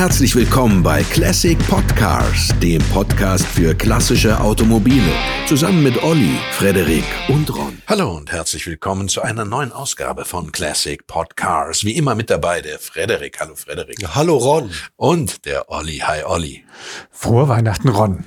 Herzlich 0.00 0.34
willkommen 0.34 0.82
bei 0.82 1.02
Classic 1.02 1.58
Podcars, 1.68 2.54
dem 2.62 2.80
Podcast 2.84 3.44
für 3.44 3.74
klassische 3.74 4.40
Automobile. 4.40 5.12
Zusammen 5.46 5.82
mit 5.82 6.02
Olli, 6.02 6.38
Frederik 6.52 7.04
und 7.28 7.54
Ron. 7.54 7.82
Hallo 7.86 8.16
und 8.16 8.32
herzlich 8.32 8.66
willkommen 8.66 9.10
zu 9.10 9.20
einer 9.20 9.44
neuen 9.44 9.72
Ausgabe 9.72 10.24
von 10.24 10.52
Classic 10.52 11.06
Podcars. 11.06 11.84
Wie 11.84 11.98
immer 11.98 12.14
mit 12.14 12.30
dabei 12.30 12.62
der 12.62 12.78
Frederik. 12.78 13.40
Hallo 13.40 13.54
Frederik. 13.54 13.98
Hallo 14.14 14.38
Ron. 14.38 14.70
Und 14.96 15.44
der 15.44 15.70
Olli. 15.70 15.98
Hi 15.98 16.24
Olli. 16.24 16.64
Frohe 17.10 17.48
Weihnachten, 17.48 17.90
Ron. 17.90 18.24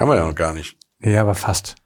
Haben 0.00 0.10
wir 0.10 0.16
ja 0.16 0.26
noch 0.26 0.34
gar 0.34 0.52
nicht. 0.52 0.76
Ja, 0.98 1.20
aber 1.20 1.36
fast. 1.36 1.76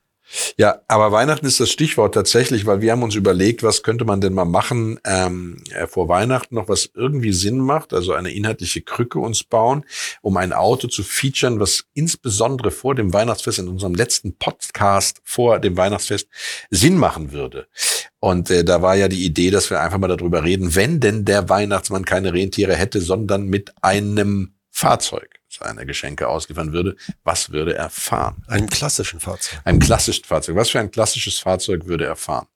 Ja, 0.57 0.81
aber 0.89 1.13
Weihnachten 1.13 1.47
ist 1.47 1.61
das 1.61 1.71
Stichwort 1.71 2.15
tatsächlich, 2.15 2.67
weil 2.67 2.81
wir 2.81 2.93
haben 2.93 3.03
uns 3.03 3.15
überlegt, 3.15 3.63
was 3.63 3.83
könnte 3.83 4.05
man 4.05 4.21
denn 4.21 4.33
mal 4.33 4.45
machen 4.45 4.99
ähm, 5.05 5.63
äh, 5.71 5.87
vor 5.87 6.09
Weihnachten 6.09 6.57
noch, 6.57 6.69
was 6.69 6.91
irgendwie 6.95 7.33
Sinn 7.33 7.59
macht, 7.59 7.93
also 7.93 8.13
eine 8.13 8.33
inhaltliche 8.33 8.83
Krücke 8.83 9.19
uns 9.19 9.45
bauen, 9.45 9.85
um 10.23 10.37
ein 10.37 10.53
Auto 10.53 10.89
zu 10.89 11.03
featuren, 11.05 11.61
was 11.61 11.85
insbesondere 11.95 12.71
vor 12.71 12.95
dem 12.95 13.13
Weihnachtsfest, 13.13 13.61
in 13.61 13.69
unserem 13.69 13.95
letzten 13.95 14.37
Podcast 14.37 15.21
vor 15.25 15.61
dem 15.61 15.77
Weihnachtsfest, 15.77 16.29
Sinn 16.71 16.99
machen 16.99 17.33
würde. 17.33 17.69
Und 18.19 18.51
äh, 18.51 18.65
da 18.65 18.83
war 18.83 18.97
ja 18.97 19.09
die 19.09 19.25
Idee, 19.25 19.51
dass 19.51 19.71
wir 19.71 19.81
einfach 19.81 19.99
mal 19.99 20.09
darüber 20.09 20.43
reden, 20.43 20.75
wenn 20.75 21.01
denn 21.01 21.25
der 21.25 21.49
Weihnachtsmann 21.49 22.05
keine 22.05 22.33
Rentiere 22.33 22.75
hätte, 22.75 23.01
sondern 23.01 23.47
mit 23.47 23.73
einem 23.83 24.55
Fahrzeug 24.71 25.36
seine 25.59 25.87
Geschenke 25.87 26.29
ausliefern 26.29 26.73
würde, 26.73 26.97
was 27.25 27.51
würde 27.51 27.75
er 27.75 27.91
fahren? 27.91 28.43
Einem 28.47 28.69
klassischen 28.69 29.21
Fahrzeug. 29.21 29.61
Einem 29.65 29.81
klassischen 29.81 30.25
Fahrzeug. 30.25 30.57
Was 30.57 30.71
für 30.71 30.81
ein 30.81 30.91
klassisches 30.91 31.39
Fahrzeug 31.39 31.87
würde 31.87 32.07
er 32.07 32.17
fahren? 32.17 32.47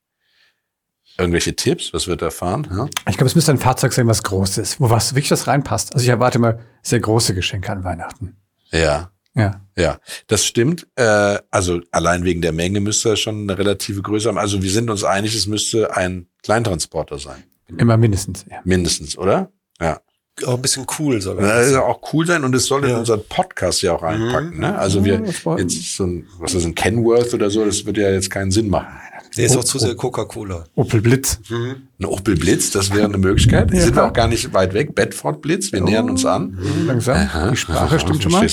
Irgendwelche 1.19 1.55
Tipps? 1.55 1.93
Was 1.93 2.07
wird 2.07 2.23
er 2.23 2.31
fahren? 2.31 2.67
Ja? 2.71 2.89
Ich 3.09 3.17
glaube, 3.17 3.27
es 3.27 3.35
müsste 3.35 3.53
ein 3.53 3.59
Fahrzeug 3.59 3.93
sein, 3.93 4.07
was 4.07 4.23
groß 4.23 4.59
ist, 4.59 4.81
wo 4.81 4.91
was 4.91 5.15
wirklich 5.15 5.31
was 5.31 5.47
reinpasst. 5.47 5.93
Also 5.93 6.05
ich 6.05 6.09
erwarte 6.09 6.39
mal 6.39 6.61
sehr 6.83 7.01
große 7.01 7.35
Geschenke 7.35 7.71
an 7.71 7.85
Weihnachten. 7.85 8.37
Ja. 8.71 9.11
Ja. 9.35 9.61
Ja, 9.77 9.99
das 10.27 10.45
stimmt. 10.45 10.89
Äh, 10.97 11.39
also 11.51 11.81
allein 11.93 12.25
wegen 12.25 12.43
der 12.43 12.53
Menge 12.53 12.81
müsste 12.81 13.11
er 13.11 13.17
schon 13.17 13.43
eine 13.43 13.57
relative 13.59 14.03
Größe 14.03 14.29
haben. 14.29 14.39
Also 14.39 14.63
wir 14.63 14.71
sind 14.71 14.91
uns 14.91 15.05
einig, 15.05 15.35
es 15.35 15.47
müsste 15.47 15.97
ein 15.97 16.27
Kleintransporter 16.43 17.19
sein. 17.19 17.45
Immer 17.77 17.97
mindestens. 17.97 18.45
Ja. 18.51 18.61
Mindestens, 18.65 19.17
oder? 19.17 19.53
Ja 19.81 20.01
auch 20.45 20.55
ein 20.55 20.63
bisschen 20.63 20.87
cool 20.99 21.21
soll 21.21 21.39
er 21.39 21.71
ja, 21.71 21.83
auch 21.83 22.01
cool 22.13 22.27
sein 22.27 22.45
und 22.45 22.55
es 22.55 22.67
soll 22.67 22.85
ja. 22.85 22.91
in 22.91 22.97
unseren 22.97 23.23
Podcast 23.29 23.83
ja 23.83 23.95
auch 23.95 24.03
reinpacken. 24.03 24.55
Mhm. 24.55 24.61
Ne? 24.61 24.79
Also 24.79 25.05
wir 25.05 25.23
jetzt 25.59 25.97
so 25.97 26.05
ein, 26.05 26.27
was 26.39 26.55
ist 26.55 26.65
ein 26.65 26.75
Kenworth 26.75 27.35
oder 27.35 27.51
so, 27.51 27.65
das 27.65 27.85
würde 27.87 28.03
ja 28.03 28.11
jetzt 28.11 28.31
keinen 28.31 28.51
Sinn 28.51 28.69
machen. 28.69 28.89
Der 29.37 29.47
ist 29.47 29.57
auch 29.57 29.65
zu 29.65 29.79
sehr 29.79 29.95
Coca-Cola. 29.95 30.65
Opel 30.75 31.01
Blitz. 31.01 31.39
Mhm. 31.49 31.77
Ein 32.01 32.05
Opel 32.05 32.37
Blitz, 32.37 32.71
das 32.71 32.93
wäre 32.93 33.05
eine 33.05 33.19
Möglichkeit. 33.19 33.73
ja. 33.73 33.81
Sind 33.81 33.95
wir 33.95 34.05
auch 34.05 34.13
gar 34.13 34.27
nicht 34.27 34.53
weit 34.53 34.75
weg. 34.75 34.95
Bedford 34.95 35.41
Blitz, 35.41 35.73
wir 35.73 35.83
oh. 35.83 35.85
nähern 35.85 36.11
uns 36.11 36.25
an. 36.25 36.59
Mhm. 36.61 36.87
Langsam. 36.87 37.17
Aha. 37.17 37.51
Die 37.51 37.57
Sprache 37.57 37.95
Aha. 37.95 37.99
stimmt 37.99 38.23
schon 38.23 38.33
mal. 38.33 38.47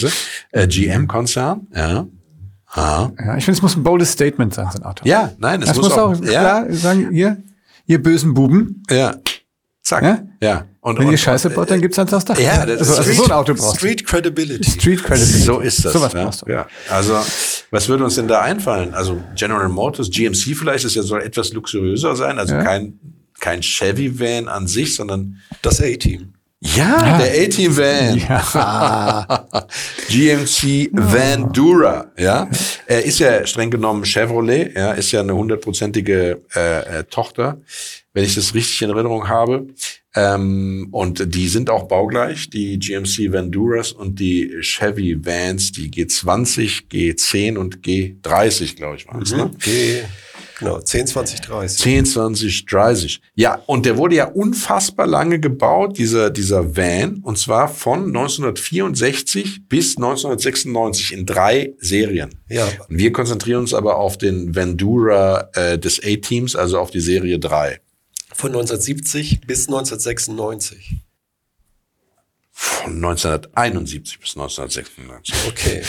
Äh, 0.52 0.68
GM-Konzern, 0.68 1.68
ja. 1.74 2.08
Aha. 2.68 3.12
Ja, 3.18 3.38
ich 3.38 3.46
finde, 3.46 3.58
es 3.58 3.62
muss 3.62 3.76
ein 3.76 3.84
boldes 3.84 4.12
Statement 4.12 4.54
sein, 4.54 4.68
so 4.72 4.80
ein 4.80 4.86
Auto. 4.86 5.04
Ja, 5.08 5.32
nein, 5.40 5.62
es 5.62 5.70
das 5.70 5.78
muss, 5.78 5.90
muss 5.90 5.98
auch, 5.98 6.14
auch 6.14 6.22
klar 6.22 6.72
sagen, 6.72 7.12
ihr, 7.12 7.38
ihr 7.88 8.02
bösen 8.04 8.34
Buben. 8.34 8.84
Ja. 8.90 9.16
Zack. 9.82 10.04
Ja. 10.04 10.20
ja. 10.42 10.66
Und, 10.88 10.98
Wenn 11.00 11.12
ihr 11.12 11.18
Scheiße 11.18 11.50
baut, 11.50 11.70
dann 11.70 11.82
gibt's 11.82 12.00
eins 12.00 12.14
aufs 12.14 12.24
Dach. 12.24 12.40
Ja, 12.40 12.66
das 12.66 12.80
also, 12.80 12.94
ist 12.94 13.00
also 13.00 13.12
so 13.12 13.24
ein 13.26 13.32
Auto 13.34 13.54
brauchst 13.54 13.76
Street 13.76 14.06
Credibility. 14.06 14.72
Street 14.72 15.04
Credibility. 15.04 15.44
So 15.44 15.60
ist 15.60 15.84
das. 15.84 15.92
So 15.92 16.00
was 16.00 16.14
brauchst 16.14 16.44
du. 16.44 16.50
Ja. 16.50 16.66
Also, 16.90 17.20
was 17.72 17.90
würde 17.90 18.06
uns 18.06 18.16
denn 18.16 18.30
da 18.30 18.40
einfallen? 18.40 18.94
Also, 18.94 19.22
General 19.36 19.68
Motors, 19.68 20.10
GMC 20.10 20.56
vielleicht, 20.56 20.86
ist 20.86 20.96
ja 20.96 21.04
soll 21.04 21.24
etwas 21.24 21.52
luxuriöser 21.52 22.16
sein. 22.16 22.40
Also 22.40 22.54
ja. 22.54 22.64
kein, 22.64 22.98
kein 23.42 23.62
Chevy-Van 23.62 24.48
an 24.48 24.66
sich, 24.66 24.96
sondern 24.96 25.42
das 25.62 25.82
A-Team. 25.82 26.32
Ja, 26.62 27.06
ja, 27.06 27.18
der 27.18 27.44
A-Team 27.44 27.76
Van. 27.76 28.18
Ja. 28.18 29.48
GMC 30.08 30.90
Van 30.94 31.52
Dura, 31.52 32.12
ja. 32.18 32.50
Er 32.86 33.04
ist 33.04 33.20
ja 33.20 33.46
streng 33.46 33.70
genommen 33.70 34.06
Chevrolet, 34.06 34.74
ja, 34.74 34.94
ist 34.94 35.12
ja 35.12 35.20
eine 35.20 35.36
hundertprozentige 35.36 36.42
äh, 36.56 37.00
äh, 37.00 37.04
Tochter, 37.04 37.58
wenn 38.14 38.24
ich 38.24 38.36
das 38.36 38.54
richtig 38.56 38.82
in 38.82 38.90
Erinnerung 38.90 39.28
habe. 39.28 39.68
Ähm, 40.18 40.88
und 40.90 41.36
die 41.36 41.48
sind 41.48 41.70
auch 41.70 41.88
baugleich, 41.88 42.50
die 42.50 42.80
GMC 42.80 43.32
Vanduras 43.32 43.92
und 43.92 44.20
die 44.20 44.52
Chevy 44.62 45.24
Vans, 45.24 45.72
die 45.72 45.92
G20, 45.92 46.90
G10 46.92 47.56
und 47.56 47.82
G30, 47.82 48.76
glaube 48.76 48.96
ich, 48.96 49.08
waren 49.08 49.22
es. 49.22 49.32
Mhm. 49.32 49.38
Ne? 49.38 49.52
G 49.60 50.02
Genau, 50.60 50.80
10, 50.80 51.06
20, 51.06 51.42
30. 51.42 51.80
10, 51.84 52.06
20, 52.06 52.66
30. 52.66 53.22
Ja, 53.36 53.62
und 53.68 53.86
der 53.86 53.98
wurde 53.98 54.16
ja 54.16 54.26
unfassbar 54.26 55.06
lange 55.06 55.40
gebaut, 55.40 56.00
dieser, 56.00 56.32
dieser 56.32 56.76
Van, 56.76 57.20
und 57.22 57.38
zwar 57.38 57.68
von 57.68 58.08
1964 58.08 59.68
bis 59.70 59.98
1996 59.98 61.14
in 61.14 61.28
drei 61.28 61.74
Serien. 61.78 62.34
Ja. 62.50 62.68
wir 62.90 63.12
konzentrieren 63.12 63.60
uns 63.60 63.76
aber 63.76 63.98
auf 63.98 64.18
den 64.18 64.56
Vandura 64.56 65.50
äh, 65.54 65.78
des 65.78 66.02
A-Teams, 66.04 66.56
also 66.56 66.80
auf 66.80 66.90
die 66.90 67.02
Serie 67.02 67.38
3 67.38 67.80
von 68.38 68.52
1970 68.52 69.42
bis 69.48 69.68
1996. 69.68 70.98
Von 72.52 72.96
1971 72.96 74.20
bis 74.20 74.36
1996. 74.36 75.36
Okay, 75.48 75.82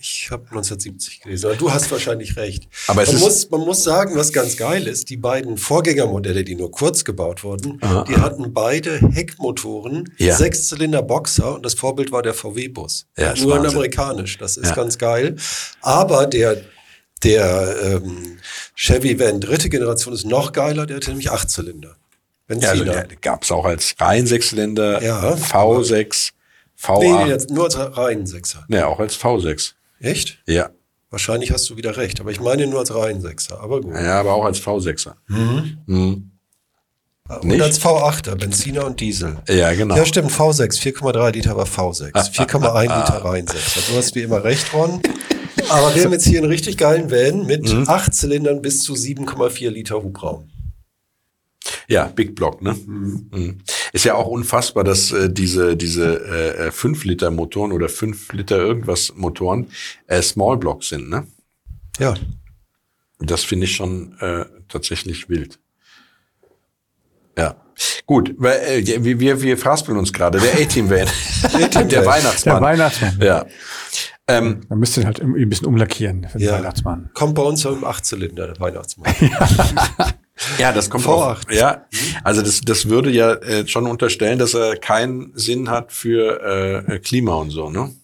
ich 0.00 0.28
habe 0.30 0.42
1970 0.44 1.20
gelesen. 1.20 1.50
Du 1.58 1.72
hast 1.72 1.90
wahrscheinlich 1.90 2.36
recht. 2.36 2.68
Aber 2.88 3.04
man, 3.04 3.18
muss, 3.18 3.50
man 3.50 3.60
muss 3.60 3.84
sagen, 3.84 4.16
was 4.16 4.32
ganz 4.32 4.56
geil 4.56 4.86
ist, 4.86 5.10
die 5.10 5.16
beiden 5.16 5.58
Vorgängermodelle, 5.58 6.44
die 6.44 6.54
nur 6.54 6.70
kurz 6.70 7.04
gebaut 7.04 7.42
wurden, 7.44 7.78
aha, 7.80 8.04
die 8.04 8.16
hatten 8.16 8.52
beide 8.52 8.98
Heckmotoren, 8.98 10.12
ja. 10.18 10.36
Sechszylinder 10.36 11.02
Boxer 11.02 11.54
und 11.54 11.64
das 11.64 11.74
Vorbild 11.74 12.12
war 12.12 12.22
der 12.22 12.34
VW-Bus. 12.34 13.06
Ja, 13.16 13.34
nur 13.36 13.56
in 13.56 13.66
amerikanisch, 13.66 14.38
das 14.38 14.56
ist 14.56 14.70
ja. 14.70 14.74
ganz 14.74 14.98
geil. 14.98 15.36
Aber 15.82 16.26
der 16.26 16.62
der 17.26 17.76
ähm, 17.82 18.38
Chevy 18.74 19.18
Van 19.18 19.40
dritte 19.40 19.68
Generation 19.68 20.14
ist 20.14 20.24
noch 20.24 20.52
geiler, 20.52 20.86
der 20.86 20.96
hatte 20.96 21.10
nämlich 21.10 21.30
acht 21.30 21.50
Zylinder. 21.50 21.96
Benziner. 22.46 22.84
Ja, 22.84 22.92
also 22.92 23.14
gab 23.20 23.42
es 23.42 23.50
auch 23.50 23.64
als 23.64 23.94
Reihensechszylinder, 23.98 25.02
ja, 25.02 25.34
V6, 25.34 26.30
V8. 26.80 27.24
Nee, 27.24 27.30
jetzt 27.30 27.50
nur 27.50 27.64
als 27.64 27.76
Reihensechser. 27.76 28.64
Nee, 28.68 28.82
auch 28.82 29.00
als 29.00 29.18
V6. 29.18 29.72
Echt? 30.00 30.38
Ja. 30.46 30.70
Wahrscheinlich 31.10 31.50
hast 31.50 31.68
du 31.70 31.76
wieder 31.76 31.96
recht, 31.96 32.20
aber 32.20 32.30
ich 32.30 32.40
meine 32.40 32.66
nur 32.66 32.80
als 32.80 32.94
Reihensechser, 32.94 33.60
aber 33.60 33.80
gut. 33.80 33.94
Ja, 33.94 34.20
aber 34.20 34.34
auch 34.34 34.44
als 34.44 34.60
V6er. 34.60 35.14
Mhm. 35.28 35.78
Mhm. 35.86 36.30
Und 37.28 37.44
Nicht? 37.44 37.62
als 37.62 37.80
V8er, 37.80 38.36
Benziner 38.36 38.86
und 38.86 39.00
Diesel. 39.00 39.38
Ja, 39.48 39.72
genau. 39.72 39.96
Ja, 39.96 40.06
stimmt, 40.06 40.30
V6, 40.30 40.80
4,3 40.80 41.32
Liter 41.32 41.56
war 41.56 41.66
V6, 41.66 42.12
4,1 42.12 42.82
Liter 42.82 43.24
Reihensechser. 43.24 43.80
Du 43.90 43.96
hast 43.96 44.14
wie 44.14 44.22
immer 44.22 44.44
recht, 44.44 44.72
Ron. 44.72 45.00
Aber 45.68 45.94
wir 45.94 46.04
haben 46.04 46.12
jetzt 46.12 46.26
hier 46.26 46.38
einen 46.38 46.50
richtig 46.50 46.76
geilen 46.76 47.10
Van 47.10 47.46
mit 47.46 47.72
mhm. 47.72 47.88
acht 47.88 48.14
Zylindern 48.14 48.62
bis 48.62 48.80
zu 48.82 48.94
7,4 48.94 49.70
Liter 49.70 50.02
Hubraum. 50.02 50.50
Ja, 51.88 52.06
Big 52.06 52.34
Block, 52.34 52.62
ne? 52.62 52.74
Mhm. 52.74 53.28
mhm. 53.32 53.58
Ist 53.92 54.04
ja 54.04 54.14
auch 54.14 54.26
unfassbar, 54.26 54.84
dass 54.84 55.12
äh, 55.12 55.30
diese 55.30 55.76
diese 55.76 56.56
äh, 56.58 56.70
5 56.70 57.04
äh, 57.04 57.08
Liter 57.08 57.30
Motoren 57.30 57.72
oder 57.72 57.88
5 57.88 58.32
Liter 58.32 58.58
irgendwas 58.58 59.14
Motoren 59.16 59.68
äh, 60.06 60.22
Small 60.22 60.56
Block 60.58 60.84
sind, 60.84 61.08
ne? 61.08 61.26
Ja. 61.98 62.14
Das 63.18 63.44
finde 63.44 63.64
ich 63.64 63.74
schon 63.74 64.18
äh, 64.20 64.44
tatsächlich 64.68 65.28
wild. 65.28 65.58
Ja. 67.38 67.56
Gut, 68.06 68.34
weil, 68.38 68.60
äh, 68.60 69.04
wir, 69.04 69.20
wir, 69.20 69.42
wir 69.42 69.58
fraspeln 69.58 69.98
uns 69.98 70.12
gerade. 70.12 70.38
Der 70.38 70.54
A-Team-Van. 70.54 71.08
der 71.88 72.06
Weihnachtsmann. 72.06 72.54
Der 72.56 72.62
Weihnachtsmann. 72.62 73.18
Ja. 73.20 73.46
Ähm, 74.28 74.62
Man 74.68 74.80
müsste 74.80 75.04
halt 75.04 75.20
ein 75.20 75.48
bisschen 75.48 75.68
umlackieren 75.68 76.26
für 76.28 76.38
den 76.38 76.48
ja. 76.48 76.54
Weihnachtsmann. 76.54 77.10
Kommt 77.14 77.36
bei 77.36 77.42
uns 77.42 77.64
im 77.64 77.84
Achtzylinder, 77.84 78.48
der 78.48 78.60
Weihnachtsmann. 78.60 79.14
ja, 80.58 80.72
das 80.72 80.90
kommt 80.90 81.06
auch. 81.06 81.38
Ja, 81.48 81.86
also 82.24 82.42
das, 82.42 82.60
das 82.60 82.88
würde 82.88 83.10
ja 83.10 83.34
äh, 83.34 83.68
schon 83.68 83.86
unterstellen, 83.86 84.38
dass 84.38 84.54
er 84.54 84.76
keinen 84.76 85.32
Sinn 85.36 85.70
hat 85.70 85.92
für 85.92 86.84
äh, 86.88 86.98
Klima 86.98 87.34
und 87.34 87.50
so, 87.50 87.70
ne? 87.70 87.94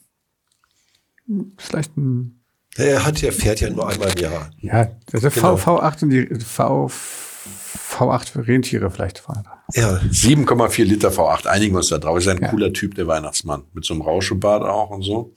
Vielleicht 1.57 1.97
ein. 1.97 2.39
Er 2.77 3.05
hat 3.05 3.21
ja, 3.21 3.33
fährt 3.33 3.61
ja 3.61 3.71
nur 3.71 3.89
einmal 3.89 4.11
im 4.11 4.19
Jahr. 4.19 4.51
Ja, 4.61 4.85
der 5.13 5.21
genau. 5.21 5.57
V, 5.57 5.79
V8 5.79 6.05
und 6.05 6.11
die 6.11 6.27
V, 6.37 6.87
V8 6.87 8.31
für 8.31 8.47
Rentiere 8.47 8.91
vielleicht 8.91 9.19
fahren. 9.19 9.47
Ja. 9.75 10.01
7,4 10.11 10.85
Liter 10.85 11.11
V8, 11.11 11.47
einigen 11.47 11.75
wir 11.75 11.79
uns 11.79 11.89
da 11.89 11.99
drauf. 11.99 12.19
Ist 12.19 12.29
ein 12.29 12.41
ja. 12.43 12.49
cooler 12.49 12.73
Typ, 12.73 12.95
der 12.95 13.07
Weihnachtsmann. 13.07 13.65
Mit 13.73 13.85
so 13.85 13.95
einem 13.95 14.03
Rauschebad 14.03 14.63
auch 14.63 14.91
und 14.91 15.03
so. 15.03 15.33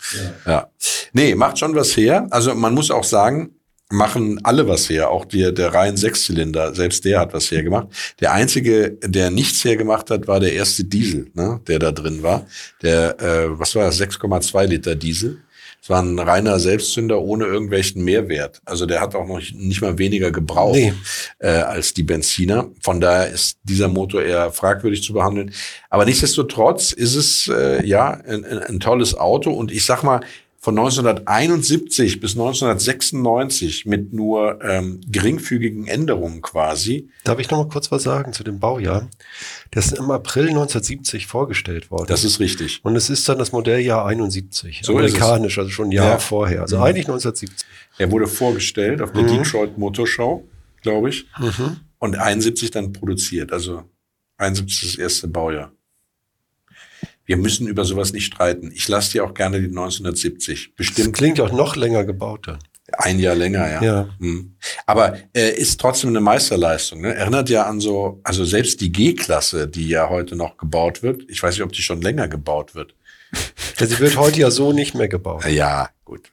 Ja. 0.46 0.52
ja. 0.52 0.70
Nee, 1.14 1.36
macht 1.36 1.60
schon 1.60 1.76
was 1.76 1.96
her. 1.96 2.28
Also 2.32 2.54
man 2.56 2.74
muss 2.74 2.92
auch 2.92 3.04
sagen, 3.04 3.56
machen 3.90 4.40
alle 4.44 4.68
was 4.68 4.90
her. 4.90 5.10
Auch 5.10 5.26
die, 5.26 5.54
der 5.54 5.74
rein 5.74 5.98
Sechszylinder, 5.98 6.74
selbst 6.74 7.06
der 7.06 7.20
hat 7.20 7.34
was 7.34 7.52
hergemacht. 7.52 7.88
Der 8.20 8.34
einzige, 8.34 8.98
der 9.04 9.32
nichts 9.32 9.64
hergemacht 9.64 10.10
hat, 10.10 10.28
war 10.28 10.40
der 10.40 10.54
erste 10.54 10.84
Diesel, 10.84 11.30
ne, 11.34 11.62
der 11.68 11.80
da 11.80 11.92
drin 11.92 12.24
war. 12.24 12.46
Der, 12.82 13.20
äh, 13.22 13.60
was 13.60 13.76
war 13.76 13.86
das, 13.86 14.00
6,2 14.02 14.66
Liter 14.66 14.96
Diesel. 14.96 15.42
Es 15.86 15.90
war 15.92 16.02
ein 16.02 16.18
reiner 16.18 16.58
Selbstzünder 16.58 17.22
ohne 17.22 17.46
irgendwelchen 17.46 18.04
Mehrwert. 18.04 18.60
Also 18.66 18.88
der 18.88 19.02
hat 19.02 19.14
auch 19.14 19.28
noch 19.28 19.40
nicht 19.54 19.84
mal 19.84 20.00
weniger 20.00 20.32
gebraucht 20.32 20.74
nee. 20.74 20.94
äh, 21.38 21.50
als 21.50 21.94
die 21.94 22.02
Benziner. 22.02 22.72
Von 22.82 23.00
daher 23.00 23.30
ist 23.30 23.60
dieser 23.62 23.88
Motor 23.88 24.24
eher 24.24 24.52
fragwürdig 24.52 25.04
zu 25.04 25.14
behandeln. 25.14 25.54
Aber 25.92 26.06
nichtsdestotrotz 26.06 26.92
ist 26.92 27.14
es 27.14 27.48
äh, 27.50 27.86
ja 27.86 28.14
ein, 28.14 28.44
ein, 28.46 28.58
ein 28.64 28.80
tolles 28.80 29.16
Auto. 29.16 29.52
Und 29.52 29.72
ich 29.72 29.86
sag 29.86 30.02
mal, 30.02 30.22
von 30.66 30.80
1971 30.80 32.20
bis 32.20 32.32
1996 32.32 33.86
mit 33.86 34.14
nur 34.14 34.64
ähm, 34.64 35.00
geringfügigen 35.08 35.86
Änderungen 35.86 36.42
quasi. 36.42 37.12
Darf 37.24 37.38
ich 37.38 37.52
noch 37.52 37.60
mal 37.60 37.70
kurz 37.70 37.92
was 37.92 38.02
sagen 38.02 38.34
zu 38.34 38.44
dem 38.44 38.60
Baujahr? 38.60 39.08
Das 39.70 39.86
ist 39.86 40.00
im 40.00 40.10
April 40.10 40.48
1970 40.48 41.28
vorgestellt 41.28 41.92
worden. 41.92 42.08
Das 42.08 42.24
ist 42.24 42.40
richtig. 42.40 42.80
Und 42.82 42.96
es 42.96 43.12
ist 43.12 43.30
dann 43.30 43.38
das 43.38 43.52
Modelljahr 43.52 44.08
71, 44.08 44.82
so 44.84 44.94
amerikanisch, 44.94 45.60
also 45.60 45.70
schon 45.70 45.90
ein 45.90 45.92
Jahr 45.92 46.14
ja. 46.14 46.18
vorher. 46.18 46.62
Also 46.62 46.78
mhm. 46.78 46.84
eigentlich 46.84 47.06
1970. 47.06 47.68
Er 48.00 48.12
wurde 48.12 48.26
vorgestellt 48.26 49.04
auf 49.04 49.12
der 49.12 49.22
mhm. 49.22 49.44
Detroit 49.44 49.78
Motor 49.78 50.08
Show, 50.08 50.50
glaube 50.82 51.10
ich. 51.10 51.28
Mhm. 51.38 51.82
Und 52.00 52.18
71 52.18 52.72
dann 52.72 52.92
produziert. 52.92 53.54
Also 53.54 53.84
71 54.38 54.84
ist 54.84 54.94
das 54.96 55.00
erste 55.00 55.28
Baujahr. 55.28 55.75
Wir 57.26 57.38
müssen 57.38 57.68
über 57.68 57.86
sowas 57.86 58.14
nicht 58.14 58.26
streiten. 58.26 58.72
Ich 58.74 58.88
lasse 58.88 59.14
dir 59.14 59.26
auch 59.26 59.34
gerne 59.34 59.60
die 59.60 59.68
1970. 59.68 60.76
Bestimmt. 60.76 61.08
Das 61.08 61.14
klingt 61.14 61.40
auch 61.40 61.52
noch 61.52 61.76
länger 61.76 62.04
gebaut 62.04 62.48
dann. 62.48 62.60
Ein 62.94 63.18
Jahr 63.18 63.36
länger, 63.36 63.68
ja. 63.70 63.82
ja. 63.82 64.10
Hm. 64.20 64.56
Aber 64.86 65.18
äh, 65.34 65.50
ist 65.58 65.80
trotzdem 65.82 66.12
eine 66.12 66.22
Meisterleistung. 66.22 67.02
Ne? 67.02 67.16
Erinnert 67.16 67.50
ja 67.50 67.66
an 67.66 67.80
so, 67.80 68.22
also 68.24 68.46
selbst 68.46 68.80
die 68.80 68.92
G-Klasse, 68.92 69.68
die 69.68 69.90
ja 69.90 70.10
heute 70.10 70.36
noch 70.36 70.58
gebaut 70.58 71.02
wird. 71.02 71.24
Ich 71.28 71.42
weiß 71.42 71.56
nicht, 71.56 71.64
ob 71.64 71.72
die 71.72 71.82
schon 71.82 72.02
länger 72.02 72.28
gebaut 72.28 72.76
wird. 72.76 72.96
Ja, 73.80 73.88
sie 73.88 74.00
wird 74.00 74.16
heute 74.18 74.40
ja 74.40 74.52
so 74.52 74.72
nicht 74.72 74.94
mehr 74.94 75.08
gebaut. 75.08 75.46
Ja, 75.46 75.90
gut. 76.06 76.32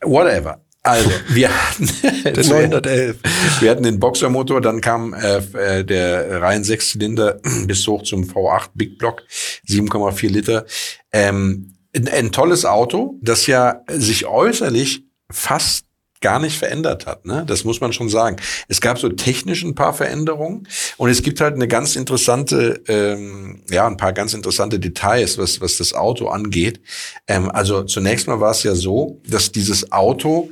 Whatever. 0.00 0.64
Also, 0.82 1.10
wir 1.28 1.48
hatten, 1.48 1.88
der 2.24 2.44
911. 2.44 3.16
wir 3.60 3.70
hatten 3.70 3.82
den 3.84 4.00
Boxermotor, 4.00 4.60
dann 4.60 4.80
kam 4.80 5.14
äh, 5.14 5.36
äh 5.78 5.84
der 5.84 6.42
rein 6.42 6.64
Sechszylinder 6.64 7.40
bis 7.66 7.86
hoch 7.86 8.02
zum 8.02 8.24
V8 8.24 8.70
Big 8.74 8.98
Block, 8.98 9.22
7,4 9.68 10.28
Liter. 10.28 10.66
Ähm, 11.12 11.74
ein, 11.94 12.08
ein 12.08 12.32
tolles 12.32 12.64
Auto, 12.64 13.18
das 13.22 13.46
ja 13.46 13.82
sich 13.88 14.26
äußerlich 14.26 15.04
fast 15.30 15.86
gar 16.22 16.38
nicht 16.38 16.56
verändert 16.56 17.06
hat. 17.06 17.26
Ne? 17.26 17.44
Das 17.46 17.64
muss 17.64 17.80
man 17.80 17.92
schon 17.92 18.08
sagen. 18.08 18.36
Es 18.68 18.80
gab 18.80 18.98
so 18.98 19.10
technisch 19.10 19.62
ein 19.62 19.74
paar 19.74 19.92
Veränderungen 19.92 20.66
und 20.96 21.10
es 21.10 21.22
gibt 21.22 21.40
halt 21.40 21.54
eine 21.54 21.68
ganz 21.68 21.96
interessante, 21.96 22.82
ähm, 22.88 23.62
ja, 23.68 23.86
ein 23.86 23.96
paar 23.98 24.12
ganz 24.12 24.32
interessante 24.32 24.80
Details, 24.80 25.36
was, 25.36 25.60
was 25.60 25.76
das 25.76 25.92
Auto 25.92 26.28
angeht. 26.28 26.80
Ähm, 27.26 27.50
also 27.50 27.82
zunächst 27.82 28.26
mal 28.26 28.40
war 28.40 28.52
es 28.52 28.62
ja 28.62 28.74
so, 28.74 29.20
dass 29.28 29.52
dieses 29.52 29.92
Auto 29.92 30.50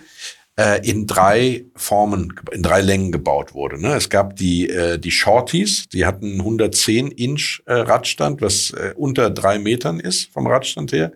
äh, 0.60 0.86
in 0.86 1.06
drei 1.06 1.64
Formen, 1.74 2.34
in 2.52 2.62
drei 2.62 2.82
Längen 2.82 3.12
gebaut 3.12 3.54
wurde. 3.54 3.80
Ne? 3.80 3.94
Es 3.94 4.10
gab 4.10 4.36
die, 4.36 4.68
äh, 4.68 4.98
die 4.98 5.10
Shorties, 5.10 5.88
die 5.88 6.04
hatten 6.04 6.40
110 6.40 7.10
Inch 7.12 7.62
äh, 7.64 7.72
Radstand, 7.72 8.42
was 8.42 8.72
äh, 8.72 8.92
unter 8.96 9.30
drei 9.30 9.58
Metern 9.58 10.00
ist 10.00 10.30
vom 10.32 10.46
Radstand 10.46 10.92
her. 10.92 11.12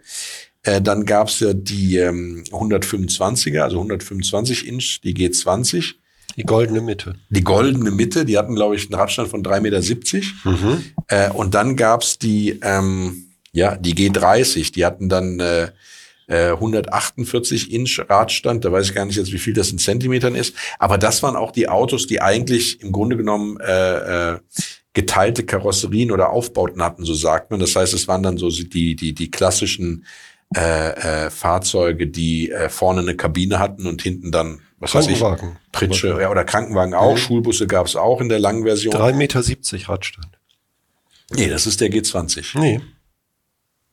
Äh, 0.65 0.81
dann 0.81 1.05
gab 1.05 1.29
es 1.29 1.41
ja 1.41 1.53
die 1.53 1.99
ähm, 1.99 2.45
125er, 2.51 3.61
also 3.61 3.77
125 3.77 4.67
Inch, 4.67 5.01
die 5.03 5.15
G20. 5.15 5.95
Die 6.37 6.43
goldene 6.43 6.81
Mitte. 6.81 7.15
Die 7.29 7.45
goldene 7.45 7.91
Mitte, 7.91 8.25
die 8.25 8.37
hatten, 8.37 8.57
glaube 8.57 8.75
ich, 8.75 8.87
einen 8.87 8.99
Radstand 8.99 9.29
von 9.29 9.45
3,70 9.45 9.61
Meter. 9.61 10.51
Mhm. 10.51 10.85
Äh, 11.09 11.31
und 11.31 11.55
dann 11.55 11.77
gab's 11.77 12.19
die, 12.19 12.59
ähm, 12.63 13.27
ja, 13.53 13.77
die 13.77 13.95
G30, 13.95 14.73
die 14.73 14.85
hatten 14.85 15.09
dann 15.09 15.39
äh, 15.39 15.69
148 16.27 17.71
äh, 17.71 17.77
Inch 17.77 18.01
Radstand, 18.09 18.65
da 18.65 18.73
weiß 18.73 18.87
ich 18.87 18.95
gar 18.95 19.05
nicht 19.05 19.17
jetzt, 19.17 19.33
wie 19.33 19.39
viel 19.39 19.53
das 19.53 19.71
in 19.71 19.79
Zentimetern 19.79 20.35
ist, 20.35 20.57
aber 20.79 20.97
das 20.97 21.23
waren 21.23 21.37
auch 21.37 21.53
die 21.53 21.69
Autos, 21.69 22.07
die 22.07 22.23
eigentlich 22.23 22.81
im 22.81 22.93
Grunde 22.93 23.17
genommen 23.17 23.59
äh, 23.61 24.33
äh, 24.33 24.39
geteilte 24.95 25.45
Karosserien 25.45 26.11
oder 26.11 26.31
Aufbauten 26.31 26.83
hatten, 26.83 27.05
so 27.05 27.15
sagt 27.15 27.51
man. 27.51 27.61
Das 27.61 27.77
heißt, 27.77 27.93
es 27.93 28.09
waren 28.09 28.23
dann 28.23 28.39
so 28.39 28.49
die 28.49 28.97
die 28.97 29.13
die 29.13 29.31
klassischen 29.31 30.07
äh, 30.57 31.27
äh, 31.27 31.31
Fahrzeuge, 31.31 32.07
die 32.07 32.51
äh, 32.51 32.69
vorne 32.69 33.01
eine 33.01 33.17
Kabine 33.17 33.59
hatten 33.59 33.87
und 33.87 34.03
hinten 34.03 34.31
dann 34.31 34.61
was 34.79 34.95
weiß 34.95 35.07
ich, 35.09 35.23
Pritsche 35.73 36.19
ja, 36.21 36.31
oder 36.31 36.45
Krankenwagen 36.45 36.95
auch. 36.95 37.13
Mhm. 37.13 37.19
Schulbusse 37.19 37.67
gab 37.67 37.87
es 37.87 37.97
auch 37.97 38.21
in 38.21 38.29
der 38.29 38.39
langen 38.39 38.65
Version. 38.65 38.95
3,70 38.95 39.15
Meter 39.17 39.89
Radstand. 39.89 40.39
Nee, 41.33 41.49
das 41.49 41.67
ist 41.67 41.81
der 41.81 41.91
G20. 41.91 42.59
Nee. 42.59 42.81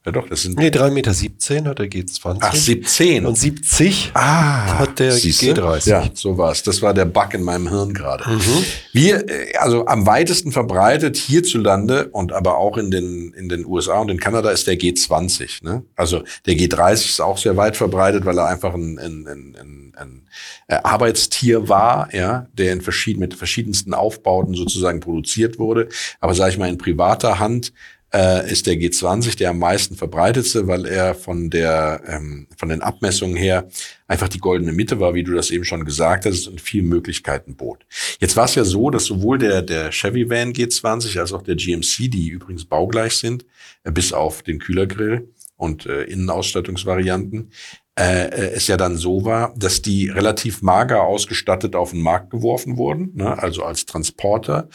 Ja 0.03 0.12
doch, 0.12 0.27
das 0.27 0.42
sind. 0.42 0.57
Nee, 0.57 0.69
3,17 0.69 0.89
Meter 0.89 1.69
hat 1.69 1.77
der 1.77 1.86
G20. 1.86 2.38
Ach, 2.42 2.56
17. 2.56 3.24
Und 3.27 3.38
70 3.38 4.12
ah, 4.15 4.80
hat 4.80 4.98
der 4.98 5.12
siehste? 5.12 5.53
G30. 5.53 5.89
Ja, 5.89 6.09
so 6.15 6.39
war's. 6.39 6.63
Das 6.63 6.81
war 6.81 6.95
der 6.95 7.06
Bug 7.06 7.36
in 7.36 7.44
meinem 7.44 7.69
Hirn 7.69 7.94
gerade. 7.94 8.27
Mhm. 8.27 8.65
Wir, 8.94 9.30
äh, 9.30 9.56
also 9.57 9.86
am 9.86 10.07
weitesten 10.07 10.51
verbreitet 10.51 11.18
hierzulande 11.18 12.07
und 12.07 12.33
aber 12.33 12.57
auch 12.57 12.77
in 12.77 12.89
den, 12.89 13.31
in 13.33 13.48
den 13.48 13.63
USA 13.63 14.00
und 14.00 14.09
in 14.09 14.19
Kanada 14.19 14.50
ist 14.50 14.65
der 14.65 14.80
G20. 14.80 15.63
Ne? 15.63 15.83
Also 15.95 16.24
der 16.48 16.56
G30 16.56 16.94
ist 16.94 17.21
auch 17.21 17.38
sehr 17.38 17.56
weit 17.56 17.77
verbreitet, 17.77 18.25
weil 18.25 18.39
er 18.39 18.48
einfach 18.48 18.74
ein, 18.74 18.98
ein, 18.98 19.27
ein, 19.27 19.56
ein, 19.59 19.94
ein 19.95 20.21
äh, 20.68 20.77
Arbeitstier 20.81 21.69
war, 21.69 22.12
ja, 22.12 22.48
der 22.53 22.74
in 22.74 22.81
verschieden, 22.81 23.19
mit 23.19 23.36
verschiedensten 23.36 23.94
Aufbauten 23.94 24.56
sozusagen 24.56 25.00
produziert 25.00 25.59
wurde. 25.59 25.89
Aber 26.19 26.33
sage 26.33 26.53
ich 26.53 26.57
mal 26.57 26.69
in 26.69 26.80
privater 26.80 27.38
Hand 27.38 27.71
äh, 28.13 28.52
ist 28.52 28.68
der 28.68 28.75
G20 28.75 29.38
der 29.38 29.52
am 29.52 29.60
meisten 29.60 29.96
verbreitetste, 29.96 30.68
weil 30.68 30.86
er 30.86 31.16
von 31.16 31.50
der 31.50 32.02
ähm, 32.08 32.48
von 32.58 32.69
den 32.69 32.81
Abmessungen 32.81 33.36
her 33.36 33.68
einfach 34.08 34.28
die 34.28 34.40
goldene 34.40 34.74
Mitte 34.74 35.00
war, 35.00 35.13
wie 35.13 35.24
du 35.24 35.34
das 35.34 35.50
eben 35.50 35.63
schon 35.63 35.86
gesagt 35.86 36.25
hast, 36.25 36.48
und 36.48 36.60
viele 36.60 36.84
Möglichkeiten 36.84 37.56
bot. 37.56 37.86
Jetzt 38.19 38.36
war 38.36 38.46
es 38.46 38.56
ja 38.56 38.63
so, 38.63 38.90
dass 38.90 39.06
sowohl 39.06 39.38
der 39.38 39.62
der 39.62 39.92
Chevy 39.92 40.30
Van 40.30 40.54
G20 40.54 41.19
als 41.19 41.34
auch 41.34 41.42
der 41.42 41.56
GMC, 41.56 42.10
die 42.10 42.30
übrigens 42.30 42.66
baugleich 42.66 43.18
sind, 43.18 43.46
äh, 43.84 43.92
bis 43.92 44.13
auf 44.13 44.44
den 44.44 44.60
Kühlergrill 44.60 45.30
und 45.56 45.86
äh, 45.86 46.04
Innenausstattungsvarianten, 46.04 47.52
äh, 47.98 48.28
äh, 48.28 48.52
es 48.56 48.68
ja 48.68 48.78
dann 48.78 48.98
so 48.98 49.25
war, 49.25 49.54
dass 49.56 49.81
die 49.81 50.10
relativ 50.10 50.62
mager 50.62 51.04
ausgestattet 51.04 51.75
auf 51.75 51.92
den 51.92 52.02
Markt 52.02 52.30
geworfen 52.31 52.78
wurden, 52.78 53.12
ne? 53.16 53.38
also 53.38 53.63
als 53.63 53.86
Transporter, 53.86 54.69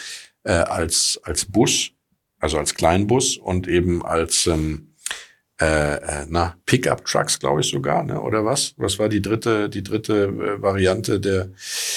äh, 0.44 0.52
als 0.52 1.18
als 1.24 1.44
Bus 1.44 1.92
also 2.38 2.58
als 2.58 2.74
Kleinbus 2.74 3.36
und 3.36 3.68
eben 3.68 4.04
als 4.04 4.46
ähm, 4.46 4.94
äh, 5.58 5.94
äh, 5.94 6.26
na, 6.28 6.54
Pickup-Trucks, 6.66 7.38
glaube 7.38 7.62
ich 7.62 7.70
sogar, 7.70 8.02
ne? 8.02 8.20
oder 8.20 8.44
was? 8.44 8.74
Was 8.76 8.98
war 8.98 9.08
die 9.08 9.22
dritte, 9.22 9.70
die 9.70 9.82
dritte 9.82 10.26
äh, 10.26 10.60
Variante 10.60 11.18
der? 11.18 11.48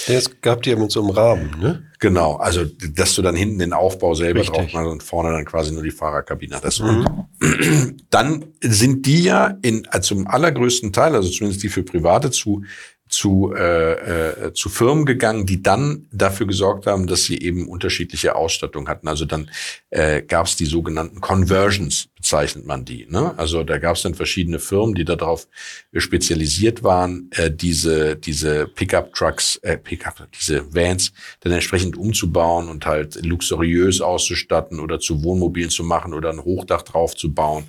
Es 0.07 0.39
gab 0.39 0.61
die 0.61 0.69
ja 0.69 0.77
mit 0.77 0.91
so 0.91 1.01
einem 1.01 1.09
Rahmen, 1.09 1.59
ne? 1.59 1.83
Genau, 1.99 2.37
also 2.37 2.63
dass 2.63 3.15
du 3.15 3.21
dann 3.21 3.35
hinten 3.35 3.59
den 3.59 3.73
Aufbau 3.73 4.13
selber 4.13 4.39
Richtig. 4.39 4.55
drauf 4.55 4.73
machst 4.73 4.87
und 4.87 5.03
vorne 5.03 5.33
dann 5.33 5.43
quasi 5.43 5.73
nur 5.73 5.83
die 5.83 5.91
Fahrerkabine 5.91 6.55
hattest. 6.55 6.81
Mhm. 6.81 7.97
dann 8.09 8.45
sind 8.61 9.05
die 9.05 9.23
ja 9.23 9.57
in 9.61 9.85
also 9.89 10.15
zum 10.15 10.27
allergrößten 10.27 10.93
Teil, 10.93 11.13
also 11.13 11.29
zumindest 11.29 11.61
die 11.61 11.69
für 11.69 11.83
Private 11.83 12.31
zu 12.31 12.63
zu, 13.09 13.53
äh, 13.55 14.47
äh, 14.47 14.53
zu 14.53 14.69
Firmen 14.69 15.05
gegangen, 15.05 15.45
die 15.45 15.61
dann 15.61 16.07
dafür 16.11 16.47
gesorgt 16.47 16.85
haben, 16.85 17.07
dass 17.07 17.23
sie 17.23 17.39
eben 17.39 17.67
unterschiedliche 17.67 18.35
Ausstattung 18.35 18.87
hatten. 18.87 19.07
Also 19.07 19.25
dann 19.25 19.49
äh, 19.89 20.21
gab 20.21 20.45
es 20.45 20.55
die 20.55 20.65
sogenannten 20.65 21.19
Conversions, 21.19 22.07
bezeichnet 22.15 22.65
man 22.65 22.85
die. 22.85 23.07
Ne? 23.09 23.33
Also 23.37 23.63
da 23.63 23.79
gab 23.79 23.95
es 23.95 24.03
dann 24.03 24.13
verschiedene 24.13 24.59
Firmen, 24.59 24.93
die 24.93 25.05
darauf 25.05 25.47
spezialisiert 25.95 26.83
waren, 26.83 27.29
äh, 27.35 27.51
diese 27.51 28.15
diese 28.15 28.67
Pickup-Trucks, 28.67 29.57
äh, 29.63 29.77
Pickup, 29.77 30.27
diese 30.39 30.73
Vans 30.73 31.11
dann 31.39 31.53
entsprechend 31.53 31.97
umzubauen 31.97 32.69
und 32.69 32.85
halt 32.85 33.25
luxuriös 33.25 34.01
auszustatten 34.01 34.79
oder 34.79 34.99
zu 34.99 35.23
Wohnmobilen 35.23 35.69
zu 35.69 35.83
machen 35.83 36.13
oder 36.13 36.29
ein 36.29 36.43
Hochdach 36.43 36.83
drauf 36.83 37.15
zu 37.15 37.33
bauen 37.33 37.65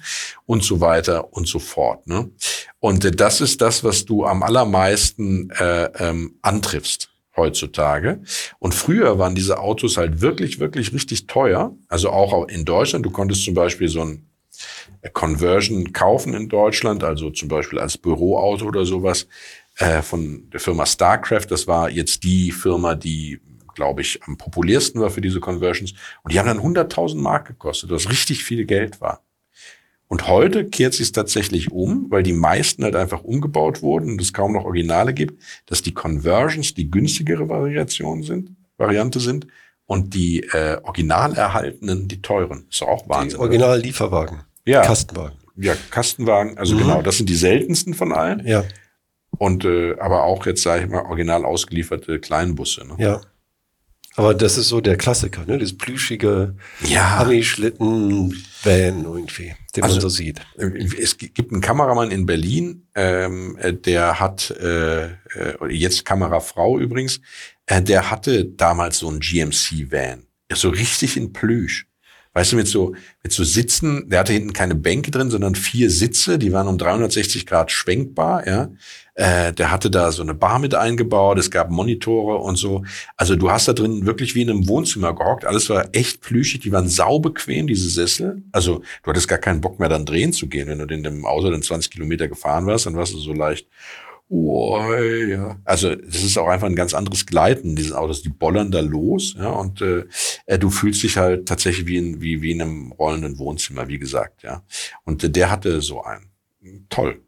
und 0.47 0.63
so 0.63 0.81
weiter 0.81 1.33
und 1.33 1.49
so 1.49 1.59
fort. 1.59 2.07
Ne? 2.07 2.31
Und 2.81 3.05
äh, 3.05 3.13
das 3.13 3.41
ist 3.41 3.61
das, 3.61 3.85
was 3.85 4.05
du 4.05 4.25
am 4.25 4.43
allermeisten 4.43 5.51
äh, 5.51 5.85
ähm, 5.99 6.39
antriffst 6.43 7.11
heutzutage. 7.37 8.21
Und 8.59 8.75
früher 8.75 9.19
waren 9.19 9.35
diese 9.35 9.61
Autos 9.61 9.97
halt 9.97 10.21
wirklich, 10.21 10.59
wirklich 10.59 10.93
richtig 10.93 11.27
teuer. 11.27 11.75
Also 11.89 12.11
auch 12.11 12.49
in 12.49 12.65
Deutschland. 12.65 13.07
Du 13.07 13.11
konntest 13.11 13.45
zum 13.45 13.55
Beispiel 13.55 13.89
so 13.89 14.03
ein 14.03 14.27
äh, 15.03 15.11
Conversion 15.11 15.93
kaufen 15.93 16.35
in 16.35 16.49
Deutschland, 16.49 17.05
also 17.05 17.31
zum 17.31 17.49
Beispiel 17.49 17.79
als 17.79 17.97
Büroauto 17.97 18.67
oder 18.67 18.85
sowas 18.85 19.29
äh, 19.77 20.03
von 20.03 20.51
der 20.51 20.61
Firma 20.61 20.87
Starcraft. 20.87 21.47
Das 21.51 21.67
war 21.67 21.91
jetzt 21.91 22.25
die 22.25 22.51
Firma, 22.51 22.95
die 22.95 23.41
glaube 23.75 24.03
ich, 24.03 24.21
am 24.25 24.37
populärsten 24.37 25.01
war 25.01 25.11
für 25.11 25.21
diese 25.21 25.41
Conversions. 25.41 25.95
Und 26.23 26.33
die 26.33 26.39
haben 26.39 26.47
dann 26.47 26.59
100.000 26.59 27.17
Mark 27.17 27.47
gekostet, 27.47 27.91
was 27.91 28.11
richtig 28.11 28.45
viel 28.45 28.67
Geld 28.67 29.01
war. 29.01 29.23
Und 30.11 30.26
heute 30.26 30.64
kehrt 30.64 30.95
sich 30.95 31.02
es 31.02 31.12
tatsächlich 31.12 31.71
um, 31.71 32.07
weil 32.11 32.25
die 32.25 32.33
meisten 32.33 32.83
halt 32.83 32.97
einfach 32.97 33.23
umgebaut 33.23 33.81
wurden 33.81 34.11
und 34.11 34.21
es 34.21 34.33
kaum 34.33 34.55
noch 34.55 34.64
Originale 34.64 35.14
gibt, 35.14 35.40
dass 35.67 35.83
die 35.83 35.95
Conversions 35.95 36.75
die 36.75 36.90
günstigere 36.90 37.49
Variation 37.49 38.25
sind, 38.25 38.57
Variante 38.76 39.21
sind 39.21 39.47
und 39.87 40.12
die 40.12 40.40
äh, 40.40 40.79
original 40.83 41.35
erhaltenen 41.35 42.09
die 42.09 42.21
teuren. 42.23 42.67
Ist 42.69 42.83
auch 42.83 43.09
Wahnsinn. 43.09 43.31
Die 43.31 43.37
Original-Lieferwagen. 43.37 44.40
Ja. 44.67 44.83
Kastenwagen. 44.83 45.38
ja, 45.55 45.75
Kastenwagen, 45.93 46.59
also 46.59 46.75
mhm. 46.75 46.81
genau, 46.81 47.02
das 47.02 47.19
sind 47.19 47.29
die 47.29 47.37
seltensten 47.37 47.95
von 47.95 48.12
allen. 48.12 48.45
Ja. 48.45 48.64
Und 49.38 49.64
äh, 49.64 49.97
aber 50.00 50.25
auch 50.25 50.45
jetzt, 50.45 50.64
sage 50.64 50.87
ich 50.87 50.90
mal, 50.90 51.02
original 51.02 51.45
ausgelieferte 51.45 52.19
Kleinbusse. 52.19 52.85
Ne? 52.85 52.97
Ja. 52.99 53.21
Aber 54.21 54.35
das 54.35 54.59
ist 54.59 54.69
so 54.69 54.83
der 54.83 54.99
Klassiker, 54.99 55.47
ne? 55.47 55.57
Das 55.57 55.73
plüschige 55.73 56.55
ja. 56.83 57.21
Ami-Schlitten-Van 57.21 59.05
irgendwie, 59.05 59.55
den 59.75 59.83
also, 59.83 59.95
man 59.95 60.00
so 60.03 60.09
sieht. 60.11 60.43
Es 60.99 61.17
gibt 61.17 61.53
einen 61.53 61.62
Kameramann 61.62 62.11
in 62.11 62.27
Berlin, 62.27 62.87
ähm, 62.95 63.57
der 63.62 64.21
hat, 64.21 64.50
äh, 64.50 65.07
äh 65.07 65.15
jetzt 65.71 66.05
Kamerafrau 66.05 66.79
übrigens, 66.79 67.23
äh, 67.65 67.81
der 67.81 68.11
hatte 68.11 68.45
damals 68.45 68.99
so 68.99 69.09
einen 69.09 69.21
GMC-Van. 69.21 70.27
So 70.53 70.69
richtig 70.69 71.17
in 71.17 71.33
Plüsch. 71.33 71.87
Weißt 72.33 72.53
du, 72.53 72.57
mit 72.57 72.69
so, 72.69 72.95
mit 73.25 73.33
so 73.33 73.43
Sitzen, 73.43 74.09
der 74.09 74.21
hatte 74.21 74.33
hinten 74.33 74.53
keine 74.53 74.77
Bänke 74.77 75.11
drin, 75.11 75.31
sondern 75.31 75.57
vier 75.57 75.91
Sitze, 75.91 76.39
die 76.39 76.53
waren 76.53 76.69
um 76.69 76.79
360 76.79 77.45
Grad 77.45 77.73
schwenkbar, 77.73 78.47
ja. 78.47 78.71
Äh, 79.15 79.53
der 79.53 79.73
hatte 79.73 79.91
da 79.91 80.13
so 80.13 80.23
eine 80.23 80.35
Bar 80.35 80.61
mit 80.61 80.75
eingebaut, 80.75 81.39
es 81.39 81.51
gab 81.51 81.71
Monitore 81.71 82.39
und 82.39 82.57
so. 82.57 82.85
Also 83.17 83.35
du 83.35 83.51
hast 83.51 83.67
da 83.67 83.73
drin 83.73 84.07
wirklich 84.07 84.37
wie 84.37 84.43
in 84.43 84.51
einem 84.51 84.69
Wohnzimmer 84.69 85.15
gehockt. 85.15 85.45
Alles 85.45 85.69
war 85.69 85.89
echt 85.93 86.21
plüschig, 86.21 86.61
die 86.61 86.73
waren 86.73 86.89
saubequem, 86.89 87.67
diese 87.67 87.91
Sessel. 87.91 88.43
Also 88.53 88.83
du 89.03 89.11
hattest 89.11 89.29
gar 89.29 89.39
keinen 89.39 89.61
Bock 89.61 89.81
mehr 89.81 89.89
dann 89.89 90.07
drehen 90.07 90.33
zu 90.33 90.47
gehen. 90.49 90.69
Wenn 90.69 90.79
du 90.79 90.95
in 90.95 91.03
dem 91.03 91.27
Auto 91.27 91.51
dann 91.51 91.63
20 91.63 91.91
Kilometer 91.91 92.29
gefahren 92.29 92.65
warst, 92.67 92.87
dann 92.87 92.97
warst 92.97 93.13
du 93.13 93.19
so 93.19 93.33
leicht 93.33 93.67
Oh, 94.33 94.81
ja. 94.95 95.59
Also 95.65 95.97
das 95.97 96.23
ist 96.23 96.39
auch 96.39 96.47
einfach 96.47 96.69
ein 96.69 96.77
ganz 96.77 96.95
anderes 96.95 97.27
Gleiten 97.27 97.75
diese 97.75 97.99
Autos. 97.99 98.23
Die 98.23 98.29
bollern 98.29 98.71
da 98.71 98.79
los, 98.79 99.35
ja, 99.37 99.49
und 99.49 99.81
äh, 99.81 100.05
äh, 100.47 100.57
du 100.57 100.71
fühlst 100.71 101.03
dich 101.03 101.17
halt 101.17 101.49
tatsächlich 101.49 101.87
wie 101.89 101.97
in, 101.97 102.21
wie, 102.21 102.41
wie 102.41 102.53
in 102.53 102.63
einem 102.63 102.93
rollenden 102.93 103.39
Wohnzimmer, 103.39 103.89
wie 103.89 103.99
gesagt, 103.99 104.45
ja. 104.45 104.63
Und 105.05 105.25
äh, 105.25 105.31
der 105.31 105.51
hatte 105.51 105.81
so 105.81 106.05
einen. 106.05 106.31
Toll. 106.91 107.23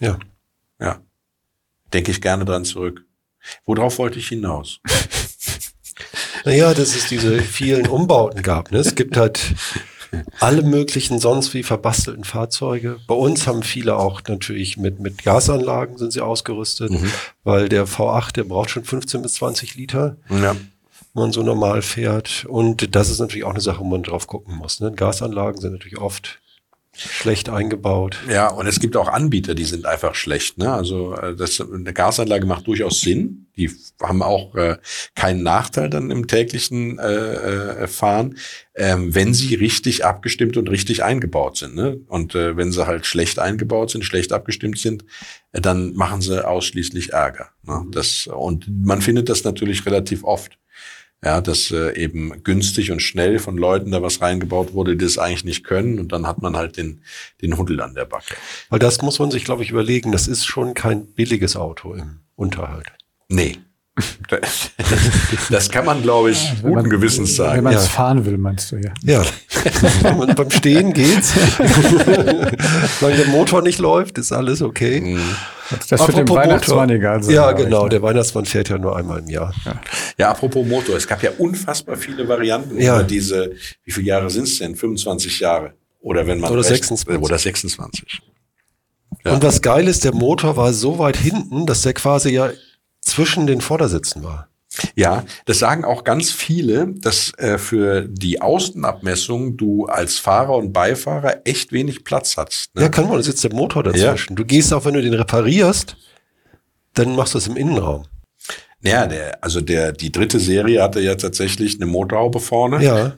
Ja. 0.00 0.18
Ja. 0.80 1.02
Denke 1.92 2.10
ich 2.10 2.22
gerne 2.22 2.46
dran 2.46 2.64
zurück. 2.64 3.04
Worauf 3.66 3.98
wollte 3.98 4.18
ich 4.18 4.28
hinaus? 4.28 4.80
Naja, 6.46 6.72
dass 6.72 6.96
es 6.96 7.06
diese 7.06 7.42
vielen 7.42 7.86
Umbauten 7.86 8.42
gab. 8.42 8.72
Ne? 8.72 8.78
Es 8.78 8.94
gibt 8.94 9.18
halt 9.18 9.54
alle 10.40 10.62
möglichen 10.62 11.18
sonst 11.18 11.54
wie 11.54 11.62
verbastelten 11.62 12.24
Fahrzeuge. 12.24 12.98
Bei 13.06 13.14
uns 13.14 13.46
haben 13.46 13.62
viele 13.62 13.96
auch 13.96 14.22
natürlich 14.26 14.76
mit, 14.76 15.00
mit 15.00 15.22
Gasanlagen 15.22 15.98
sind 15.98 16.12
sie 16.12 16.20
ausgerüstet, 16.20 16.90
mhm. 16.90 17.10
weil 17.44 17.68
der 17.68 17.86
V8, 17.86 18.32
der 18.32 18.44
braucht 18.44 18.70
schon 18.70 18.84
15 18.84 19.22
bis 19.22 19.34
20 19.34 19.76
Liter. 19.76 20.16
Ja. 20.28 20.56
Wenn 21.12 21.22
man 21.22 21.32
so 21.32 21.42
normal 21.42 21.82
fährt. 21.82 22.44
Und 22.48 22.94
das 22.94 23.10
ist 23.10 23.18
natürlich 23.18 23.44
auch 23.44 23.50
eine 23.50 23.60
Sache, 23.60 23.80
wo 23.80 23.84
man 23.84 24.02
drauf 24.02 24.26
gucken 24.26 24.56
muss. 24.56 24.80
Ne? 24.80 24.92
Gasanlagen 24.92 25.60
sind 25.60 25.72
natürlich 25.72 25.98
oft 25.98 26.40
schlecht 27.00 27.48
eingebaut. 27.48 28.18
Ja, 28.28 28.48
und 28.48 28.66
es 28.66 28.80
gibt 28.80 28.96
auch 28.96 29.08
Anbieter, 29.08 29.54
die 29.54 29.64
sind 29.64 29.86
einfach 29.86 30.14
schlecht. 30.14 30.58
Ne? 30.58 30.72
Also 30.72 31.14
äh, 31.14 31.34
das, 31.34 31.60
eine 31.60 31.92
Gasanlage 31.92 32.46
macht 32.46 32.66
durchaus 32.66 33.00
Sinn. 33.00 33.46
Die 33.56 33.70
haben 34.02 34.22
auch 34.22 34.54
äh, 34.54 34.76
keinen 35.14 35.42
Nachteil 35.42 35.90
dann 35.90 36.10
im 36.10 36.26
täglichen 36.26 36.98
äh, 36.98 37.82
äh, 37.82 37.86
Fahren, 37.86 38.36
ähm, 38.74 39.14
wenn 39.14 39.34
sie 39.34 39.54
richtig 39.54 40.04
abgestimmt 40.04 40.56
und 40.56 40.70
richtig 40.70 41.02
eingebaut 41.02 41.56
sind. 41.56 41.74
Ne? 41.74 42.00
Und 42.06 42.34
äh, 42.34 42.56
wenn 42.56 42.72
sie 42.72 42.86
halt 42.86 43.06
schlecht 43.06 43.38
eingebaut 43.38 43.90
sind, 43.90 44.04
schlecht 44.04 44.32
abgestimmt 44.32 44.78
sind, 44.78 45.04
äh, 45.52 45.60
dann 45.60 45.94
machen 45.94 46.20
sie 46.20 46.46
ausschließlich 46.46 47.12
Ärger. 47.12 47.50
Ne? 47.62 47.86
Das, 47.90 48.26
und 48.26 48.66
man 48.84 49.02
findet 49.02 49.28
das 49.28 49.44
natürlich 49.44 49.84
relativ 49.86 50.24
oft 50.24 50.58
ja, 51.24 51.40
dass 51.40 51.70
äh, 51.70 51.94
eben 51.96 52.42
günstig 52.42 52.90
und 52.90 53.00
schnell 53.00 53.38
von 53.38 53.58
Leuten 53.58 53.90
da 53.90 54.02
was 54.02 54.22
reingebaut 54.22 54.72
wurde, 54.72 54.96
die 54.96 55.04
das 55.04 55.18
eigentlich 55.18 55.44
nicht 55.44 55.64
können 55.64 55.98
und 55.98 56.12
dann 56.12 56.26
hat 56.26 56.40
man 56.40 56.56
halt 56.56 56.76
den, 56.76 57.02
den 57.42 57.58
Huddel 57.58 57.80
an 57.82 57.94
der 57.94 58.06
Backe. 58.06 58.34
Weil 58.70 58.78
das 58.78 59.02
muss 59.02 59.18
man 59.18 59.30
sich, 59.30 59.44
glaube 59.44 59.62
ich, 59.62 59.70
überlegen, 59.70 60.12
das 60.12 60.28
ist 60.28 60.46
schon 60.46 60.72
kein 60.74 61.06
billiges 61.06 61.56
Auto 61.56 61.92
im 61.92 62.20
Unterhalt. 62.36 62.86
Nee. 63.28 63.58
Das 65.50 65.70
kann 65.70 65.84
man, 65.84 66.00
glaube 66.00 66.30
ich, 66.30 66.42
ja, 66.42 66.54
guten 66.62 66.74
man, 66.74 66.88
Gewissens 66.88 67.36
sagen. 67.36 67.58
Wenn 67.58 67.64
man 67.64 67.74
es 67.74 67.84
ja. 67.84 67.90
fahren 67.90 68.24
will, 68.24 68.38
meinst 68.38 68.72
du, 68.72 68.76
ja. 68.76 68.92
Ja. 69.02 69.22
Und 70.12 70.36
beim 70.36 70.50
Stehen 70.50 70.94
geht's. 70.94 71.34
Solange 73.00 73.16
der 73.18 73.26
Motor 73.26 73.60
nicht 73.60 73.78
läuft, 73.78 74.16
ist 74.16 74.32
alles 74.32 74.62
okay. 74.62 75.00
Mhm. 75.02 75.36
Das 75.88 76.06
wird 76.06 76.18
dem 76.18 76.28
Weihnachtsmann 76.28 76.88
Motor. 76.88 76.96
egal 76.96 77.22
sein. 77.22 77.34
Ja, 77.34 77.52
genau. 77.52 77.88
Der 77.88 78.02
Weihnachtsmann 78.02 78.44
fährt 78.44 78.68
ja 78.68 78.78
nur 78.78 78.96
einmal 78.96 79.20
im 79.20 79.28
Jahr. 79.28 79.54
Ja. 79.64 79.80
ja, 80.18 80.30
apropos 80.30 80.66
Motor. 80.66 80.96
Es 80.96 81.06
gab 81.06 81.22
ja 81.22 81.30
unfassbar 81.38 81.96
viele 81.96 82.26
Varianten 82.28 82.80
ja. 82.80 82.96
über 82.96 83.04
diese, 83.04 83.52
wie 83.84 83.92
viele 83.92 84.06
Jahre 84.06 84.30
sind 84.30 84.44
es 84.44 84.58
denn? 84.58 84.74
25 84.74 85.40
Jahre. 85.40 85.74
Oder 86.00 86.26
wenn 86.26 86.40
man. 86.40 86.50
Oder 86.50 86.60
recht, 86.60 86.84
26. 86.84 87.22
Oder 87.22 87.38
26. 87.38 88.22
Ja. 89.24 89.32
Und 89.32 89.42
was 89.42 89.60
geil 89.60 89.86
ist, 89.86 90.04
der 90.04 90.14
Motor 90.14 90.56
war 90.56 90.72
so 90.72 90.98
weit 90.98 91.16
hinten, 91.16 91.66
dass 91.66 91.82
der 91.82 91.92
quasi 91.92 92.30
ja 92.30 92.50
zwischen 93.00 93.46
den 93.46 93.60
Vordersitzen 93.60 94.22
war. 94.22 94.49
Ja, 94.96 95.24
das 95.46 95.58
sagen 95.58 95.84
auch 95.84 96.04
ganz 96.04 96.30
viele, 96.30 96.94
dass 96.96 97.32
äh, 97.38 97.58
für 97.58 98.02
die 98.08 98.40
Außenabmessung 98.40 99.56
du 99.56 99.86
als 99.86 100.18
Fahrer 100.18 100.56
und 100.56 100.72
Beifahrer 100.72 101.42
echt 101.44 101.72
wenig 101.72 102.04
Platz 102.04 102.36
hast. 102.36 102.74
Ne? 102.74 102.82
Ja, 102.82 102.88
kann 102.88 103.08
man, 103.08 103.16
da 103.16 103.22
sitzt 103.22 103.44
der 103.44 103.54
Motor 103.54 103.82
dazwischen. 103.82 104.32
Ja. 104.32 104.36
Du 104.36 104.44
gehst 104.44 104.72
auch, 104.72 104.84
wenn 104.84 104.94
du 104.94 105.02
den 105.02 105.14
reparierst, 105.14 105.96
dann 106.94 107.14
machst 107.14 107.34
du 107.34 107.38
es 107.38 107.46
im 107.46 107.56
Innenraum. 107.56 108.04
Naja, 108.82 109.06
der, 109.06 109.44
also 109.44 109.60
der, 109.60 109.92
die 109.92 110.10
dritte 110.10 110.40
Serie 110.40 110.82
hatte 110.82 111.00
ja 111.00 111.14
tatsächlich 111.14 111.76
eine 111.76 111.84
Motorhaube 111.84 112.40
vorne. 112.40 112.82
Ja. 112.82 113.12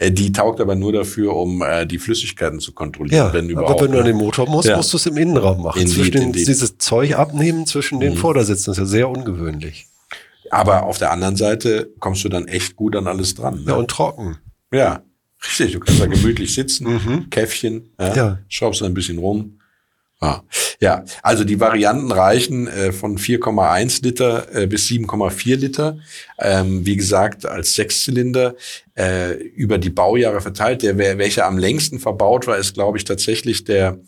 die 0.10 0.30
taugt 0.30 0.60
aber 0.60 0.74
nur 0.74 0.92
dafür, 0.92 1.34
um 1.34 1.62
äh, 1.62 1.86
die 1.86 1.98
Flüssigkeiten 1.98 2.60
zu 2.60 2.72
kontrollieren, 2.72 3.28
ja, 3.28 3.32
wenn 3.32 3.48
überhaupt. 3.48 3.70
Aber 3.70 3.84
wenn 3.84 3.92
du 3.92 3.98
an 4.00 4.04
den 4.04 4.16
Motor 4.16 4.46
musst, 4.50 4.68
ja. 4.68 4.76
musst 4.76 4.92
du 4.92 4.98
es 4.98 5.06
im 5.06 5.16
Innenraum 5.16 5.62
machen. 5.62 5.80
Indeed, 5.80 5.94
zwischen 5.94 6.12
den, 6.12 6.22
indeed. 6.24 6.46
Dieses 6.46 6.76
Zeug 6.76 7.16
abnehmen 7.16 7.66
zwischen 7.66 7.98
den 7.98 8.12
mhm. 8.12 8.18
Vordersitzen, 8.18 8.70
das 8.70 8.76
ist 8.76 8.82
ja 8.82 8.86
sehr 8.86 9.08
ungewöhnlich. 9.08 9.86
Aber 10.52 10.82
auf 10.82 10.98
der 10.98 11.10
anderen 11.10 11.36
Seite 11.36 11.90
kommst 11.98 12.24
du 12.24 12.28
dann 12.28 12.46
echt 12.46 12.76
gut 12.76 12.94
an 12.94 13.06
alles 13.06 13.34
dran. 13.34 13.64
Ne? 13.64 13.70
Ja, 13.70 13.74
und 13.74 13.90
trocken. 13.90 14.36
Ja, 14.70 15.02
richtig. 15.42 15.72
Du 15.72 15.80
kannst 15.80 15.98
da 15.98 16.04
gemütlich 16.06 16.52
sitzen, 16.52 16.92
mhm. 16.92 17.30
Käffchen, 17.30 17.88
ja, 17.98 18.14
ja. 18.14 18.38
schraubst 18.48 18.82
ein 18.82 18.92
bisschen 18.92 19.16
rum. 19.16 19.58
Ja. 20.20 20.44
ja, 20.78 21.04
also 21.22 21.42
die 21.42 21.58
Varianten 21.58 22.12
reichen 22.12 22.68
äh, 22.68 22.92
von 22.92 23.18
4,1 23.18 24.04
Liter 24.04 24.54
äh, 24.54 24.66
bis 24.66 24.86
7,4 24.86 25.56
Liter. 25.56 25.98
Ähm, 26.38 26.86
wie 26.86 26.96
gesagt, 26.96 27.44
als 27.44 27.74
Sechszylinder 27.74 28.54
äh, 28.94 29.32
über 29.32 29.78
die 29.78 29.90
Baujahre 29.90 30.42
verteilt. 30.42 30.82
Der, 30.82 30.98
welcher 30.98 31.46
am 31.46 31.58
längsten 31.58 31.98
verbaut 31.98 32.46
war, 32.46 32.58
ist, 32.58 32.74
glaube 32.74 32.98
ich, 32.98 33.04
tatsächlich 33.04 33.64
der 33.64 33.98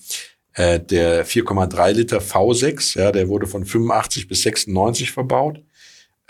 äh, 0.53 0.79
der 0.79 1.27
4,3 1.27 1.93
Liter 1.93 2.19
V6. 2.19 2.99
Ja, 2.99 3.11
der 3.11 3.29
wurde 3.29 3.47
von 3.47 3.65
85 3.65 4.29
bis 4.29 4.43
96 4.43 5.11
verbaut. 5.11 5.63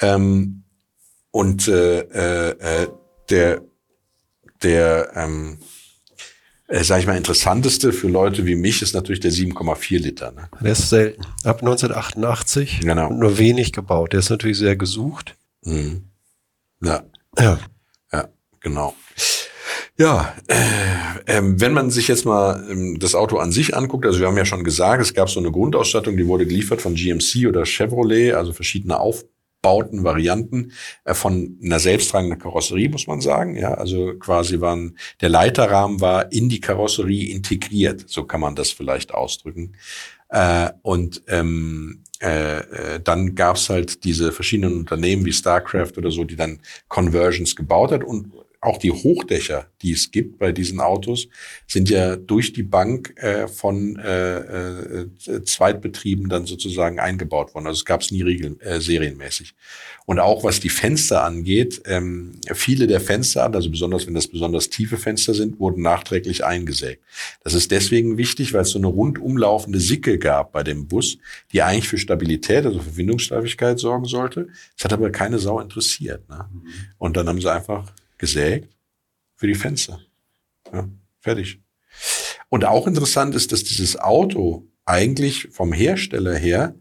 Ähm, 0.00 0.64
und 1.30 1.68
äh, 1.68 2.00
äh, 2.00 2.88
der 3.30 3.62
der 4.62 5.10
ähm, 5.14 5.58
äh, 6.68 6.82
sag 6.82 7.00
ich 7.00 7.06
mal, 7.06 7.16
interessanteste 7.16 7.92
für 7.92 8.08
Leute 8.08 8.46
wie 8.46 8.56
mich 8.56 8.82
ist 8.82 8.94
natürlich 8.94 9.20
der 9.20 9.32
7,4 9.32 9.98
Liter. 9.98 10.32
Ne? 10.32 10.48
Der 10.60 10.72
ist 10.72 10.88
selten. 10.88 11.22
Ab 11.44 11.60
1988 11.60 12.80
genau. 12.80 13.10
nur 13.10 13.38
wenig 13.38 13.72
gebaut. 13.72 14.12
Der 14.12 14.20
ist 14.20 14.30
natürlich 14.30 14.58
sehr 14.58 14.76
gesucht. 14.76 15.36
Mhm. 15.62 16.04
Ja. 16.82 17.04
Ja. 17.38 17.58
Ja, 18.12 18.28
genau. 18.60 18.94
Ja, 19.96 20.34
äh, 20.48 21.38
äh, 21.38 21.42
wenn 21.42 21.72
man 21.72 21.90
sich 21.90 22.08
jetzt 22.08 22.24
mal 22.24 22.66
ähm, 22.68 22.98
das 22.98 23.14
Auto 23.14 23.36
an 23.38 23.52
sich 23.52 23.76
anguckt, 23.76 24.06
also 24.06 24.18
wir 24.18 24.26
haben 24.26 24.36
ja 24.36 24.44
schon 24.44 24.64
gesagt, 24.64 25.00
es 25.00 25.14
gab 25.14 25.30
so 25.30 25.38
eine 25.38 25.52
Grundausstattung, 25.52 26.16
die 26.16 26.26
wurde 26.26 26.46
geliefert 26.46 26.82
von 26.82 26.94
GMC 26.94 27.46
oder 27.46 27.64
Chevrolet, 27.64 28.32
also 28.32 28.52
verschiedene 28.52 28.98
Auf 28.98 29.24
Bauten, 29.64 30.04
Varianten 30.04 30.73
äh, 31.04 31.14
von 31.14 31.59
einer 31.64 31.78
selbsttragenden 31.78 32.38
Karosserie, 32.38 32.90
muss 32.90 33.06
man 33.06 33.23
sagen. 33.23 33.56
Ja, 33.56 33.73
also 33.73 34.12
quasi 34.18 34.61
waren, 34.61 34.99
der 35.23 35.30
Leiterrahmen 35.30 36.02
war 36.02 36.30
in 36.30 36.50
die 36.50 36.61
Karosserie 36.61 37.33
integriert, 37.33 38.04
so 38.06 38.25
kann 38.25 38.42
man 38.42 38.54
das 38.54 38.71
vielleicht 38.71 39.14
ausdrücken. 39.14 39.73
Äh, 40.28 40.71
und 40.83 41.23
ähm, 41.28 42.02
äh, 42.21 42.59
äh, 42.59 43.00
dann 43.02 43.35
gab's 43.35 43.71
halt 43.71 44.04
diese 44.04 44.33
verschiedenen 44.33 44.78
Unternehmen 44.78 45.25
wie 45.25 45.33
StarCraft 45.33 45.92
oder 45.97 46.11
so, 46.11 46.25
die 46.25 46.37
dann 46.37 46.61
Conversions 46.88 47.56
gebaut 47.56 47.90
hat 47.92 48.04
und 48.04 48.33
auch 48.64 48.78
die 48.78 48.90
Hochdächer, 48.90 49.66
die 49.83 49.92
es 49.92 50.11
gibt 50.11 50.38
bei 50.38 50.52
diesen 50.52 50.80
Autos, 50.80 51.28
sind 51.66 51.90
ja 51.90 52.16
durch 52.16 52.52
die 52.52 52.62
Bank 52.62 53.14
äh, 53.16 53.47
von 53.47 53.97
äh, 53.97 54.38
äh, 54.38 55.09
Zweitbetrieben 55.44 56.28
dann 56.28 56.47
sozusagen 56.47 56.99
eingebaut 56.99 57.54
worden. 57.54 57.66
Also 57.66 57.78
es 57.78 57.85
gab 57.85 58.00
es 58.00 58.11
nie 58.11 58.23
regel, 58.23 58.56
äh, 58.61 58.80
serienmäßig. 58.80 59.54
Und 60.06 60.18
auch 60.18 60.44
was 60.44 60.61
die 60.61 60.68
Fenster 60.68 61.25
angeht, 61.25 61.83
ähm, 61.87 62.33
viele 62.52 62.87
der 62.87 63.00
Fenster, 63.00 63.52
also 63.52 63.71
besonders 63.71 64.06
wenn 64.06 64.14
das 64.14 64.28
besonders 64.28 64.71
tiefe 64.71 64.97
Fenster 64.97 65.35
sind, 65.35 65.59
wurden 65.61 65.83
nachträglich 65.83 66.44
eingesägt. 66.44 67.02
Das 67.42 67.54
ist 67.54 67.71
deswegen 67.71 68.18
wichtig, 68.18 68.52
weil 68.52 68.62
es 68.62 68.71
so 68.71 68.78
eine 68.78 68.87
rundumlaufende 68.87 69.80
Sicke 69.80 70.18
gab 70.18 70.52
bei 70.52 70.62
dem 70.62 70.88
Bus, 70.88 71.18
die 71.52 71.62
eigentlich 71.62 71.88
für 71.88 71.99
Stabilität, 71.99 72.66
also 72.66 72.80
für 72.80 72.97
Windungssteifigkeit 72.97 73.78
sorgen 73.78 74.04
sollte. 74.04 74.49
Das 74.76 74.85
hat 74.85 74.92
aber 74.92 75.11
keine 75.11 75.38
Sau 75.38 75.61
interessiert. 75.61 76.28
Ne? 76.28 76.47
Mhm. 76.52 76.62
Und 76.99 77.16
dann 77.16 77.28
haben 77.28 77.40
sie 77.40 77.52
einfach 77.52 77.92
gesägt 78.18 78.76
für 79.35 79.47
die 79.47 79.54
Fenster. 79.54 80.00
Ja, 80.73 80.88
fertig. 81.21 81.61
Und 82.49 82.64
auch 82.64 82.87
interessant 82.87 83.35
ist, 83.35 83.52
dass 83.52 83.64
dieses 83.64 83.99
Auto 83.99 84.66
eigentlich 84.85 85.49
vom 85.50 85.73
Hersteller 85.73 86.35
her 86.35 86.75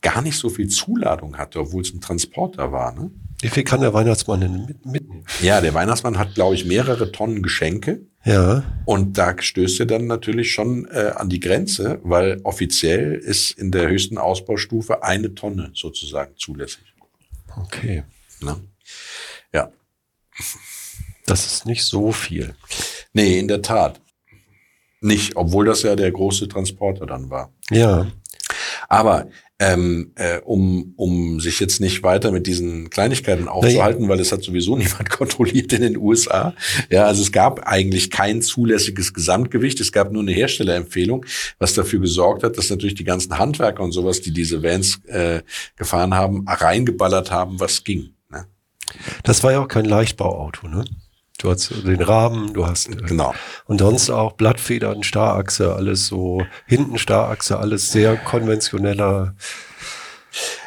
gar 0.00 0.22
nicht 0.22 0.36
so 0.36 0.48
viel 0.48 0.68
Zuladung 0.68 1.38
hatte, 1.38 1.60
obwohl 1.60 1.82
es 1.82 1.92
ein 1.92 2.00
Transporter 2.00 2.70
war. 2.72 2.94
Ne? 2.94 3.10
Wie 3.40 3.48
viel 3.48 3.64
kann 3.64 3.80
der 3.80 3.94
Weihnachtsmann 3.94 4.40
denn 4.40 4.66
mit, 4.66 4.86
mitnehmen? 4.86 5.24
Ja, 5.42 5.60
der 5.60 5.74
Weihnachtsmann 5.74 6.18
hat, 6.18 6.34
glaube 6.34 6.54
ich, 6.54 6.64
mehrere 6.64 7.12
Tonnen 7.12 7.42
Geschenke. 7.42 8.02
Ja. 8.24 8.64
Und 8.84 9.16
da 9.16 9.34
stößt 9.40 9.80
er 9.80 9.86
dann 9.86 10.06
natürlich 10.06 10.52
schon 10.52 10.86
äh, 10.86 11.12
an 11.14 11.28
die 11.28 11.40
Grenze, 11.40 12.00
weil 12.02 12.40
offiziell 12.44 13.14
ist 13.14 13.52
in 13.52 13.70
der 13.70 13.88
höchsten 13.88 14.18
Ausbaustufe 14.18 15.02
eine 15.02 15.34
Tonne 15.34 15.70
sozusagen 15.74 16.36
zulässig. 16.36 16.84
Okay. 17.56 18.04
Ne? 18.40 18.56
Das 21.26 21.46
ist 21.46 21.66
nicht 21.66 21.84
so 21.84 22.12
viel. 22.12 22.54
Nee, 23.12 23.38
in 23.38 23.48
der 23.48 23.62
Tat. 23.62 24.00
Nicht, 25.00 25.36
obwohl 25.36 25.66
das 25.66 25.82
ja 25.82 25.94
der 25.94 26.10
große 26.10 26.48
Transporter 26.48 27.06
dann 27.06 27.30
war. 27.30 27.52
Ja. 27.70 28.10
Aber 28.88 29.28
ähm, 29.60 30.12
äh, 30.14 30.38
um, 30.38 30.94
um 30.96 31.40
sich 31.40 31.58
jetzt 31.58 31.80
nicht 31.80 32.02
weiter 32.04 32.30
mit 32.30 32.46
diesen 32.46 32.90
Kleinigkeiten 32.90 33.48
aufzuhalten, 33.48 34.08
weil 34.08 34.20
es 34.20 34.30
hat 34.30 34.42
sowieso 34.42 34.76
niemand 34.78 35.10
kontrolliert 35.10 35.72
in 35.72 35.82
den 35.82 35.96
USA. 35.96 36.54
Ja, 36.90 37.06
also 37.06 37.22
es 37.22 37.32
gab 37.32 37.66
eigentlich 37.66 38.10
kein 38.10 38.40
zulässiges 38.40 39.12
Gesamtgewicht. 39.12 39.80
Es 39.80 39.92
gab 39.92 40.12
nur 40.12 40.22
eine 40.22 40.32
Herstellerempfehlung, 40.32 41.26
was 41.58 41.74
dafür 41.74 42.00
gesorgt 42.00 42.44
hat, 42.44 42.56
dass 42.56 42.70
natürlich 42.70 42.94
die 42.94 43.04
ganzen 43.04 43.38
Handwerker 43.38 43.82
und 43.82 43.92
sowas, 43.92 44.20
die 44.20 44.32
diese 44.32 44.62
Vans 44.62 45.00
äh, 45.06 45.42
gefahren 45.76 46.14
haben, 46.14 46.44
reingeballert 46.46 47.30
haben, 47.30 47.58
was 47.58 47.82
ging. 47.82 48.14
Das 49.22 49.42
war 49.42 49.52
ja 49.52 49.60
auch 49.60 49.68
kein 49.68 49.84
Leichtbauauto, 49.84 50.68
ne? 50.68 50.84
Du 51.40 51.50
hast 51.50 51.70
den 51.86 52.02
Rahmen, 52.02 52.52
du 52.52 52.66
hast 52.66 52.88
äh, 52.88 52.96
Genau. 52.96 53.32
und 53.66 53.78
sonst 53.78 54.10
auch 54.10 54.32
Blattfedern, 54.32 55.04
Starachse, 55.04 55.74
alles 55.74 56.06
so 56.08 56.42
hinten 56.66 56.98
Starachse, 56.98 57.58
alles 57.58 57.92
sehr 57.92 58.16
konventioneller, 58.16 59.36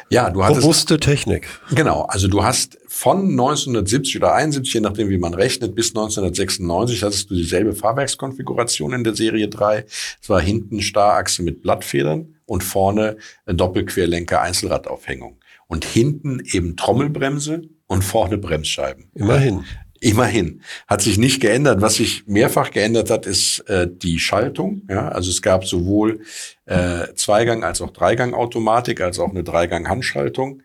Ja, 0.08 0.30
du 0.30 0.44
hattest 0.44 0.62
robuste 0.62 0.98
Technik. 0.98 1.46
Genau, 1.74 2.02
also 2.02 2.26
du 2.28 2.42
hast 2.42 2.78
von 2.86 3.30
1970 3.30 4.16
oder 4.16 4.34
71, 4.34 4.74
je 4.74 4.80
nachdem 4.80 5.08
wie 5.10 5.18
man 5.18 5.34
rechnet, 5.34 5.74
bis 5.74 5.88
1996 5.90 7.02
hattest 7.02 7.30
du 7.30 7.34
dieselbe 7.34 7.74
Fahrwerkskonfiguration 7.74 8.92
in 8.94 9.04
der 9.04 9.14
Serie 9.14 9.48
3. 9.48 9.84
Es 10.22 10.28
war 10.28 10.40
hinten 10.40 10.80
Starachse 10.82 11.42
mit 11.42 11.62
Blattfedern 11.62 12.34
und 12.46 12.62
vorne 12.62 13.16
eine 13.46 13.56
Doppelquerlenker 13.56 14.40
Einzelradaufhängung. 14.40 15.38
Und 15.66 15.84
hinten 15.86 16.40
eben 16.52 16.76
Trommelbremse 16.76 17.62
und 17.92 18.02
vorne 18.02 18.38
Bremsscheiben. 18.38 19.10
Immerhin. 19.14 19.64
Immerhin. 20.00 20.62
Hat 20.88 21.00
sich 21.00 21.16
nicht 21.16 21.40
geändert. 21.40 21.80
Was 21.80 21.94
sich 21.94 22.26
mehrfach 22.26 22.70
geändert 22.70 23.08
hat, 23.10 23.24
ist 23.24 23.60
äh, 23.68 23.86
die 23.88 24.18
Schaltung. 24.18 24.82
Ja, 24.88 25.08
also 25.08 25.30
es 25.30 25.42
gab 25.42 25.64
sowohl 25.64 26.22
äh, 26.66 27.14
Zweigang- 27.14 27.62
als 27.62 27.80
auch 27.80 27.90
Dreigang-Automatik, 27.90 29.00
als 29.00 29.20
auch 29.20 29.30
eine 29.30 29.44
Dreigang-Handschaltung. 29.44 30.62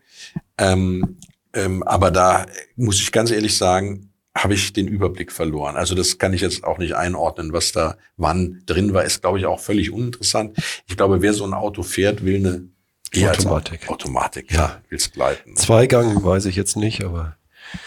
Ähm, 0.56 1.18
ähm, 1.52 1.82
aber 1.84 2.10
da 2.10 2.46
muss 2.74 3.00
ich 3.00 3.12
ganz 3.12 3.30
ehrlich 3.30 3.56
sagen, 3.56 4.10
habe 4.36 4.54
ich 4.54 4.72
den 4.72 4.88
Überblick 4.88 5.30
verloren. 5.30 5.76
Also 5.76 5.94
das 5.94 6.18
kann 6.18 6.32
ich 6.32 6.40
jetzt 6.40 6.64
auch 6.64 6.78
nicht 6.78 6.94
einordnen, 6.94 7.52
was 7.52 7.72
da 7.72 7.96
wann 8.16 8.62
drin 8.66 8.92
war. 8.92 9.04
Ist, 9.04 9.20
glaube 9.22 9.38
ich, 9.38 9.46
auch 9.46 9.60
völlig 9.60 9.92
uninteressant. 9.92 10.56
Ich 10.86 10.96
glaube, 10.96 11.22
wer 11.22 11.32
so 11.32 11.44
ein 11.44 11.54
Auto 11.54 11.82
fährt, 11.82 12.24
will 12.24 12.36
eine 12.36 12.68
eher 13.12 13.30
Automatik. 13.32 13.88
Automatik, 13.88 14.50
Ja. 14.52 14.56
ja, 14.58 14.82
will's 14.88 15.10
gleiten. 15.12 15.56
Zweigang 15.56 16.22
weiß 16.22 16.46
ich 16.46 16.56
jetzt 16.56 16.76
nicht, 16.76 17.04
aber 17.04 17.36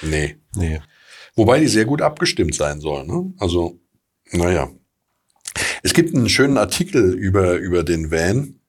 Nee. 0.01 0.38
nee. 0.56 0.82
Wobei 1.36 1.60
die 1.60 1.68
sehr 1.68 1.86
gut 1.86 2.01
abgestimmt 2.01 2.54
sein 2.56 2.82
soll. 2.82 3.06
Ne? 3.06 3.34
Also, 3.40 3.80
naja. 4.32 4.70
Es 5.84 5.94
gibt 5.94 6.13
einen 6.13 6.30
schönen 6.30 6.58
Artikel 6.58 7.13
über, 7.13 7.56
über 7.56 7.84
den 7.84 8.12
Van, 8.12 8.60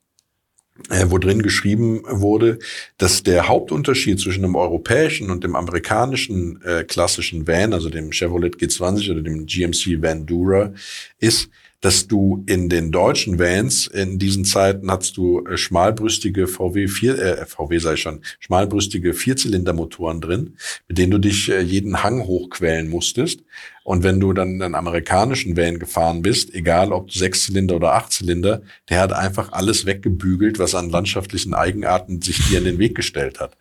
äh, 0.88 1.06
wo 1.08 1.18
drin 1.18 1.42
geschrieben 1.42 2.02
wurde, 2.08 2.58
dass 2.98 3.22
der 3.22 3.46
Hauptunterschied 3.48 4.18
zwischen 4.20 4.42
dem 4.42 4.56
europäischen 4.56 5.30
und 5.30 5.44
dem 5.44 5.54
amerikanischen 5.54 6.62
äh, 6.62 6.84
klassischen 6.84 7.46
Van, 7.46 7.72
also 7.72 7.90
dem 7.90 8.10
Chevrolet 8.12 8.56
G20 8.56 9.10
oder 9.10 9.22
dem 9.22 9.46
GMC 9.46 10.00
Vandura, 10.02 10.72
ist, 11.18 11.50
dass 11.82 12.06
du 12.06 12.44
in 12.46 12.68
den 12.68 12.92
deutschen 12.92 13.38
Vans 13.38 13.88
in 13.88 14.18
diesen 14.18 14.44
Zeiten 14.46 14.90
hast 14.90 15.16
du 15.18 15.44
äh, 15.44 15.58
schmalbrüstige 15.58 16.46
VW 16.46 16.88
4 16.88 17.18
äh, 17.18 17.46
VW 17.46 17.78
sei 17.78 17.96
schon 17.96 18.20
schmalbrüstige 18.38 19.12
Vierzylindermotoren 19.12 20.20
drin, 20.20 20.56
mit 20.88 20.96
denen 20.96 21.10
du 21.10 21.18
dich 21.18 21.50
äh, 21.50 21.60
jeden 21.60 22.02
Hang 22.02 22.24
hochquälen 22.24 22.88
musstest. 22.88 23.40
Und 23.84 24.04
wenn 24.04 24.20
du 24.20 24.32
dann 24.32 24.62
einen 24.62 24.74
amerikanischen 24.74 25.56
Van 25.56 25.78
gefahren 25.78 26.22
bist, 26.22 26.54
egal 26.54 26.92
ob 26.92 27.12
Sechszylinder 27.12 27.76
oder 27.76 27.94
Achtzylinder, 27.94 28.62
der 28.88 29.00
hat 29.00 29.12
einfach 29.12 29.52
alles 29.52 29.86
weggebügelt, 29.86 30.58
was 30.58 30.74
an 30.74 30.90
landschaftlichen 30.90 31.54
Eigenarten 31.54 32.22
sich 32.22 32.48
dir 32.48 32.58
in 32.58 32.64
den 32.64 32.78
Weg 32.78 32.94
gestellt 32.94 33.40
hat. 33.40 33.56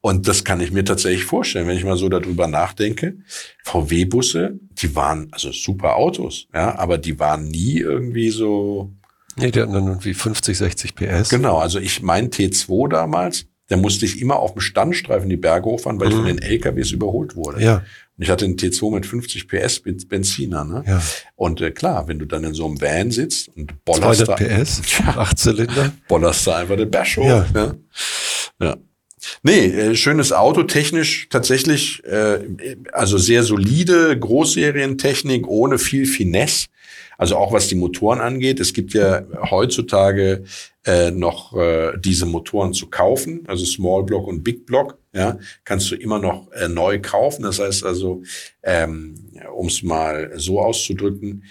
Und 0.00 0.28
das 0.28 0.44
kann 0.44 0.60
ich 0.60 0.72
mir 0.72 0.84
tatsächlich 0.84 1.24
vorstellen, 1.24 1.68
wenn 1.68 1.76
ich 1.76 1.84
mal 1.84 1.96
so 1.96 2.08
darüber 2.08 2.46
nachdenke. 2.46 3.16
VW-Busse, 3.64 4.58
die 4.72 4.94
waren 4.94 5.28
also 5.30 5.52
super 5.52 5.96
Autos, 5.96 6.48
ja, 6.52 6.78
aber 6.78 6.98
die 6.98 7.18
waren 7.18 7.48
nie 7.48 7.78
irgendwie 7.78 8.30
so. 8.30 8.92
Nee, 9.36 9.50
die 9.50 9.60
hatten 9.60 9.72
dann 9.72 9.86
irgendwie 9.86 10.12
50, 10.12 10.58
60 10.58 10.94
PS. 10.94 11.30
Genau, 11.30 11.58
also 11.58 11.78
ich 11.78 12.02
mein 12.02 12.28
T2 12.28 12.88
damals, 12.90 13.46
da 13.68 13.78
musste 13.78 14.04
ich 14.04 14.20
immer 14.20 14.36
auf 14.36 14.52
dem 14.52 14.60
Standstreifen 14.60 15.30
die 15.30 15.38
Berge 15.38 15.64
hochfahren, 15.64 15.98
weil 15.98 16.08
ich 16.08 16.14
von 16.14 16.26
den 16.26 16.42
LKWs 16.42 16.90
überholt 16.90 17.36
wurde. 17.36 17.62
Ja, 17.62 17.82
ich 18.18 18.30
hatte 18.30 18.44
einen 18.44 18.56
T2 18.56 18.92
mit 18.94 19.06
50 19.06 19.48
PS 19.48 19.80
Ben- 19.80 19.96
Benziner, 20.08 20.64
ne? 20.64 20.84
ja. 20.86 21.02
Und 21.34 21.60
äh, 21.60 21.70
klar, 21.70 22.06
wenn 22.08 22.18
du 22.18 22.26
dann 22.26 22.44
in 22.44 22.54
so 22.54 22.66
einem 22.66 22.80
Van 22.80 23.10
sitzt 23.10 23.48
und 23.56 23.84
bollerst 23.84 24.26
200 24.26 24.28
da, 24.40 24.62
PS, 24.62 24.82
acht 25.16 25.38
Zylinder. 25.38 25.92
bollerst 26.08 26.46
da 26.46 26.56
einfach 26.58 26.76
den 26.76 26.90
Bash 26.90 27.16
hoch. 27.16 27.24
Ja. 27.24 27.46
Ja. 27.54 27.74
ja. 28.60 28.76
Nee, 29.44 29.66
äh, 29.66 29.94
schönes 29.94 30.32
Auto, 30.32 30.64
technisch 30.64 31.28
tatsächlich, 31.30 32.02
äh, 32.04 32.40
also 32.92 33.18
sehr 33.18 33.42
solide 33.44 34.18
Großserientechnik, 34.18 35.46
ohne 35.46 35.78
viel 35.78 36.06
Finesse. 36.06 36.66
Also 37.18 37.36
auch 37.36 37.52
was 37.52 37.68
die 37.68 37.76
Motoren 37.76 38.20
angeht. 38.20 38.58
Es 38.58 38.72
gibt 38.72 38.94
ja 38.94 39.22
heutzutage 39.50 40.44
äh, 40.84 41.10
noch 41.12 41.56
äh, 41.56 41.92
diese 41.98 42.26
Motoren 42.26 42.72
zu 42.72 42.88
kaufen, 42.88 43.44
also 43.46 43.64
Small 43.64 44.02
Block 44.04 44.26
und 44.26 44.42
Big 44.42 44.66
Block. 44.66 44.98
Ja, 45.14 45.38
kannst 45.64 45.90
du 45.90 45.94
immer 45.94 46.18
noch 46.18 46.50
äh, 46.52 46.68
neu 46.68 47.00
kaufen. 47.00 47.42
Das 47.42 47.58
heißt 47.58 47.84
also, 47.84 48.22
ähm, 48.62 49.30
um 49.54 49.66
es 49.66 49.82
mal 49.82 50.32
so 50.36 50.60
auszudrücken, 50.60 51.44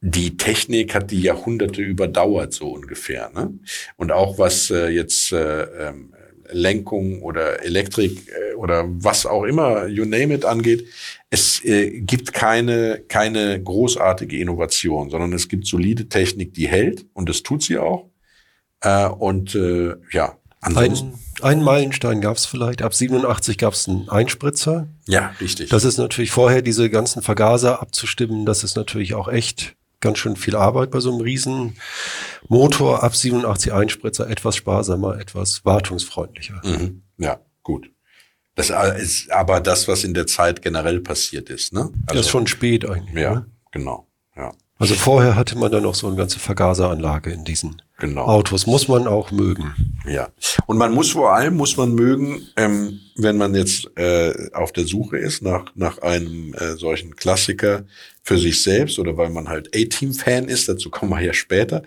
die 0.00 0.36
Technik 0.36 0.94
hat 0.94 1.10
die 1.10 1.20
Jahrhunderte 1.20 1.82
überdauert, 1.82 2.52
so 2.52 2.68
ungefähr. 2.68 3.30
Ne? 3.34 3.58
Und 3.96 4.12
auch 4.12 4.38
was 4.38 4.70
äh, 4.70 4.88
jetzt 4.88 5.32
äh, 5.32 5.62
ähm, 5.88 6.14
Lenkung 6.50 7.22
oder 7.22 7.62
Elektrik 7.64 8.28
äh, 8.28 8.54
oder 8.54 8.84
was 8.86 9.26
auch 9.26 9.44
immer, 9.44 9.86
you 9.86 10.04
name 10.04 10.34
it, 10.34 10.44
angeht, 10.44 10.86
es 11.30 11.64
äh, 11.64 12.00
gibt 12.00 12.32
keine, 12.32 13.02
keine 13.08 13.60
großartige 13.62 14.38
Innovation, 14.38 15.10
sondern 15.10 15.32
es 15.32 15.48
gibt 15.48 15.66
solide 15.66 16.08
Technik, 16.08 16.54
die 16.54 16.68
hält 16.68 17.06
und 17.12 17.28
das 17.28 17.42
tut 17.42 17.62
sie 17.62 17.78
auch. 17.78 18.08
Äh, 18.80 19.08
und 19.08 19.54
äh, 19.54 19.94
ja, 20.12 20.38
ansonsten. 20.66 21.14
Ein, 21.40 21.44
einen 21.52 21.62
Meilenstein 21.62 22.20
gab 22.20 22.36
es 22.36 22.46
vielleicht. 22.46 22.82
Ab 22.82 22.94
87 22.94 23.58
gab 23.58 23.72
es 23.74 23.88
einen 23.88 24.08
Einspritzer. 24.08 24.86
ja, 25.06 25.32
richtig. 25.40 25.68
Das 25.70 25.84
ist 25.84 25.98
natürlich 25.98 26.30
vorher 26.30 26.62
diese 26.62 26.88
ganzen 26.90 27.22
Vergaser 27.22 27.80
abzustimmen. 27.82 28.46
Das 28.46 28.64
ist 28.64 28.76
natürlich 28.76 29.14
auch 29.14 29.28
echt 29.28 29.76
ganz 30.00 30.18
schön 30.18 30.36
viel 30.36 30.56
Arbeit 30.56 30.90
bei 30.90 31.00
so 31.00 31.10
einem 31.12 31.20
riesen 31.20 31.76
Motor. 32.48 33.02
Ab 33.02 33.14
87 33.16 33.72
Einspritzer 33.72 34.28
etwas 34.28 34.56
sparsamer, 34.56 35.18
etwas 35.18 35.64
wartungsfreundlicher. 35.64 36.60
Mhm. 36.64 37.02
Ja, 37.18 37.38
gut. 37.62 37.90
Das 38.54 38.70
ist 38.98 39.30
aber 39.30 39.60
das, 39.60 39.86
was 39.86 40.02
in 40.04 40.14
der 40.14 40.26
Zeit 40.26 40.62
generell 40.62 41.00
passiert 41.00 41.50
ist. 41.50 41.74
Ne? 41.74 41.90
das 42.06 42.20
ist 42.20 42.28
schon 42.30 42.46
spät 42.46 42.88
eigentlich. 42.88 43.14
Ja, 43.14 43.34
Ne? 43.34 43.46
genau. 43.70 44.06
Ja, 44.34 44.52
Also 44.78 44.94
vorher 44.94 45.34
hatte 45.36 45.58
man 45.58 45.70
dann 45.70 45.82
noch 45.82 45.94
so 45.94 46.06
eine 46.06 46.16
ganze 46.16 46.38
Vergaseranlage 46.38 47.30
in 47.30 47.44
diesen 47.44 47.82
genau. 47.98 48.22
Autos. 48.22 48.66
Muss 48.66 48.88
man 48.88 49.06
auch 49.06 49.30
mögen. 49.30 49.74
Ja. 50.06 50.28
Und 50.66 50.78
man 50.78 50.92
muss 50.92 51.10
vor 51.10 51.32
allem, 51.32 51.56
muss 51.56 51.76
man 51.76 51.94
mögen, 51.94 52.46
ähm, 52.56 53.00
wenn 53.16 53.36
man 53.36 53.54
jetzt 53.54 53.90
äh, 53.96 54.50
auf 54.52 54.72
der 54.72 54.84
Suche 54.84 55.18
ist 55.18 55.42
nach, 55.42 55.64
nach 55.74 55.98
einem 55.98 56.54
äh, 56.54 56.76
solchen 56.76 57.16
Klassiker 57.16 57.84
für 58.26 58.38
sich 58.38 58.60
selbst 58.60 58.98
oder 58.98 59.16
weil 59.16 59.30
man 59.30 59.48
halt 59.48 59.68
A-Team-Fan 59.68 60.48
ist, 60.48 60.68
dazu 60.68 60.90
kommen 60.90 61.12
wir 61.12 61.20
ja 61.20 61.32
später, 61.32 61.82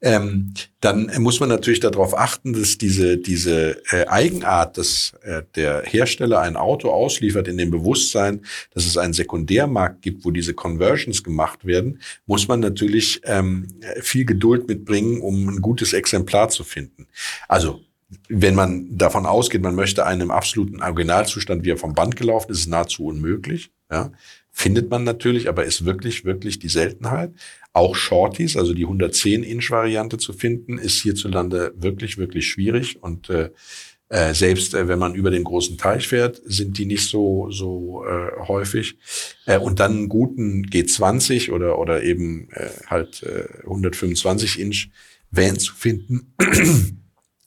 ähm, 0.00 0.54
dann 0.80 1.10
muss 1.18 1.40
man 1.40 1.48
natürlich 1.48 1.80
darauf 1.80 2.16
achten, 2.16 2.52
dass 2.52 2.78
diese, 2.78 3.18
diese 3.18 3.82
äh, 3.92 4.06
Eigenart, 4.06 4.78
dass 4.78 5.14
äh, 5.22 5.42
der 5.56 5.82
Hersteller 5.84 6.40
ein 6.40 6.56
Auto 6.56 6.90
ausliefert 6.90 7.48
in 7.48 7.58
dem 7.58 7.72
Bewusstsein, 7.72 8.42
dass 8.72 8.86
es 8.86 8.96
einen 8.96 9.14
Sekundärmarkt 9.14 10.00
gibt, 10.02 10.24
wo 10.24 10.30
diese 10.30 10.54
Conversions 10.54 11.24
gemacht 11.24 11.66
werden, 11.66 12.00
muss 12.24 12.46
man 12.46 12.60
natürlich 12.60 13.20
ähm, 13.24 13.66
viel 14.00 14.24
Geduld 14.24 14.68
mitbringen, 14.68 15.20
um 15.20 15.48
ein 15.48 15.60
gutes 15.60 15.92
Exemplar 15.92 16.50
zu 16.50 16.62
finden. 16.62 17.08
Also 17.48 17.80
wenn 18.28 18.54
man 18.54 18.96
davon 18.96 19.26
ausgeht, 19.26 19.62
man 19.62 19.74
möchte 19.74 20.06
einen 20.06 20.20
im 20.22 20.30
absoluten 20.30 20.82
Originalzustand, 20.82 21.64
wie 21.64 21.70
er 21.70 21.76
vom 21.76 21.94
Band 21.94 22.14
gelaufen 22.14 22.52
ist, 22.52 22.60
ist 22.60 22.66
nahezu 22.68 23.06
unmöglich. 23.06 23.72
Ja? 23.90 24.12
Findet 24.52 24.90
man 24.90 25.04
natürlich, 25.04 25.48
aber 25.48 25.64
ist 25.64 25.84
wirklich, 25.84 26.24
wirklich 26.24 26.58
die 26.58 26.68
Seltenheit. 26.68 27.32
Auch 27.72 27.94
Shorties, 27.94 28.56
also 28.56 28.74
die 28.74 28.86
110-Inch-Variante 28.86 30.18
zu 30.18 30.32
finden, 30.32 30.78
ist 30.78 31.00
hierzulande 31.02 31.72
wirklich, 31.76 32.18
wirklich 32.18 32.48
schwierig. 32.48 33.02
Und 33.02 33.30
äh, 33.30 33.50
äh, 34.10 34.34
selbst 34.34 34.74
äh, 34.74 34.88
wenn 34.88 34.98
man 34.98 35.14
über 35.14 35.30
den 35.30 35.44
großen 35.44 35.78
Teich 35.78 36.08
fährt, 36.08 36.42
sind 36.44 36.78
die 36.78 36.86
nicht 36.86 37.08
so, 37.08 37.50
so 37.50 38.04
äh, 38.04 38.46
häufig. 38.48 38.96
Äh, 39.46 39.58
und 39.58 39.78
dann 39.78 39.92
einen 39.92 40.08
guten 40.08 40.66
G20 40.66 41.52
oder, 41.52 41.78
oder 41.78 42.02
eben 42.02 42.48
äh, 42.50 42.70
halt 42.86 43.22
äh, 43.22 43.62
125 43.62 44.58
Inch 44.58 44.88
Van 45.30 45.58
zu 45.60 45.74
finden, 45.74 46.34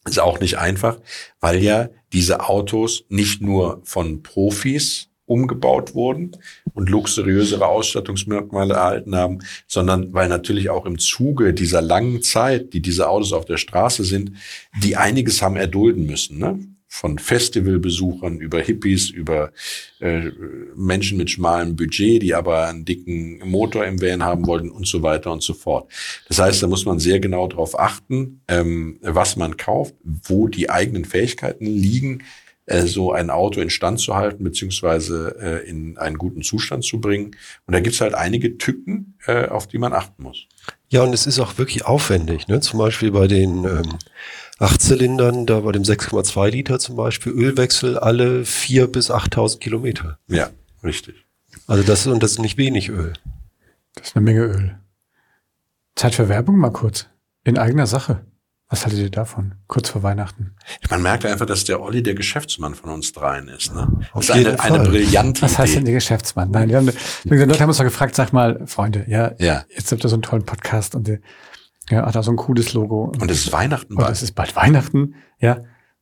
ist 0.06 0.20
auch 0.20 0.40
nicht 0.40 0.58
einfach, 0.58 1.02
weil 1.42 1.62
ja 1.62 1.90
diese 2.14 2.48
Autos 2.48 3.04
nicht 3.10 3.42
nur 3.42 3.82
von 3.84 4.24
Profis 4.24 5.10
umgebaut 5.34 5.96
wurden 5.96 6.32
und 6.76 6.90
luxuriösere 6.90 7.66
Ausstattungsmerkmale 7.66 8.76
erhalten 8.76 9.16
haben, 9.16 9.40
sondern 9.68 10.14
weil 10.14 10.30
natürlich 10.30 10.70
auch 10.70 10.86
im 10.86 11.00
Zuge 11.00 11.54
dieser 11.54 11.82
langen 11.82 12.22
Zeit, 12.22 12.74
die 12.74 12.82
diese 12.82 13.10
Autos 13.10 13.34
auf 13.34 13.46
der 13.46 13.58
Straße 13.58 14.04
sind, 14.04 14.34
die 14.82 14.96
einiges 14.96 15.42
haben 15.42 15.56
erdulden 15.56 16.06
müssen. 16.06 16.38
Ne? 16.38 16.60
Von 16.88 17.18
Festivalbesuchern 17.18 18.40
über 18.40 18.62
Hippies, 18.62 19.10
über 19.10 19.52
äh, 20.00 20.30
Menschen 20.76 21.18
mit 21.18 21.32
schmalem 21.32 21.76
Budget, 21.76 22.22
die 22.22 22.36
aber 22.36 22.68
einen 22.68 22.86
dicken 22.86 23.40
Motor 23.50 23.86
im 23.86 24.00
Van 24.00 24.22
haben 24.22 24.46
wollten 24.46 24.70
und 24.70 24.86
so 24.86 25.02
weiter 25.02 25.32
und 25.32 25.42
so 25.42 25.56
fort. 25.56 25.92
Das 26.28 26.38
heißt, 26.38 26.62
da 26.62 26.68
muss 26.68 26.86
man 26.86 27.00
sehr 27.00 27.20
genau 27.20 27.48
darauf 27.48 27.80
achten, 27.80 28.42
ähm, 28.48 29.00
was 29.02 29.36
man 29.36 29.58
kauft, 29.58 29.96
wo 30.04 30.48
die 30.48 30.70
eigenen 30.70 31.06
Fähigkeiten 31.06 31.66
liegen, 31.66 32.22
so 32.68 33.12
ein 33.12 33.30
Auto 33.30 33.60
instand 33.60 34.00
zu 34.00 34.16
halten, 34.16 34.44
beziehungsweise 34.44 35.36
äh, 35.40 35.70
in 35.70 35.98
einen 35.98 36.18
guten 36.18 36.44
Zustand 36.44 36.86
zu 36.86 37.02
bringen. 37.02 37.36
Und 37.66 37.74
da 37.74 37.80
gibt's 37.82 38.02
halt 38.02 38.14
einige 38.14 38.58
Tücken, 38.58 39.18
äh, 39.26 39.48
auf 39.48 39.68
die 39.68 39.78
man 39.78 39.94
achten 39.94 40.24
muss. 40.24 40.48
Ja, 40.90 41.04
und 41.04 41.14
es 41.14 41.28
ist 41.28 41.40
auch 41.40 41.58
wirklich 41.58 41.86
aufwendig. 41.86 42.48
Ne? 42.48 42.62
Zum 42.62 42.80
Beispiel 42.80 43.12
bei 43.12 43.28
den 43.28 43.66
ähm, 43.66 43.98
Achtzylindern, 44.60 45.46
da 45.46 45.60
bei 45.60 45.72
dem 45.74 45.84
6,2 45.84 46.50
Liter 46.50 46.80
zum 46.80 46.96
Beispiel, 46.96 47.34
Ölwechsel 47.34 47.98
alle 47.98 48.46
vier 48.46 48.88
bis 48.88 49.12
8.000 49.12 49.60
Kilometer. 49.60 50.20
Ja, 50.28 50.50
richtig. 50.84 51.16
Also 51.68 51.84
das, 51.84 52.08
und 52.08 52.24
das 52.24 52.32
ist 52.32 52.40
nicht 52.40 52.58
wenig 52.58 52.90
Öl. 52.90 53.14
Das 53.96 54.08
ist 54.08 54.16
eine 54.16 54.24
Menge 54.24 54.46
Öl. 54.46 54.80
Zeit 55.96 56.16
für 56.16 56.30
Werbung 56.30 56.58
mal 56.58 56.72
kurz. 56.72 57.08
In 57.44 57.58
eigener 57.58 57.88
Sache. 57.88 58.26
Was 58.74 58.86
haltet 58.86 59.02
ihr 59.02 59.12
davon? 59.12 59.54
Kurz 59.68 59.90
vor 59.90 60.02
Weihnachten. 60.02 60.56
Man 60.90 61.04
merkt 61.04 61.28
einfach, 61.28 61.46
dass 61.46 61.64
der 61.64 61.80
Olli 61.80 62.02
der 62.02 62.16
Geschäftsmann 62.16 62.74
von 62.74 62.90
uns 62.90 63.12
dreien 63.14 63.48
ist. 63.48 63.72
Ne? 63.72 63.88
Auf 64.14 64.26
Das 64.26 64.36
ist 64.36 64.48
eine, 64.48 64.60
eine 64.60 64.80
brillante 64.80 65.44
Was 65.44 65.60
heißt 65.60 65.76
denn 65.76 65.86
der 65.86 65.94
Geschäftsmann? 65.94 66.50
Nein, 66.50 66.70
wir 66.70 66.78
haben, 66.78 66.88
wir 66.88 67.40
haben 67.40 67.50
Leute 67.50 67.60
haben 67.62 67.70
uns 67.70 67.78
doch 67.78 67.84
gefragt, 67.84 68.16
sag 68.16 68.34
mal, 68.34 68.66
Freunde, 68.66 69.06
ja, 69.08 69.34
Ja. 69.38 69.64
jetzt 69.70 69.92
habt 69.92 70.04
ihr 70.04 70.10
so 70.10 70.16
einen 70.16 70.24
tollen 70.24 70.44
Podcast 70.44 70.96
und 70.96 71.08
ihr, 71.08 71.20
ja, 71.92 72.04
hat 72.04 72.16
da 72.16 72.24
so 72.24 72.32
ein 72.32 72.36
cooles 72.36 72.74
Logo. 72.74 73.14
Und 73.20 73.30
es 73.30 73.46
ist 73.46 73.52
Weihnachten 73.54 73.94
Und 73.94 74.00
bald. 74.00 74.12
es 74.12 74.24
ist 74.24 74.32
bald 74.34 74.56
Weihnachten, 74.56 75.14
ja. 75.38 75.60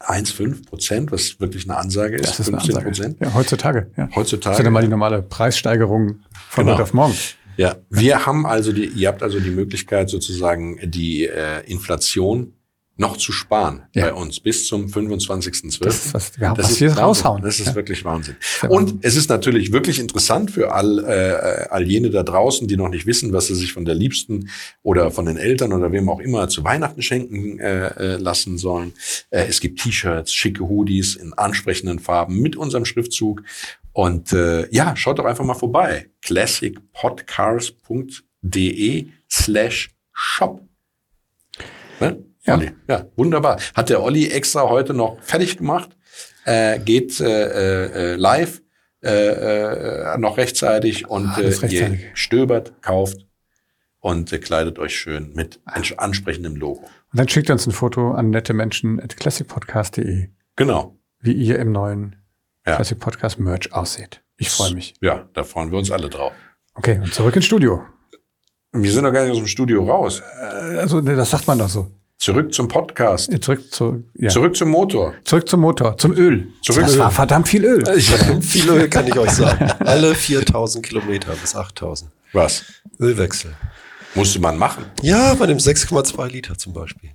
1,5 0.00 0.66
Prozent, 0.66 1.12
was 1.12 1.38
wirklich 1.40 1.68
eine 1.68 1.76
Ansage 1.78 2.16
ist. 2.16 2.26
Das 2.26 2.40
ist 2.40 2.48
eine 2.48 2.56
15 2.58 2.76
Ansage. 2.76 2.86
Prozent. 2.90 3.16
Ja, 3.20 3.34
heutzutage. 3.34 3.90
Ja. 3.96 4.08
Heutzutage. 4.14 4.52
Das 4.54 4.58
ist 4.60 4.64
ja 4.64 4.70
mal 4.70 4.82
die 4.82 4.88
normale 4.88 5.22
Preissteigerung 5.22 6.20
von 6.48 6.64
Genau. 6.64 6.74
heute 6.76 6.82
auf 6.84 6.94
morgen. 6.94 7.14
Ja, 7.56 7.76
wir 7.90 8.24
haben 8.24 8.46
also 8.46 8.72
die, 8.72 8.86
ihr 8.86 9.08
habt 9.08 9.22
also 9.22 9.38
die 9.40 9.50
Möglichkeit 9.50 10.08
sozusagen 10.08 10.78
die 10.82 11.26
äh, 11.26 11.60
Inflation 11.66 12.54
noch 13.00 13.16
zu 13.16 13.32
sparen 13.32 13.82
Ja. 13.94 14.04
bei 14.06 14.12
uns 14.12 14.40
bis 14.40 14.66
zum 14.66 14.88
25.12. 14.88 15.80
Das 15.84 16.04
ist 16.04 16.14
was- 16.14 16.32
ja, 16.38 16.56
was 16.56 16.80
ist 16.80 16.98
raushauen. 16.98 17.42
Das 17.42 17.58
ist 17.58 17.68
Ja. 17.68 17.74
wirklich 17.74 18.04
Wahnsinn. 18.04 18.36
Und 18.68 19.02
es 19.02 19.16
ist 19.16 19.30
natürlich 19.30 19.72
wirklich 19.72 19.98
interessant 19.98 20.50
für 20.50 20.72
all, 20.72 20.98
äh, 21.04 21.66
all 21.70 21.86
jene 21.86 22.10
da 22.10 22.22
draußen, 22.22 22.68
die 22.68 22.76
noch 22.76 22.90
nicht 22.90 23.06
wissen, 23.06 23.32
was 23.32 23.46
sie 23.46 23.54
sich 23.54 23.72
von 23.72 23.86
der 23.86 23.94
Liebsten 23.94 24.50
oder 24.82 25.10
von 25.10 25.24
den 25.24 25.38
Eltern 25.38 25.72
oder 25.72 25.90
wem 25.92 26.10
auch 26.10 26.20
immer 26.20 26.48
zu 26.50 26.62
Weihnachten 26.62 27.00
schenken 27.00 27.58
äh, 27.58 27.86
äh, 27.88 28.16
lassen 28.18 28.58
sollen. 28.58 28.92
Äh, 29.30 29.46
es 29.48 29.60
gibt 29.60 29.80
T-Shirts, 29.80 30.34
schicke 30.34 30.68
Hoodies 30.68 31.16
in 31.16 31.32
ansprechenden 31.32 32.00
Farben 32.00 32.38
mit 32.40 32.54
unserem 32.54 32.84
Schriftzug. 32.84 33.42
Und 33.92 34.32
äh, 34.34 34.68
ja, 34.72 34.94
schaut 34.94 35.18
doch 35.18 35.24
einfach 35.24 35.44
mal 35.44 35.54
vorbei. 35.54 36.10
classicpodcars.de 36.22 39.06
slash 39.30 39.90
shop. 40.12 40.60
Ne? 42.00 42.24
Ja. 42.44 42.54
Olli? 42.54 42.72
ja, 42.88 43.06
wunderbar. 43.16 43.58
Hat 43.74 43.90
der 43.90 44.02
Olli 44.02 44.28
extra 44.30 44.68
heute 44.68 44.94
noch 44.94 45.18
fertig 45.22 45.58
gemacht. 45.58 45.90
Äh, 46.44 46.78
geht 46.78 47.20
äh, 47.20 48.12
äh, 48.12 48.16
live 48.16 48.62
äh, 49.02 49.10
äh, 50.14 50.18
noch 50.18 50.38
rechtzeitig 50.38 51.08
und 51.08 51.26
äh, 51.26 51.32
Alles 51.42 51.62
rechtzeitig. 51.62 52.00
ihr 52.02 52.10
stöbert, 52.16 52.72
kauft 52.82 53.26
und 54.00 54.32
äh, 54.32 54.38
kleidet 54.38 54.78
euch 54.78 54.96
schön 54.98 55.32
mit 55.34 55.60
ans- 55.66 55.92
ansprechendem 55.98 56.56
Logo. 56.56 56.80
Und 56.82 57.18
dann 57.18 57.28
schickt 57.28 57.50
uns 57.50 57.66
ein 57.66 57.72
Foto 57.72 58.12
an 58.12 58.30
nette 58.30 58.54
Menschen 58.54 59.00
at 59.00 59.16
classicpodcast.de, 59.18 60.28
Genau. 60.56 60.96
wie 61.20 61.32
ihr 61.32 61.58
im 61.58 61.72
neuen 61.72 62.16
Ja. 62.66 62.76
Classic 62.76 62.98
Podcast 62.98 63.38
Merch 63.38 63.72
aussieht. 63.72 64.22
Ich 64.38 64.48
freue 64.50 64.72
mich. 64.74 64.94
Ja, 65.02 65.28
da 65.34 65.44
freuen 65.44 65.70
wir 65.70 65.78
uns 65.78 65.90
alle 65.90 66.08
drauf. 66.08 66.32
Okay, 66.74 66.98
und 67.02 67.12
zurück 67.12 67.36
ins 67.36 67.44
Studio. 67.44 67.84
Wir 68.72 68.90
sind 68.92 69.04
doch 69.04 69.12
gar 69.12 69.22
nicht 69.24 69.32
aus 69.32 69.38
dem 69.38 69.46
Studio 69.46 69.84
raus. 69.84 70.20
Äh, 70.40 70.78
Also, 70.78 71.00
das 71.02 71.30
sagt 71.30 71.46
man 71.46 71.58
doch 71.58 71.68
so. 71.68 71.90
Zurück 72.20 72.52
zum 72.52 72.68
Podcast. 72.68 73.32
Zurück 73.42 73.72
zu, 73.72 74.04
ja. 74.14 74.28
Zurück 74.28 74.54
zum 74.54 74.68
Motor. 74.68 75.14
Zurück 75.24 75.48
zum 75.48 75.60
Motor, 75.60 75.96
zum 75.96 76.12
Öl. 76.12 76.48
Zurück 76.62 76.82
das 76.82 76.92
Öl. 76.92 76.98
war 76.98 77.10
verdammt 77.10 77.48
viel 77.48 77.64
Öl. 77.64 77.82
Viel 78.42 78.68
Öl 78.68 78.90
kann 78.90 79.06
ich 79.06 79.18
euch 79.18 79.30
sagen. 79.30 79.70
Alle 79.86 80.14
4000 80.14 80.84
Kilometer 80.84 81.32
bis 81.32 81.56
8000. 81.56 82.10
Was? 82.34 82.64
Ölwechsel. 83.00 83.56
Musste 84.14 84.38
man 84.38 84.58
machen. 84.58 84.84
Ja, 85.00 85.32
bei 85.32 85.46
dem 85.46 85.56
6,2 85.56 86.26
Liter 86.28 86.58
zum 86.58 86.74
Beispiel. 86.74 87.12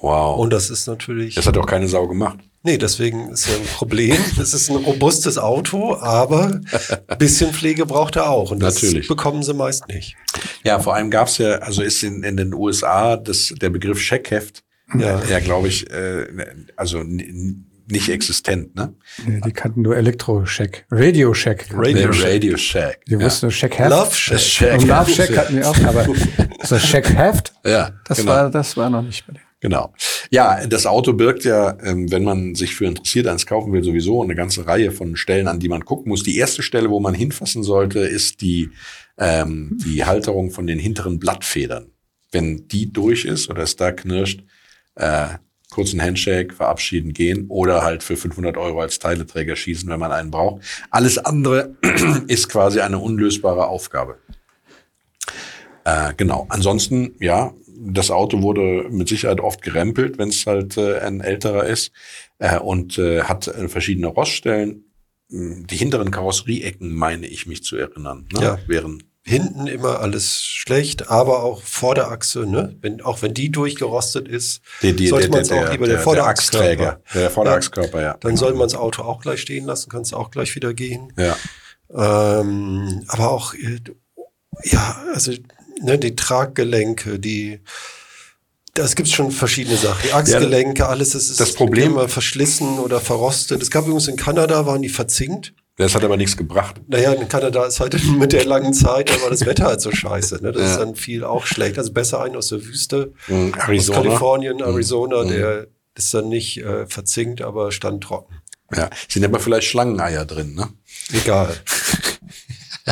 Wow. 0.00 0.38
Und 0.38 0.50
das 0.50 0.70
ist 0.70 0.86
natürlich. 0.86 1.34
das 1.34 1.46
hat 1.46 1.56
doch 1.56 1.66
keine 1.66 1.86
Sau 1.86 2.08
gemacht. 2.08 2.38
Nee, 2.64 2.76
deswegen 2.76 3.30
ist 3.30 3.46
ja 3.48 3.54
ein 3.54 3.64
Problem. 3.76 4.16
Es 4.40 4.52
ist 4.52 4.68
ein 4.70 4.76
robustes 4.76 5.38
Auto, 5.38 5.96
aber 5.96 6.60
ein 7.08 7.18
bisschen 7.18 7.52
Pflege 7.52 7.86
braucht 7.86 8.16
er 8.16 8.28
auch. 8.30 8.50
Und 8.50 8.60
das 8.60 8.82
Natürlich. 8.82 9.08
bekommen 9.08 9.42
sie 9.42 9.54
meist 9.54 9.86
nicht. 9.88 10.16
Ja, 10.64 10.78
vor 10.80 10.94
allem 10.94 11.10
gab's 11.10 11.38
ja, 11.38 11.56
also 11.58 11.82
ist 11.82 12.02
in, 12.02 12.22
in 12.24 12.36
den 12.36 12.52
USA 12.54 13.16
das, 13.16 13.52
der 13.60 13.70
Begriff 13.70 14.00
Scheckheft, 14.00 14.64
Ja. 14.94 15.20
ja, 15.20 15.24
ja 15.28 15.40
glaube 15.40 15.68
ich, 15.68 15.90
äh, 15.90 16.26
also 16.76 17.02
nicht 17.04 18.08
existent, 18.10 18.74
ne? 18.76 18.92
Nee, 19.24 19.40
Die 19.46 19.52
kannten 19.52 19.80
nur 19.82 19.96
Elektro-Check, 19.96 20.84
Radio-Check. 20.90 21.68
Radio 21.72 22.08
Der 22.08 22.12
Shack. 22.12 22.26
Radio 22.30 22.56
Shack. 22.58 23.04
Die 23.06 23.18
wussten 23.18 23.48
Check-Heft. 23.48 23.90
Love 23.90 24.14
Shack. 24.14 24.40
Shack. 24.40 24.80
Und 24.80 24.88
Love-Check 24.88 25.36
hatten 25.38 25.56
wir 25.56 25.68
auch, 25.70 25.78
aber 25.84 26.06
so 26.64 26.76
Check-Heft, 26.76 27.52
Ja, 27.64 27.92
das, 28.04 28.18
genau. 28.18 28.30
war, 28.32 28.50
das 28.50 28.76
war 28.76 28.90
noch 28.90 29.00
nicht 29.02 29.26
bei 29.26 29.32
denen. 29.34 29.44
Genau. 29.60 29.92
Ja, 30.30 30.64
das 30.66 30.86
Auto 30.86 31.12
birgt 31.14 31.44
ja, 31.44 31.76
ähm, 31.82 32.10
wenn 32.12 32.22
man 32.22 32.54
sich 32.54 32.76
für 32.76 32.86
interessiert 32.86 33.26
eins 33.26 33.44
kaufen 33.44 33.72
will, 33.72 33.82
sowieso 33.82 34.22
eine 34.22 34.36
ganze 34.36 34.66
Reihe 34.66 34.92
von 34.92 35.16
Stellen, 35.16 35.48
an 35.48 35.58
die 35.58 35.68
man 35.68 35.84
gucken 35.84 36.10
muss. 36.10 36.22
Die 36.22 36.36
erste 36.36 36.62
Stelle, 36.62 36.90
wo 36.90 37.00
man 37.00 37.14
hinfassen 37.14 37.64
sollte, 37.64 38.00
ist 38.00 38.40
die, 38.40 38.70
ähm, 39.18 39.76
die 39.84 40.04
Halterung 40.04 40.50
von 40.52 40.66
den 40.66 40.78
hinteren 40.78 41.18
Blattfedern. 41.18 41.90
Wenn 42.30 42.68
die 42.68 42.92
durch 42.92 43.24
ist 43.24 43.50
oder 43.50 43.62
es 43.64 43.74
da 43.74 43.90
knirscht, 43.90 44.44
äh, 44.94 45.28
kurzen 45.70 46.00
Handshake, 46.00 46.54
verabschieden, 46.54 47.12
gehen 47.12 47.46
oder 47.48 47.82
halt 47.82 48.02
für 48.02 48.16
500 48.16 48.56
Euro 48.56 48.80
als 48.80 48.98
Teileträger 49.00 49.56
schießen, 49.56 49.88
wenn 49.88 50.00
man 50.00 50.12
einen 50.12 50.30
braucht. 50.30 50.62
Alles 50.90 51.18
andere 51.18 51.76
ist 52.28 52.48
quasi 52.48 52.80
eine 52.80 52.98
unlösbare 52.98 53.66
Aufgabe. 53.66 54.18
Äh, 55.84 56.14
genau. 56.16 56.46
Ansonsten, 56.48 57.14
ja, 57.18 57.52
das 57.80 58.10
Auto 58.10 58.42
wurde 58.42 58.88
mit 58.90 59.08
Sicherheit 59.08 59.40
oft 59.40 59.62
gerempelt, 59.62 60.18
wenn 60.18 60.28
es 60.28 60.46
halt 60.46 60.76
äh, 60.76 60.98
ein 60.98 61.20
älterer 61.20 61.66
ist 61.66 61.92
äh, 62.38 62.58
und 62.58 62.98
äh, 62.98 63.22
hat 63.22 63.48
äh, 63.48 63.68
verschiedene 63.68 64.08
Roststellen. 64.08 64.84
die 65.30 65.76
hinteren 65.76 66.10
Karosserieecken, 66.10 66.90
meine 66.90 67.26
ich 67.26 67.46
mich 67.46 67.62
zu 67.62 67.76
erinnern, 67.76 68.26
ne? 68.32 68.42
Ja. 68.42 68.58
wären 68.66 69.02
Hinten 69.28 69.66
immer 69.66 70.00
alles 70.00 70.42
schlecht, 70.42 71.10
aber 71.10 71.42
auch 71.42 71.60
Vorderachse, 71.60 72.46
ne? 72.46 72.74
Wenn, 72.80 73.02
auch 73.02 73.20
wenn 73.20 73.34
die 73.34 73.50
durchgerostet 73.50 74.26
ist, 74.26 74.62
die, 74.80 74.96
die, 74.96 75.08
sollte 75.08 75.28
man 75.28 75.42
es 75.42 75.52
auch 75.52 75.70
lieber 75.70 75.86
der, 75.86 75.96
der 75.96 76.02
Vorderachskörper. 76.02 77.02
der 77.12 77.20
der 77.20 77.30
Vorderachskörper, 77.30 78.00
ja. 78.00 78.16
Dann 78.20 78.38
soll 78.38 78.52
man 78.54 78.68
das 78.68 78.74
Auto 78.74 79.02
auch 79.02 79.20
gleich 79.20 79.42
stehen 79.42 79.66
lassen, 79.66 79.90
kann 79.90 80.00
es 80.00 80.14
auch 80.14 80.30
gleich 80.30 80.54
wieder 80.54 80.72
gehen. 80.72 81.12
Ja. 81.18 81.36
Ähm, 81.90 83.04
aber 83.08 83.30
auch, 83.30 83.52
äh, 83.52 83.80
ja, 84.64 85.02
also 85.12 85.32
ne, 85.82 85.98
die 85.98 86.14
Traggelenke, 86.16 87.18
die, 87.18 87.60
das 88.74 88.94
gibt 88.94 89.08
schon 89.08 89.30
verschiedene 89.30 89.76
Sachen. 89.76 90.00
Die 90.04 90.12
Achsgelenke, 90.12 90.86
alles 90.86 91.10
das 91.10 91.28
ist 91.30 91.40
Das 91.40 91.52
Problem- 91.54 91.92
immer 91.92 92.08
verschlissen 92.08 92.78
oder 92.78 93.00
verrostet. 93.00 93.62
Es 93.62 93.70
gab 93.70 93.84
übrigens 93.86 94.08
in 94.08 94.16
Kanada, 94.16 94.66
waren 94.66 94.82
die 94.82 94.88
verzinkt. 94.88 95.54
Das 95.76 95.94
hat 95.94 96.02
aber 96.02 96.16
nichts 96.16 96.36
gebracht. 96.36 96.80
Naja, 96.88 97.12
in 97.12 97.28
Kanada 97.28 97.64
ist 97.66 97.78
halt 97.80 97.96
mit 98.18 98.32
der 98.32 98.44
langen 98.44 98.74
Zeit, 98.74 99.10
da 99.10 99.20
war 99.22 99.30
das 99.30 99.46
Wetter 99.46 99.66
halt 99.66 99.80
so 99.80 99.92
scheiße. 99.92 100.40
Ne? 100.42 100.52
Das 100.52 100.62
Ja. 100.62 100.70
ist 100.72 100.78
dann 100.80 100.94
viel 100.96 101.24
auch 101.24 101.46
schlecht. 101.46 101.78
Also 101.78 101.92
besser 101.92 102.20
ein 102.22 102.34
aus 102.36 102.48
der 102.48 102.64
Wüste, 102.64 103.12
Mhm, 103.28 103.54
aus. 103.54 103.90
Kalifornien, 103.90 104.60
Arizona, 104.60 105.22
Mhm. 105.24 105.28
der 105.28 105.66
ist 105.96 106.12
dann 106.14 106.28
nicht 106.28 106.58
äh, 106.58 106.86
verzinkt, 106.86 107.42
aber 107.42 107.70
stand 107.72 108.02
trocken. 108.04 108.34
Ja, 108.74 108.90
sind 109.08 109.24
aber 109.24 109.40
vielleicht 109.40 109.66
Schlangeneier 109.68 110.24
drin, 110.26 110.54
ne? 110.54 110.68
Egal. 111.12 111.56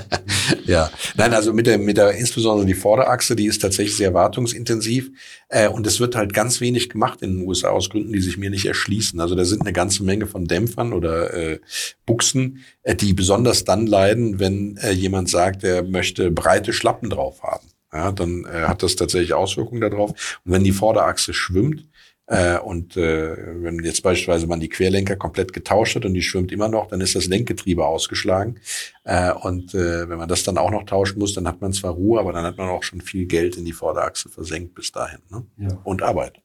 Ja, 0.64 0.90
nein, 1.16 1.32
also 1.32 1.52
mit 1.52 1.66
der, 1.66 1.78
mit 1.78 1.96
der, 1.96 2.12
insbesondere 2.12 2.66
die 2.66 2.74
Vorderachse, 2.74 3.36
die 3.36 3.46
ist 3.46 3.62
tatsächlich 3.62 3.96
sehr 3.96 4.14
wartungsintensiv. 4.14 5.10
Äh, 5.48 5.68
und 5.68 5.86
es 5.86 6.00
wird 6.00 6.16
halt 6.16 6.32
ganz 6.32 6.60
wenig 6.60 6.88
gemacht 6.88 7.22
in 7.22 7.38
den 7.38 7.46
USA 7.46 7.70
aus 7.70 7.90
Gründen, 7.90 8.12
die 8.12 8.20
sich 8.20 8.36
mir 8.36 8.50
nicht 8.50 8.66
erschließen. 8.66 9.20
Also 9.20 9.34
da 9.34 9.44
sind 9.44 9.62
eine 9.62 9.72
ganze 9.72 10.04
Menge 10.04 10.26
von 10.26 10.46
Dämpfern 10.46 10.92
oder 10.92 11.32
äh, 11.34 11.60
Buchsen, 12.04 12.64
äh, 12.82 12.94
die 12.94 13.12
besonders 13.12 13.64
dann 13.64 13.86
leiden, 13.86 14.38
wenn 14.40 14.76
äh, 14.78 14.90
jemand 14.92 15.28
sagt, 15.28 15.64
er 15.64 15.82
möchte 15.82 16.30
breite 16.30 16.72
Schlappen 16.72 17.10
drauf 17.10 17.42
haben. 17.42 17.66
Ja, 17.92 18.12
dann 18.12 18.44
äh, 18.44 18.66
hat 18.66 18.82
das 18.82 18.96
tatsächlich 18.96 19.34
Auswirkungen 19.34 19.80
darauf. 19.80 20.10
Und 20.44 20.52
wenn 20.52 20.64
die 20.64 20.72
Vorderachse 20.72 21.32
schwimmt, 21.32 21.84
äh, 22.26 22.58
und 22.58 22.96
äh, 22.96 23.62
wenn 23.62 23.82
jetzt 23.84 24.02
beispielsweise 24.02 24.46
man 24.46 24.58
die 24.58 24.68
Querlenker 24.68 25.16
komplett 25.16 25.52
getauscht 25.52 25.94
hat 25.94 26.04
und 26.04 26.14
die 26.14 26.22
schwimmt 26.22 26.50
immer 26.50 26.68
noch, 26.68 26.88
dann 26.88 27.00
ist 27.00 27.14
das 27.14 27.26
Lenkgetriebe 27.26 27.86
ausgeschlagen. 27.86 28.58
Äh, 29.04 29.32
und 29.32 29.74
äh, 29.74 30.08
wenn 30.08 30.18
man 30.18 30.28
das 30.28 30.42
dann 30.42 30.58
auch 30.58 30.70
noch 30.70 30.84
tauschen 30.84 31.18
muss, 31.20 31.34
dann 31.34 31.46
hat 31.46 31.60
man 31.60 31.72
zwar 31.72 31.92
Ruhe, 31.92 32.18
aber 32.18 32.32
dann 32.32 32.44
hat 32.44 32.58
man 32.58 32.68
auch 32.68 32.82
schon 32.82 33.00
viel 33.00 33.26
Geld 33.26 33.56
in 33.56 33.64
die 33.64 33.72
Vorderachse 33.72 34.28
versenkt 34.28 34.74
bis 34.74 34.90
dahin. 34.90 35.20
Ne? 35.30 35.46
Ja. 35.58 35.78
Und 35.84 36.02
Arbeit. 36.02 36.40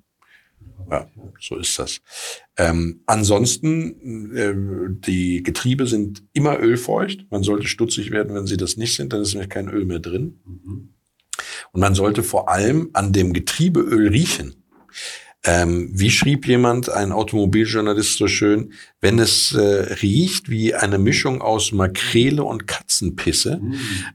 Ja, 0.89 1.07
so 1.39 1.57
ist 1.57 1.77
das. 1.79 2.01
Ähm, 2.57 3.01
ansonsten, 3.05 4.35
äh, 4.35 4.53
die 5.07 5.41
Getriebe 5.41 5.87
sind 5.87 6.23
immer 6.33 6.59
ölfeucht. 6.59 7.25
Man 7.31 7.43
sollte 7.43 7.67
stutzig 7.67 8.11
werden, 8.11 8.35
wenn 8.35 8.45
sie 8.45 8.57
das 8.57 8.77
nicht 8.77 8.95
sind, 8.95 9.13
dann 9.13 9.21
ist 9.21 9.33
nämlich 9.33 9.49
kein 9.49 9.69
Öl 9.69 9.85
mehr 9.85 9.99
drin. 9.99 10.39
Und 11.71 11.79
man 11.79 11.95
sollte 11.95 12.23
vor 12.23 12.49
allem 12.49 12.89
an 12.93 13.13
dem 13.13 13.33
Getriebeöl 13.33 14.09
riechen. 14.09 14.55
Ähm, 15.43 15.89
wie 15.91 16.11
schrieb 16.11 16.45
jemand, 16.45 16.89
ein 16.89 17.11
Automobiljournalist 17.11 18.17
so 18.17 18.27
schön, 18.27 18.73
wenn 18.99 19.17
es 19.17 19.53
äh, 19.53 19.93
riecht 20.01 20.49
wie 20.49 20.75
eine 20.75 20.99
Mischung 20.99 21.41
aus 21.41 21.71
Makrele 21.71 22.43
und 22.43 22.67
Katzenpisse, 22.67 23.59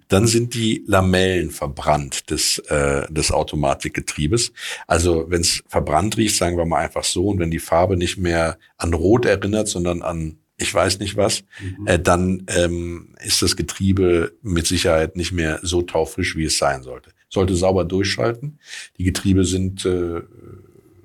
dann 0.06 0.28
sind 0.28 0.54
die 0.54 0.84
Lamellen 0.86 1.50
verbrannt 1.50 2.30
des, 2.30 2.58
äh, 2.68 3.12
des 3.12 3.32
Automatikgetriebes. 3.32 4.52
Also 4.86 5.26
wenn 5.28 5.40
es 5.40 5.64
verbrannt 5.66 6.16
riecht, 6.16 6.36
sagen 6.36 6.56
wir 6.56 6.64
mal 6.64 6.84
einfach 6.84 7.04
so, 7.04 7.26
und 7.26 7.40
wenn 7.40 7.50
die 7.50 7.58
Farbe 7.58 7.96
nicht 7.96 8.18
mehr 8.18 8.58
an 8.76 8.94
Rot 8.94 9.24
erinnert, 9.24 9.66
sondern 9.66 10.02
an 10.02 10.38
ich 10.58 10.72
weiß 10.72 11.00
nicht 11.00 11.16
was, 11.16 11.44
äh, 11.84 11.98
dann 11.98 12.46
ähm, 12.48 13.14
ist 13.22 13.42
das 13.42 13.56
Getriebe 13.56 14.32
mit 14.42 14.66
Sicherheit 14.66 15.14
nicht 15.16 15.32
mehr 15.32 15.60
so 15.62 15.82
taufrisch, 15.82 16.34
wie 16.34 16.44
es 16.44 16.56
sein 16.56 16.82
sollte. 16.82 17.10
Sollte 17.28 17.54
sauber 17.54 17.84
durchschalten. 17.84 18.58
Die 18.96 19.04
Getriebe 19.04 19.44
sind 19.44 19.84
äh, 19.84 20.22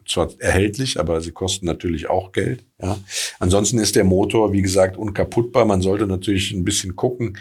zwar 0.08 0.30
erhältlich, 0.40 1.00
aber 1.00 1.22
sie 1.22 1.32
kosten 1.32 1.66
natürlich 1.66 2.10
auch 2.10 2.32
Geld. 2.32 2.64
Ja. 2.82 2.98
Ansonsten 3.40 3.78
ist 3.80 3.96
der 3.96 4.04
Motor, 4.04 4.54
wie 4.54 4.62
gesagt, 4.62 4.98
unkaputtbar. 4.98 5.66
Man 5.66 5.82
sollte 5.82 6.08
natürlich 6.08 6.52
ein 6.52 6.64
bisschen 6.64 6.96
gucken, 6.96 7.38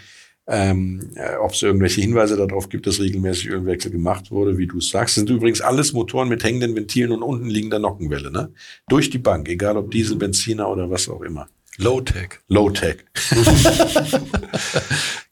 ähm, 0.47 1.11
äh, 1.15 1.35
ob 1.37 1.51
es 1.53 1.61
irgendwelche 1.61 2.01
Hinweise 2.01 2.35
darauf 2.35 2.69
gibt, 2.69 2.87
dass 2.87 2.99
regelmäßig 2.99 3.49
Ölwechsel 3.49 3.91
gemacht 3.91 4.31
wurde, 4.31 4.57
wie 4.57 4.67
du 4.67 4.79
es 4.79 4.89
sagst. 4.89 5.15
Das 5.15 5.21
sind 5.21 5.29
übrigens 5.29 5.61
alles 5.61 5.93
Motoren 5.93 6.29
mit 6.29 6.43
hängenden 6.43 6.75
Ventilen 6.75 7.11
und 7.11 7.21
unten 7.23 7.47
liegender 7.49 7.79
Nockenwelle. 7.79 8.31
Ne? 8.31 8.51
Durch 8.89 9.09
die 9.09 9.19
Bank, 9.19 9.47
egal 9.49 9.77
ob 9.77 9.91
Diesel, 9.91 10.17
Benziner 10.17 10.69
oder 10.69 10.89
was 10.89 11.07
auch 11.09 11.21
immer. 11.21 11.47
Low-Tech. 11.77 12.39
Low-Tech. 12.49 12.97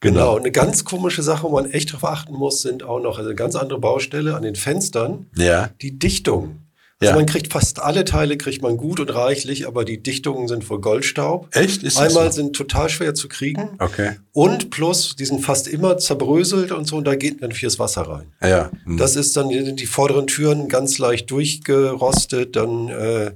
Genau. 0.00 0.36
Und 0.36 0.40
eine 0.40 0.50
ganz 0.50 0.84
komische 0.84 1.22
Sache, 1.22 1.42
wo 1.44 1.50
man 1.50 1.70
echt 1.70 1.92
drauf 1.92 2.04
achten 2.04 2.32
muss, 2.32 2.62
sind 2.62 2.82
auch 2.82 3.00
noch 3.00 3.18
also 3.18 3.28
eine 3.28 3.36
ganz 3.36 3.54
andere 3.54 3.78
Baustelle 3.78 4.34
an 4.34 4.42
den 4.42 4.54
Fenstern, 4.54 5.26
Ja. 5.36 5.68
die 5.82 5.98
Dichtung. 5.98 6.62
Also 7.02 7.12
Ja. 7.12 7.16
man 7.16 7.24
kriegt 7.24 7.50
fast 7.50 7.80
alle 7.80 8.04
Teile 8.04 8.36
kriegt 8.36 8.60
man 8.60 8.76
gut 8.76 9.00
und 9.00 9.08
reichlich, 9.08 9.66
aber 9.66 9.86
die 9.86 10.02
Dichtungen 10.02 10.48
sind 10.48 10.64
voll 10.64 10.82
Goldstaub. 10.82 11.48
Echt? 11.56 11.82
Ist 11.82 11.96
das 11.96 12.08
Einmal 12.08 12.26
so? 12.30 12.36
sind 12.42 12.54
total 12.54 12.90
schwer 12.90 13.14
zu 13.14 13.26
kriegen 13.26 13.70
Okay. 13.78 14.16
und 14.32 14.68
plus, 14.68 15.16
die 15.16 15.24
sind 15.24 15.40
fast 15.42 15.66
immer 15.66 15.96
zerbröselt 15.96 16.72
und 16.72 16.86
so 16.86 16.96
und 16.96 17.04
da 17.06 17.14
geht 17.14 17.42
dann 17.42 17.52
viel 17.52 17.68
das 17.70 17.78
Wasser 17.78 18.02
rein. 18.02 18.26
Ja, 18.42 18.48
ja. 18.48 18.70
Hm. 18.84 18.98
Das 18.98 19.16
ist 19.16 19.34
dann 19.34 19.48
die, 19.48 19.74
die 19.74 19.86
vorderen 19.86 20.26
Türen 20.26 20.68
ganz 20.68 20.98
leicht 20.98 21.30
durchgerostet, 21.30 22.54
dann 22.56 22.88
äh, 22.90 23.30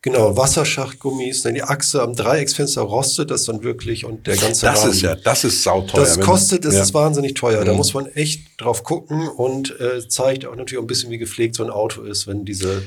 genau 0.00 0.36
Wasserschachtgummis, 0.36 1.42
dann 1.42 1.54
die 1.54 1.64
Achse 1.64 2.02
am 2.02 2.14
Dreiecksfenster 2.14 2.82
rostet 2.82 3.32
das 3.32 3.42
dann 3.44 3.64
wirklich 3.64 4.04
und 4.04 4.28
der 4.28 4.36
ganze 4.36 4.66
das 4.66 4.80
Rahmen. 4.82 4.92
ist 4.92 5.00
ja, 5.02 5.16
das 5.16 5.42
ist 5.42 5.64
sauteuer. 5.64 6.04
Das 6.04 6.20
kostet, 6.20 6.64
das 6.64 6.74
ja. 6.74 6.82
ist 6.82 6.94
wahnsinnig 6.94 7.34
teuer. 7.34 7.64
Da 7.64 7.72
Mhm. 7.72 7.78
muss 7.78 7.94
man 7.94 8.06
echt 8.06 8.42
drauf 8.58 8.84
gucken 8.84 9.28
und 9.28 9.78
äh, 9.80 10.06
zeigt 10.08 10.46
auch 10.46 10.54
natürlich 10.54 10.78
auch 10.78 10.84
ein 10.84 10.86
bisschen, 10.86 11.10
wie 11.10 11.18
gepflegt 11.18 11.56
so 11.56 11.64
ein 11.64 11.70
Auto 11.70 12.02
ist. 12.02 12.26
Wenn 12.28 12.44
diese 12.44 12.82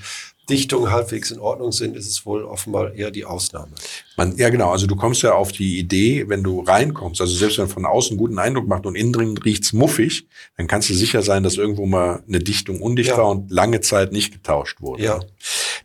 Dichtungen 0.52 0.92
halbwegs 0.92 1.32
in 1.32 1.40
Ordnung 1.40 1.72
sind, 1.72 1.96
ist 1.96 2.08
es 2.08 2.26
wohl 2.26 2.44
offenbar 2.44 2.94
eher 2.94 3.10
die 3.10 3.26
Ausnahme. 3.26 3.72
Man, 4.18 4.38
ja, 4.38 4.50
genau. 4.50 4.72
Also 4.72 4.86
du 4.86 4.96
kommst 4.96 5.24
ja 5.24 5.34
auf 5.34 5.52
die 5.52 5.80
Idee, 5.80 6.26
wenn 6.28 6.44
du 6.44 6.60
reinkommst, 6.62 7.22
also 7.22 7.34
selbst 7.34 7.58
wenn 7.58 7.68
von 7.70 7.86
außen 7.86 8.12
einen 8.12 8.18
guten 8.20 8.38
Eindruck 8.38 8.68
macht 8.68 8.86
und 8.86 8.96
innen 8.96 9.14
drin 9.14 9.38
riecht's 9.38 9.74
muffig, 9.74 10.28
dann 10.58 10.68
kannst 10.68 10.90
du 10.90 10.94
sicher 10.94 11.22
sein, 11.22 11.44
dass 11.44 11.56
irgendwo 11.56 11.86
mal 11.86 12.22
eine 12.28 12.40
Dichtung 12.40 12.82
undicht 12.82 13.10
Ja. 13.12 13.18
war 13.18 13.30
und 13.30 13.50
lange 13.50 13.82
Zeit 13.82 14.12
nicht 14.12 14.32
getauscht 14.34 14.82
wurde. 14.82 15.04
Ja. 15.04 15.20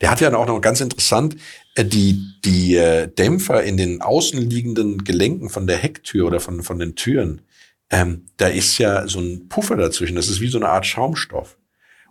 Der 0.01 0.11
hat 0.11 0.21
ja 0.21 0.35
auch 0.35 0.47
noch 0.47 0.61
ganz 0.61 0.81
interessant, 0.81 1.37
äh, 1.77 1.85
die, 1.85 2.21
die 2.45 2.77
äh, 2.77 3.09
Dämpfer 3.09 3.63
in 3.63 3.77
den 3.77 4.03
außenliegenden 4.03 5.05
Gelenken 5.05 5.49
von 5.49 5.67
der 5.67 5.77
Hecktür 5.77 6.27
oder 6.27 6.41
von, 6.41 6.63
von 6.63 6.79
den 6.79 6.97
Türen, 6.97 7.43
ähm, 7.91 8.27
da 8.37 8.49
ist 8.49 8.79
ja 8.79 9.07
so 9.07 9.21
ein 9.21 9.49
Puffer 9.49 9.77
dazwischen. 9.77 10.17
Das 10.17 10.29
ist 10.29 10.41
wie 10.41 10.49
so 10.49 10.59
eine 10.59 10.69
Art 10.69 10.87
Schaumstoff. 10.87 11.57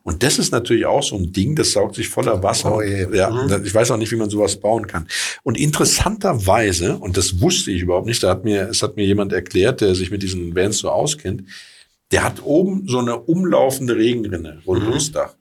Und 0.05 0.21
das 0.21 0.37
ist 0.37 0.51
natürlich 0.51 0.85
auch 0.85 1.01
so 1.01 1.15
ein 1.17 1.31
Ding, 1.33 1.55
das 1.55 1.71
saugt 1.71 1.95
sich 1.95 2.07
voller 2.09 2.43
Wasser. 2.43 2.75
Oh 2.75 2.81
ja, 2.81 3.29
Mhm. 3.31 3.65
ich 3.65 3.73
weiß 3.73 3.89
auch 3.89 3.97
nicht, 3.97 4.11
wie 4.11 4.15
man 4.17 4.29
sowas 4.29 4.55
bauen 4.57 4.85
kann. 4.85 5.07
Und 5.41 5.57
interessanterweise, 5.57 6.97
und 6.97 7.17
das 7.17 7.41
wusste 7.41 7.71
ich 7.71 7.81
überhaupt 7.81 8.05
nicht, 8.05 8.21
da 8.21 8.29
hat 8.29 8.45
mir, 8.45 8.69
es 8.69 8.83
hat 8.83 8.95
mir 8.97 9.05
jemand 9.05 9.33
erklärt, 9.33 9.81
der 9.81 9.95
sich 9.95 10.11
mit 10.11 10.21
diesen 10.21 10.55
Vans 10.55 10.77
so 10.77 10.89
auskennt, 10.89 11.43
der 12.11 12.23
hat 12.23 12.43
oben 12.43 12.87
so 12.87 12.99
eine 12.99 13.17
umlaufende 13.17 13.95
Regenrinne 13.95 14.61
rund 14.67 14.83
Mhm. 14.83 14.89
ums 14.89 15.11
Dach. 15.11 15.33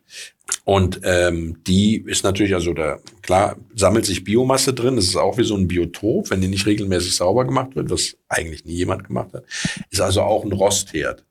Und 0.65 1.01
ähm, 1.05 1.59
die 1.67 2.03
ist 2.07 2.25
natürlich, 2.25 2.55
also 2.55 2.73
da, 2.73 2.99
klar, 3.23 3.57
sammelt 3.75 4.07
sich 4.07 4.25
Biomasse 4.25 4.73
drin. 4.73 4.97
Das 4.97 5.05
ist 5.07 5.17
auch 5.17 5.37
wie 5.37 5.45
so 5.45 5.57
ein 5.57 5.69
Biotop, 5.69 6.31
wenn 6.31 6.41
die 6.41 6.49
nicht 6.49 6.65
regelmäßig 6.65 7.15
sauber 7.17 7.45
gemacht 7.45 7.77
wird, 7.77 7.91
was 7.91 8.17
eigentlich 8.29 8.65
nie 8.65 8.75
jemand 8.77 9.05
gemacht 9.07 9.35
hat. 9.35 9.45
Ist 9.91 10.01
also 10.01 10.23
auch 10.23 10.43
ein 10.45 10.53
Rostherd. 10.53 11.23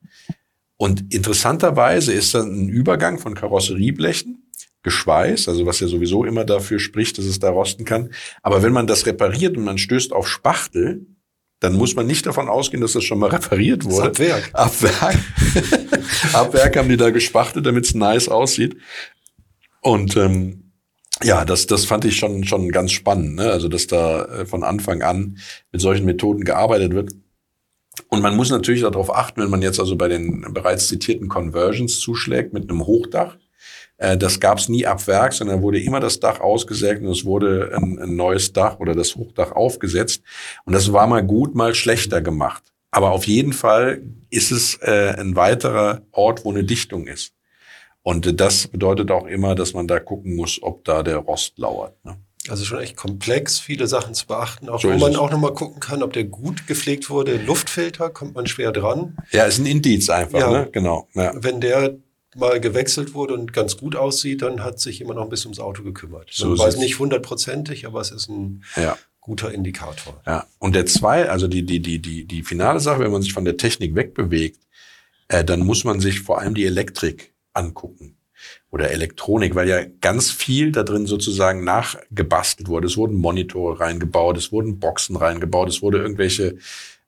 Und 0.84 1.14
interessanterweise 1.14 2.12
ist 2.12 2.36
dann 2.36 2.66
ein 2.66 2.68
Übergang 2.68 3.18
von 3.18 3.36
Karosserieblechen, 3.36 4.52
Geschweiß, 4.82 5.48
also 5.48 5.66
was 5.66 5.80
ja 5.80 5.88
sowieso 5.88 6.26
immer 6.26 6.44
dafür 6.44 6.78
spricht, 6.78 7.18
dass 7.18 7.24
es 7.24 7.40
da 7.40 7.52
rosten 7.52 7.86
kann. 7.86 8.10
Aber 8.42 8.64
wenn 8.64 8.74
man 8.74 8.86
das 8.86 9.06
repariert 9.06 9.56
und 9.56 9.64
man 9.64 9.78
stößt 9.78 10.12
auf 10.12 10.28
Spachtel, 10.28 11.06
dann 11.62 11.78
muss 11.78 11.96
man 11.96 12.06
nicht 12.06 12.26
davon 12.26 12.50
ausgehen, 12.50 12.82
dass 12.82 12.92
das 12.92 13.06
schon 13.06 13.20
mal 13.20 13.30
repariert 13.30 13.86
wurde. 13.86 14.10
ab 14.10 14.20
Werk. 14.20 14.50
Ab 14.52 14.82
Werk. 14.82 15.20
Ab 16.34 16.54
Werk 16.54 16.76
haben 16.76 16.90
die 16.90 16.98
da 16.98 17.12
gespachtelt, 17.12 17.66
damit 17.66 17.86
es 17.86 17.96
nice 17.96 18.28
aussieht. 18.28 18.76
Und 19.80 20.18
ähm, 20.18 20.74
ja, 21.24 21.46
das, 21.46 21.66
das 21.66 21.86
fand 21.86 22.04
ich 22.04 22.18
schon, 22.18 22.44
schon 22.44 22.68
ganz 22.74 22.92
spannend, 22.92 23.36
ne? 23.36 23.52
Also, 23.52 23.70
dass 23.70 23.88
da 23.88 24.26
äh, 24.26 24.46
von 24.46 24.64
Anfang 24.64 25.02
an 25.02 25.38
mit 25.72 25.80
solchen 25.80 26.06
Methoden 26.06 26.44
gearbeitet 26.44 26.94
wird. 26.94 27.14
Und 28.10 28.22
man 28.22 28.36
muss 28.36 28.50
natürlich 28.50 28.82
darauf 28.82 29.14
achten, 29.14 29.42
wenn 29.42 29.50
man 29.50 29.62
jetzt 29.62 29.80
also 29.80 29.96
bei 29.96 30.08
den 30.08 30.54
bereits 30.54 30.88
zitierten 30.88 31.28
Conversions 31.28 32.00
zuschlägt 32.00 32.54
mit 32.54 32.70
einem 32.70 32.86
Hochdach. 32.86 33.38
Äh, 33.98 34.18
das 34.18 34.40
gab 34.40 34.58
es 34.58 34.70
nie 34.70 34.86
ab 34.86 35.06
Werk, 35.08 35.34
sondern 35.34 35.62
wurde 35.62 35.80
immer 35.80 36.00
das 36.00 36.20
Dach 36.20 36.40
ausgesägt 36.40 37.02
und 37.02 37.10
es 37.10 37.26
wurde 37.26 37.72
ein, 37.76 38.00
ein 38.00 38.16
neues 38.16 38.52
Dach 38.52 38.80
oder 38.80 38.96
das 38.96 39.16
Hochdach 39.16 39.52
aufgesetzt. 39.52 40.24
Und 40.66 40.74
das 40.74 40.92
war 40.92 41.08
mal 41.08 41.24
gut, 41.24 41.56
mal 41.56 41.76
schlechter 41.76 42.22
gemacht. 42.22 42.64
Aber 42.92 43.12
auf 43.12 43.26
jeden 43.26 43.54
Fall 43.54 44.04
ist 44.30 44.52
es 44.52 44.76
äh, 44.82 45.16
ein 45.18 45.36
weiterer 45.36 46.02
Ort, 46.12 46.46
wo 46.46 46.52
eine 46.52 46.64
Dichtung 46.64 47.08
ist. 47.08 47.34
Und 48.04 48.40
das 48.40 48.68
bedeutet 48.68 49.12
auch 49.12 49.26
immer, 49.26 49.56
dass 49.56 49.74
man 49.74 49.88
da 49.88 50.00
gucken 50.00 50.36
muss, 50.36 50.62
ob 50.62 50.84
da 50.84 51.04
der 51.04 51.18
Rost 51.18 51.58
lauert. 51.58 51.96
Ne? 52.04 52.18
Also 52.50 52.66
schon 52.66 52.80
echt 52.80 52.98
komplex, 52.98 53.60
viele 53.60 53.88
Sachen 53.88 54.14
zu 54.14 54.28
beachten, 54.28 54.68
auch 54.68 54.82
So 54.82 54.90
wo 54.92 54.98
man 54.98 55.12
es. 55.14 55.18
auch 55.18 55.32
nochmal 55.32 55.54
gucken 55.54 55.80
kann, 55.80 56.04
ob 56.04 56.12
der 56.12 56.26
gut 56.26 56.68
gepflegt 56.68 57.10
wurde. 57.10 57.38
Luftfilter 57.38 58.10
kommt 58.10 58.36
man 58.36 58.48
schwer 58.48 58.72
dran. 58.74 59.16
Ja, 59.32 59.46
ist 59.46 59.60
ein 59.60 59.66
Indiz 59.66 60.10
einfach, 60.10 60.40
Ja. 60.40 60.52
ne? 60.52 60.70
Genau. 60.72 61.08
Ja. 61.14 61.32
Wenn 61.36 61.62
der 61.62 61.96
mal 62.36 62.60
gewechselt 62.60 63.14
wurde 63.14 63.34
und 63.36 63.54
ganz 63.54 63.78
gut 63.78 63.96
aussieht, 63.96 64.42
dann 64.42 64.64
hat 64.64 64.80
sich 64.80 65.00
jemand 65.00 65.18
noch 65.18 65.24
ein 65.24 65.30
bisschen 65.30 65.50
ums 65.50 65.60
Auto 65.60 65.84
gekümmert. 65.84 66.30
So 66.32 66.50
man 66.50 66.58
weiß 66.60 66.78
nicht 66.78 67.00
hundertprozentig, 67.00 67.86
aber 67.86 68.02
es 68.02 68.12
ist 68.12 68.28
ein 68.28 68.64
ja. 68.76 68.98
guter 69.22 69.52
Indikator. 69.54 70.22
Ja, 70.26 70.46
und 70.60 70.76
der 70.76 70.86
zwei, 70.86 71.30
also 71.30 71.48
die, 71.48 71.64
die, 71.64 71.80
die, 71.80 72.00
die, 72.00 72.26
die 72.26 72.44
finale 72.44 72.80
Sache, 72.80 73.00
wenn 73.02 73.12
man 73.12 73.22
sich 73.22 73.34
von 73.34 73.46
der 73.46 73.56
Technik 73.58 73.96
wegbewegt, 73.96 74.60
äh, 75.30 75.46
dann 75.46 75.62
muss 75.62 75.84
man 75.86 76.00
sich 76.02 76.20
vor 76.22 76.40
allem 76.40 76.56
die 76.56 76.66
Elektrik 76.66 77.34
angucken 77.54 78.18
oder 78.74 78.90
Elektronik, 78.90 79.54
weil 79.54 79.70
ja 79.70 79.82
ganz 80.02 80.32
viel 80.32 80.72
da 80.72 80.82
drin 80.82 81.06
sozusagen 81.06 81.64
nachgebastelt 81.64 82.68
wurde. 82.68 82.88
Es 82.88 82.98
wurden 82.98 83.16
Monitore 83.18 83.80
reingebaut, 83.80 84.36
es 84.36 84.52
wurden 84.52 84.80
Boxen 84.80 85.16
reingebaut, 85.16 85.70
es 85.70 85.84
wurde 85.84 86.00
irgendwelche 86.00 86.58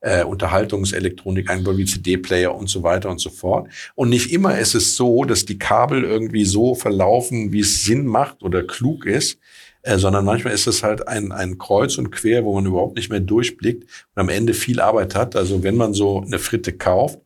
äh, 0.01 0.23
Unterhaltungselektronik 0.23 1.49
eingebaut, 1.49 1.77
wie 1.77 1.85
CD-Player 1.85 2.53
und 2.53 2.69
so 2.69 2.83
weiter 2.83 3.09
und 3.09 3.19
so 3.19 3.31
fort. 3.31 3.67
Und 3.95 4.09
nicht 4.09 4.31
immer 4.31 4.59
ist 4.59 4.75
es 4.75 4.95
so, 4.95 5.25
dass 5.25 5.45
die 5.45 5.57
Kabel 5.57 6.03
irgendwie 6.03 6.45
so 6.45 6.75
verlaufen, 6.75 7.51
wie 7.51 7.61
es 7.61 7.83
Sinn 7.83 8.05
macht 8.05 8.43
oder 8.43 8.61
klug 8.61 9.07
ist, 9.07 9.39
äh, 9.81 9.97
sondern 9.97 10.23
manchmal 10.23 10.53
ist 10.53 10.67
es 10.67 10.83
halt 10.83 11.07
ein, 11.07 11.31
ein 11.31 11.57
Kreuz 11.57 11.97
und 11.97 12.11
Quer, 12.11 12.45
wo 12.45 12.53
man 12.53 12.67
überhaupt 12.67 12.95
nicht 12.95 13.09
mehr 13.09 13.21
durchblickt 13.21 13.85
und 14.13 14.21
am 14.21 14.29
Ende 14.29 14.53
viel 14.53 14.79
Arbeit 14.79 15.15
hat. 15.15 15.35
Also 15.35 15.63
wenn 15.63 15.77
man 15.77 15.95
so 15.95 16.21
eine 16.21 16.37
Fritte 16.37 16.73
kauft, 16.73 17.19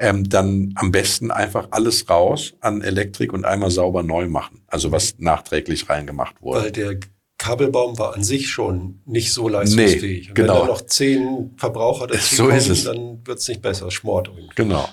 ähm, 0.00 0.28
dann 0.28 0.72
am 0.76 0.90
besten 0.90 1.30
einfach 1.30 1.68
alles 1.70 2.08
raus 2.08 2.54
an 2.60 2.82
Elektrik 2.82 3.32
und 3.32 3.44
einmal 3.44 3.70
sauber 3.70 4.02
neu 4.02 4.26
machen. 4.28 4.62
Also 4.66 4.90
was 4.90 5.14
nachträglich 5.18 5.88
reingemacht 5.88 6.40
wurde. 6.40 6.62
Weil 6.64 6.72
der 6.72 6.98
Kabelbaum 7.38 7.98
war 7.98 8.14
an 8.14 8.24
sich 8.24 8.48
schon 8.50 9.00
nicht 9.06 9.32
so 9.32 9.48
leistungsfähig. 9.48 10.22
Nee, 10.24 10.28
Und 10.28 10.34
genau. 10.34 10.54
Wenn 10.54 10.60
da 10.60 10.66
noch 10.66 10.80
zehn 10.82 11.54
Verbraucher 11.56 12.08
So 12.20 12.48
dazu 12.48 12.48
ist 12.48 12.68
es. 12.68 12.84
dann 12.84 13.20
wird's 13.26 13.46
nicht 13.48 13.62
besser, 13.62 13.86
es 13.86 13.94
schmort 13.94 14.28
irgendwie. 14.28 14.48
Genau. 14.56 14.88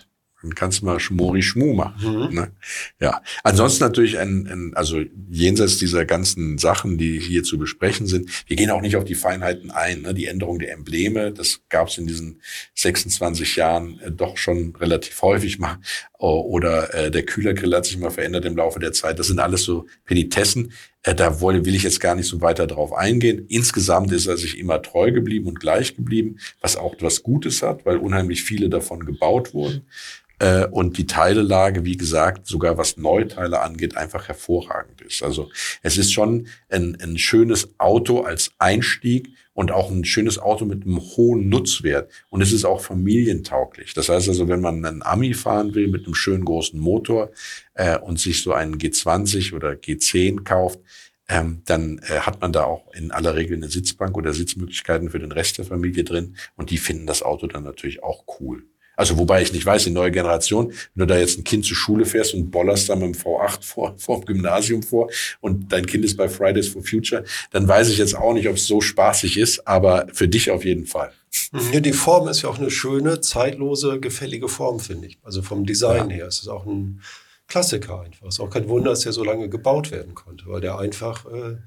Dann 0.47 0.55
kannst 0.55 0.81
du 0.81 0.85
mal 0.85 0.99
Schmori 0.99 1.41
Schmu 1.41 1.73
machen. 1.73 2.29
Mhm. 2.29 2.35
Ne? 2.35 2.51
Ja. 2.99 3.21
Ansonsten 3.43 3.83
natürlich 3.83 4.17
ein, 4.17 4.47
ein, 4.47 4.73
also 4.75 5.01
jenseits 5.29 5.77
dieser 5.77 6.05
ganzen 6.05 6.57
Sachen, 6.57 6.97
die 6.97 7.19
hier 7.19 7.43
zu 7.43 7.57
besprechen 7.57 8.07
sind, 8.07 8.29
wir 8.47 8.55
gehen 8.55 8.71
auch 8.71 8.81
nicht 8.81 8.95
auf 8.95 9.03
die 9.03 9.15
Feinheiten 9.15 9.71
ein. 9.71 10.01
Ne? 10.01 10.13
Die 10.13 10.25
Änderung 10.25 10.59
der 10.59 10.71
Embleme, 10.71 11.31
das 11.31 11.61
gab 11.69 11.89
es 11.89 11.97
in 11.97 12.07
diesen 12.07 12.41
26 12.75 13.55
Jahren 13.55 13.99
äh, 13.99 14.11
doch 14.11 14.37
schon 14.37 14.75
relativ 14.75 15.21
häufig 15.21 15.59
mal. 15.59 15.79
Oder 16.17 16.93
äh, 16.93 17.11
der 17.11 17.23
Kühlergrill 17.23 17.75
hat 17.75 17.85
sich 17.85 17.97
mal 17.97 18.09
verändert 18.09 18.45
im 18.45 18.55
Laufe 18.55 18.79
der 18.79 18.93
Zeit. 18.93 19.19
Das 19.19 19.27
sind 19.27 19.39
alles 19.39 19.63
so 19.63 19.85
Petitessen. 20.05 20.71
Äh, 21.07 21.15
da 21.15 21.39
will 21.39 21.73
ich 21.73 21.83
jetzt 21.83 22.01
gar 22.01 22.15
nicht 22.15 22.27
so 22.27 22.41
weiter 22.41 22.67
drauf 22.67 22.91
eingehen. 22.91 23.45
Insgesamt 23.47 24.11
ist 24.11 24.27
er 24.27 24.35
sich 24.35 24.57
immer 24.59 24.81
treu 24.81 25.11
geblieben 25.11 25.47
und 25.47 25.59
gleich 25.59 25.95
geblieben, 25.95 26.37
was 26.59 26.75
auch 26.75 26.95
was 26.99 27.23
Gutes 27.23 27.61
hat, 27.61 27.85
weil 27.85 27.97
unheimlich 27.97 28.43
viele 28.43 28.67
davon 28.67 29.05
gebaut 29.05 29.53
wurden. 29.53 29.85
Äh, 30.39 30.65
und 30.67 30.97
die 30.97 31.07
Teilelage, 31.07 31.85
wie 31.85 31.95
gesagt, 31.95 32.45
sogar 32.45 32.77
was 32.77 32.97
Neuteile 32.97 33.61
angeht, 33.61 33.95
einfach 33.95 34.27
hervorragend 34.27 35.01
ist. 35.01 35.23
Also 35.23 35.49
es 35.81 35.97
ist 35.97 36.11
schon 36.11 36.47
ein, 36.69 36.97
ein 37.01 37.17
schönes 37.17 37.69
Auto 37.77 38.21
als 38.21 38.51
Einstieg 38.59 39.29
und 39.57 39.71
auch 39.71 39.89
ein 39.89 40.05
schönes 40.05 40.37
Auto 40.37 40.65
mit 40.65 40.83
einem 40.83 40.99
hohen 40.99 41.49
Nutzwert. 41.49 42.11
Und 42.29 42.41
es 42.41 42.51
ist 42.53 42.63
auch 42.63 42.79
familientauglich. 42.79 43.95
Das 43.95 44.07
heißt 44.07 44.29
also, 44.29 44.47
wenn 44.47 44.61
man 44.61 44.85
einen 44.85 45.01
Ami 45.01 45.33
fahren 45.33 45.73
will 45.73 45.87
mit 45.87 46.05
einem 46.05 46.13
schönen 46.13 46.45
großen 46.45 46.79
Motor 46.79 47.31
äh, 47.73 47.97
und 47.97 48.19
sich 48.19 48.43
so 48.43 48.53
einen 48.53 48.77
G20 48.77 49.55
oder 49.55 49.71
G10 49.71 50.43
kauft, 50.43 50.79
ähm, 51.27 51.63
dann 51.65 51.97
äh, 52.03 52.19
hat 52.19 52.39
man 52.39 52.53
da 52.53 52.65
auch 52.65 52.93
in 52.93 53.09
aller 53.09 53.35
Regel 53.35 53.57
eine 53.57 53.67
Sitzbank 53.67 54.15
oder 54.15 54.31
Sitzmöglichkeiten 54.31 55.09
für 55.09 55.17
den 55.17 55.31
Rest 55.31 55.57
der 55.57 55.65
Familie 55.65 56.03
drin. 56.03 56.35
Und 56.55 56.69
die 56.69 56.77
finden 56.77 57.07
das 57.07 57.23
Auto 57.23 57.47
dann 57.47 57.63
natürlich 57.63 58.03
auch 58.03 58.25
cool. 58.39 58.61
Also 58.97 59.17
wobei 59.17 59.41
ich 59.41 59.53
nicht 59.53 59.65
weiß, 59.65 59.85
die 59.85 59.91
neue 59.91 60.11
Generation, 60.11 60.73
wenn 60.95 61.07
du 61.07 61.13
da 61.13 61.17
jetzt 61.17 61.37
ein 61.37 61.43
Kind 61.45 61.65
zur 61.65 61.77
Schule 61.77 62.05
fährst 62.05 62.33
und 62.33 62.51
bollerst 62.51 62.89
da 62.89 62.95
mit 62.95 63.05
dem 63.05 63.13
V8 63.13 63.63
vor, 63.63 63.93
vor 63.97 64.19
dem 64.19 64.25
Gymnasium 64.25 64.83
vor 64.83 65.09
und 65.39 65.71
dein 65.71 65.85
Kind 65.85 66.03
ist 66.03 66.17
bei 66.17 66.27
Fridays 66.27 66.67
for 66.67 66.83
Future, 66.83 67.23
dann 67.51 67.67
weiß 67.67 67.89
ich 67.89 67.99
jetzt 67.99 68.17
auch 68.17 68.33
nicht, 68.33 68.49
ob 68.49 68.55
es 68.55 68.67
so 68.67 68.81
spaßig 68.81 69.37
ist, 69.37 69.65
aber 69.65 70.07
für 70.11 70.27
dich 70.27 70.51
auf 70.51 70.65
jeden 70.65 70.85
Fall. 70.85 71.13
Ja, 71.71 71.79
die 71.79 71.93
Form 71.93 72.27
ist 72.27 72.41
ja 72.41 72.49
auch 72.49 72.57
eine 72.57 72.71
schöne, 72.71 73.21
zeitlose, 73.21 73.99
gefällige 73.99 74.49
Form, 74.49 74.79
finde 74.79 75.07
ich. 75.07 75.19
Also 75.23 75.41
vom 75.41 75.65
Design 75.65 76.09
her 76.09 76.27
ist 76.27 76.41
es 76.41 76.47
auch 76.47 76.65
ein 76.65 77.01
Klassiker 77.47 78.01
einfach. 78.01 78.27
Es 78.27 78.35
ist 78.35 78.39
auch 78.39 78.49
kein 78.49 78.67
Wunder, 78.67 78.89
dass 78.89 79.01
der 79.01 79.13
so 79.13 79.23
lange 79.23 79.47
gebaut 79.47 79.91
werden 79.91 80.15
konnte, 80.15 80.45
weil 80.47 80.61
der 80.61 80.79
einfach 80.79 81.25
äh, 81.25 81.57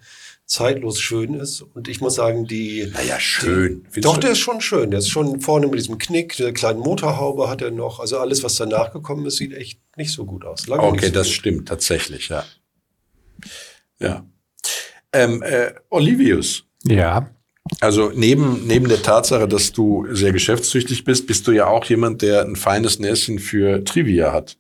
zeitlos 0.51 1.01
schön 1.01 1.35
ist. 1.35 1.63
Und 1.63 1.87
ich 1.87 2.01
muss 2.01 2.17
sagen, 2.17 2.45
die. 2.47 2.91
Naja, 2.93 3.21
schön. 3.21 3.87
Die, 3.95 4.01
doch, 4.01 4.19
der 4.19 4.33
ist 4.33 4.41
schon 4.41 4.61
schön. 4.61 4.91
Der 4.91 4.99
ist 4.99 5.09
schon 5.09 5.41
vorne 5.41 5.69
mit 5.69 5.79
diesem 5.79 5.99
Knick, 5.99 6.37
der 6.37 6.53
kleinen 6.53 6.81
Motorhaube 6.81 7.49
hat 7.49 7.63
er 7.63 7.71
noch. 7.71 8.01
Also 8.01 8.19
alles, 8.19 8.43
was 8.43 8.57
danach 8.57 8.93
gekommen 8.93 9.25
ist, 9.27 9.37
sieht 9.37 9.55
echt 9.55 9.81
nicht 9.97 10.11
so 10.11 10.25
gut 10.27 10.45
aus. 10.45 10.67
Lange 10.67 10.83
nicht 10.83 10.93
Okay, 10.99 11.07
so 11.07 11.13
das 11.13 11.27
gut. 11.29 11.37
stimmt 11.37 11.69
tatsächlich, 11.69 12.29
ja. 12.31 12.45
Ja. 14.01 14.27
Ähm, 15.13 15.41
äh, 15.43 15.73
Olivius, 15.89 16.65
Ja. 16.85 17.31
also 17.81 18.11
neben, 18.15 18.67
neben 18.67 18.89
der 18.89 19.03
Tatsache, 19.03 19.47
dass 19.47 19.73
du 19.73 20.07
sehr 20.11 20.33
geschäftstüchtig 20.33 21.05
bist, 21.05 21.27
bist 21.29 21.47
du 21.47 21.53
ja 21.53 21.67
auch 21.67 21.85
jemand, 21.85 22.23
der 22.23 22.43
ein 22.43 22.57
feines 22.57 22.99
Näschen 22.99 23.39
für 23.39 23.85
Trivia 23.85 24.33
hat. 24.33 24.57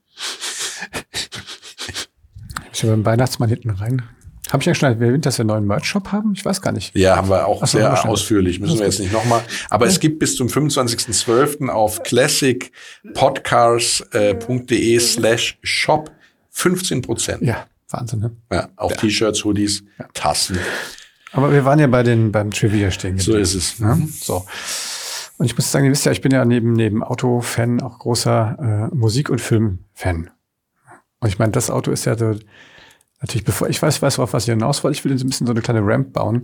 Ich 2.73 2.83
habe 2.83 2.93
beim 2.93 3.05
Weihnachtsmann 3.05 3.49
hinten 3.49 3.71
rein. 3.71 4.03
Habe 4.53 4.63
ich 4.63 4.67
ja 4.67 4.75
schon 4.75 4.89
erwähnt, 4.89 5.27
dass 5.27 5.39
wir 5.39 5.43
einen 5.43 5.49
neuen 5.49 5.67
Merch-Shop 5.67 6.13
haben? 6.13 6.33
Ich 6.35 6.45
weiß 6.45 6.61
gar 6.61 6.73
nicht. 6.73 6.97
Ja, 6.97 7.17
haben 7.17 7.29
wir 7.29 7.47
auch 7.47 7.63
Ach 7.63 7.73
wir 7.73 7.81
sehr 7.81 8.09
ausführlich, 8.09 8.59
müssen 8.61 8.79
wir 8.79 8.87
jetzt 8.87 8.99
nicht 8.99 9.13
nochmal. 9.13 9.43
Aber 9.69 9.87
es 9.87 10.01
gibt 10.01 10.19
bis 10.19 10.35
zum 10.37 10.49
25.12. 10.49 11.69
auf 11.69 12.03
classicpodcars.de 12.03 14.99
slash 14.99 15.59
shop 15.63 16.11
15 16.51 17.03
Prozent. 17.03 17.43
Ja, 17.43 17.67
Wahnsinn, 17.91 18.21
ne? 18.21 18.33
Ja, 18.53 18.69
auf 18.77 18.97
T-Shirts, 18.97 19.45
Hoodies, 19.45 19.85
Tassen. 20.15 20.59
Aber 21.33 21.53
wir 21.53 21.65
waren 21.65 21.79
ja 21.79 21.87
bei 21.87 22.03
den 22.03 22.33
beim 22.33 22.51
Trivia 22.51 22.91
stehen. 22.91 23.19
So 23.19 23.37
ist 23.37 23.55
es. 23.55 23.79
Ne? 23.79 24.09
So. 24.21 24.45
Und 25.39 25.47
ich 25.47 25.57
muss 25.57 25.71
sagen, 25.71 25.87
ihr 25.87 25.93
wisst 25.93 26.07
ja, 26.07 26.13
ich 26.13 26.21
bin 26.21 26.33
ja 26.33 26.45
neben, 26.45 26.73
neben 26.73 27.03
Auto-Fan 27.03 27.81
auch 27.81 27.99
großer 27.99 28.91
äh, 28.93 28.95
Musik- 28.95 29.31
und 29.31 29.41
Film-Fan. 29.41 30.31
Und 31.21 31.29
ich 31.29 31.39
meine, 31.39 31.53
das 31.53 31.71
Auto 31.71 31.93
ist 31.93 32.05
ja 32.05 32.19
so, 32.19 32.35
natürlich, 33.21 33.45
bevor 33.45 33.69
ich 33.69 33.81
weiß, 33.81 34.03
weiß, 34.03 34.19
auf 34.19 34.33
was 34.33 34.45
ich 34.45 34.51
hinaus 34.51 34.83
wollte, 34.83 34.99
ich 34.99 35.05
will 35.05 35.13
ein 35.13 35.29
bisschen 35.29 35.47
so 35.47 35.53
eine 35.53 35.63
kleine 35.63 35.81
Ramp 35.83 36.13
bauen. 36.13 36.43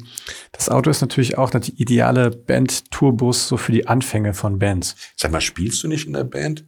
Das 0.52 0.68
Auto 0.68 0.90
ist 0.90 1.00
natürlich 1.00 1.38
auch 1.38 1.50
die 1.50 1.80
ideale 1.80 2.30
Band-Tourbus 2.30 3.48
so 3.48 3.56
für 3.56 3.72
die 3.72 3.86
Anfänge 3.86 4.34
von 4.34 4.58
Bands. 4.58 4.96
Sag 5.16 5.32
mal, 5.32 5.40
spielst 5.40 5.82
du 5.82 5.88
nicht 5.88 6.06
in 6.06 6.12
der 6.12 6.24
Band? 6.24 6.64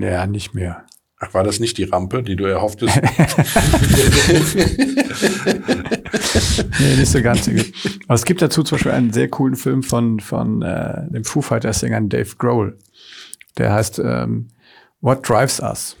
Ja, 0.00 0.26
nicht 0.26 0.54
mehr. 0.54 0.84
Ach, 1.18 1.34
war 1.34 1.44
das 1.44 1.60
nicht 1.60 1.76
die 1.76 1.84
Rampe, 1.84 2.22
die 2.22 2.36
du 2.36 2.44
erhofftest? 2.44 2.94
Nee, 6.80 6.96
nicht 6.96 7.10
so 7.10 7.22
ganz. 7.22 7.48
Aber 7.48 8.14
es 8.14 8.24
gibt 8.24 8.42
dazu 8.42 8.62
zum 8.62 8.76
Beispiel 8.76 8.92
einen 8.92 9.12
sehr 9.12 9.28
coolen 9.28 9.56
Film 9.56 9.82
von, 9.82 10.20
von 10.20 10.62
äh, 10.62 11.08
dem 11.10 11.24
Foo 11.24 11.42
Fighters-Sänger 11.42 12.00
Dave 12.02 12.36
Grohl. 12.36 12.78
Der 13.58 13.72
heißt 13.72 14.00
ähm, 14.04 14.48
What 15.00 15.28
Drives 15.28 15.60
Us. 15.60 15.96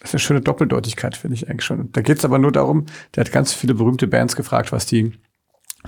Das 0.00 0.10
ist 0.10 0.14
eine 0.14 0.20
schöne 0.20 0.40
Doppeldeutigkeit, 0.40 1.16
finde 1.16 1.34
ich 1.34 1.48
eigentlich 1.48 1.64
schon. 1.64 1.90
Da 1.92 2.02
geht 2.02 2.18
es 2.18 2.24
aber 2.24 2.38
nur 2.38 2.52
darum, 2.52 2.86
der 3.14 3.24
hat 3.24 3.32
ganz 3.32 3.52
viele 3.52 3.74
berühmte 3.74 4.06
Bands 4.06 4.36
gefragt, 4.36 4.70
was 4.70 4.86
die, 4.86 5.12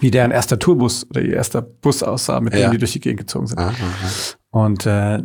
wie 0.00 0.10
deren 0.10 0.30
erster 0.32 0.58
Tourbus 0.58 1.08
oder 1.10 1.22
ihr 1.22 1.34
erster 1.34 1.62
Bus 1.62 2.02
aussah, 2.02 2.40
mit 2.40 2.52
dem 2.54 2.60
Ja. 2.60 2.70
die 2.70 2.78
durch 2.78 2.92
die 2.92 3.00
Gegend 3.00 3.20
gezogen 3.20 3.46
sind. 3.46 3.58
Aha, 3.58 3.68
aha. 3.70 4.10
Und 4.50 4.84
äh, 4.86 5.22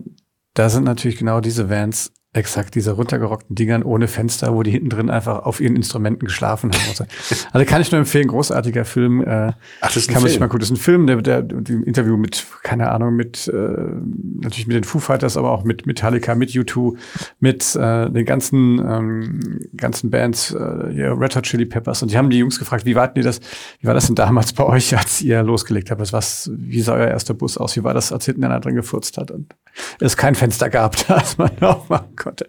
da 0.53 0.69
sind 0.69 0.83
natürlich 0.83 1.17
genau 1.17 1.41
diese 1.41 1.69
Vans 1.69 2.13
exakt 2.35 2.75
diese 2.75 2.91
runtergerockten 2.91 3.55
Dingern 3.55 3.83
ohne 3.83 4.07
Fenster, 4.07 4.53
wo 4.53 4.63
die 4.63 4.71
hinten 4.71 4.89
drin 4.89 5.09
einfach 5.09 5.43
auf 5.45 5.61
ihren 5.61 5.75
Instrumenten 5.75 6.25
geschlafen 6.25 6.71
haben. 6.71 7.07
Also 7.51 7.65
kann 7.65 7.81
ich 7.81 7.91
nur 7.91 7.99
empfehlen, 7.99 8.27
großartiger 8.27 8.85
Film. 8.85 9.21
Äh, 9.21 9.53
Ach, 9.55 9.55
das 9.81 9.97
ist 9.97 10.09
ein 10.09 10.13
kann 10.13 10.23
man 10.23 10.31
sich 10.31 10.39
mal 10.39 10.47
gut. 10.47 10.61
Das 10.61 10.69
ist 10.69 10.77
ein 10.77 10.81
Film, 10.81 11.07
der, 11.07 11.21
der, 11.21 11.41
der 11.41 11.87
Interview 11.87 12.17
mit, 12.17 12.45
keine 12.63 12.91
Ahnung, 12.91 13.15
mit 13.15 13.47
äh, 13.47 13.53
natürlich 13.53 14.67
mit 14.67 14.75
den 14.75 14.83
Foo 14.83 14.99
Fighters, 14.99 15.37
aber 15.37 15.51
auch 15.51 15.63
mit 15.63 15.85
Metallica, 15.85 16.35
mit 16.35 16.51
U2, 16.51 16.97
mit 17.39 17.75
äh, 17.75 18.09
den 18.09 18.25
ganzen 18.25 18.79
ähm, 18.79 19.59
ganzen 19.75 20.09
Bands, 20.09 20.51
äh, 20.51 20.91
hier 20.91 21.15
Red 21.19 21.35
Hot 21.35 21.43
Chili 21.43 21.65
Peppers. 21.65 22.01
Und 22.01 22.11
die 22.11 22.17
haben 22.17 22.29
die 22.29 22.39
Jungs 22.39 22.59
gefragt, 22.59 22.85
wie 22.85 22.95
warten 22.95 23.15
die 23.15 23.23
das? 23.23 23.39
Wie 23.79 23.87
war 23.87 23.93
das 23.93 24.07
denn 24.07 24.15
damals 24.15 24.53
bei 24.53 24.65
euch, 24.65 24.95
als 24.97 25.21
ihr 25.21 25.41
losgelegt 25.43 25.91
habt? 25.91 26.01
Was, 26.11 26.51
wie 26.53 26.81
sah 26.81 26.93
euer 26.93 27.07
erster 27.07 27.33
Bus 27.33 27.57
aus? 27.57 27.75
Wie 27.75 27.83
war 27.83 27.93
das, 27.93 28.11
als 28.11 28.25
hinten 28.25 28.43
einer 28.43 28.59
drin 28.59 28.75
gefurzt 28.75 29.17
hat 29.17 29.31
und 29.31 29.55
es 29.99 30.17
kein 30.17 30.35
Fenster 30.35 30.69
gab, 30.69 30.95
das 31.07 31.37
man 31.37 31.51
aufmachen 31.61 32.15
konnte? 32.25 32.45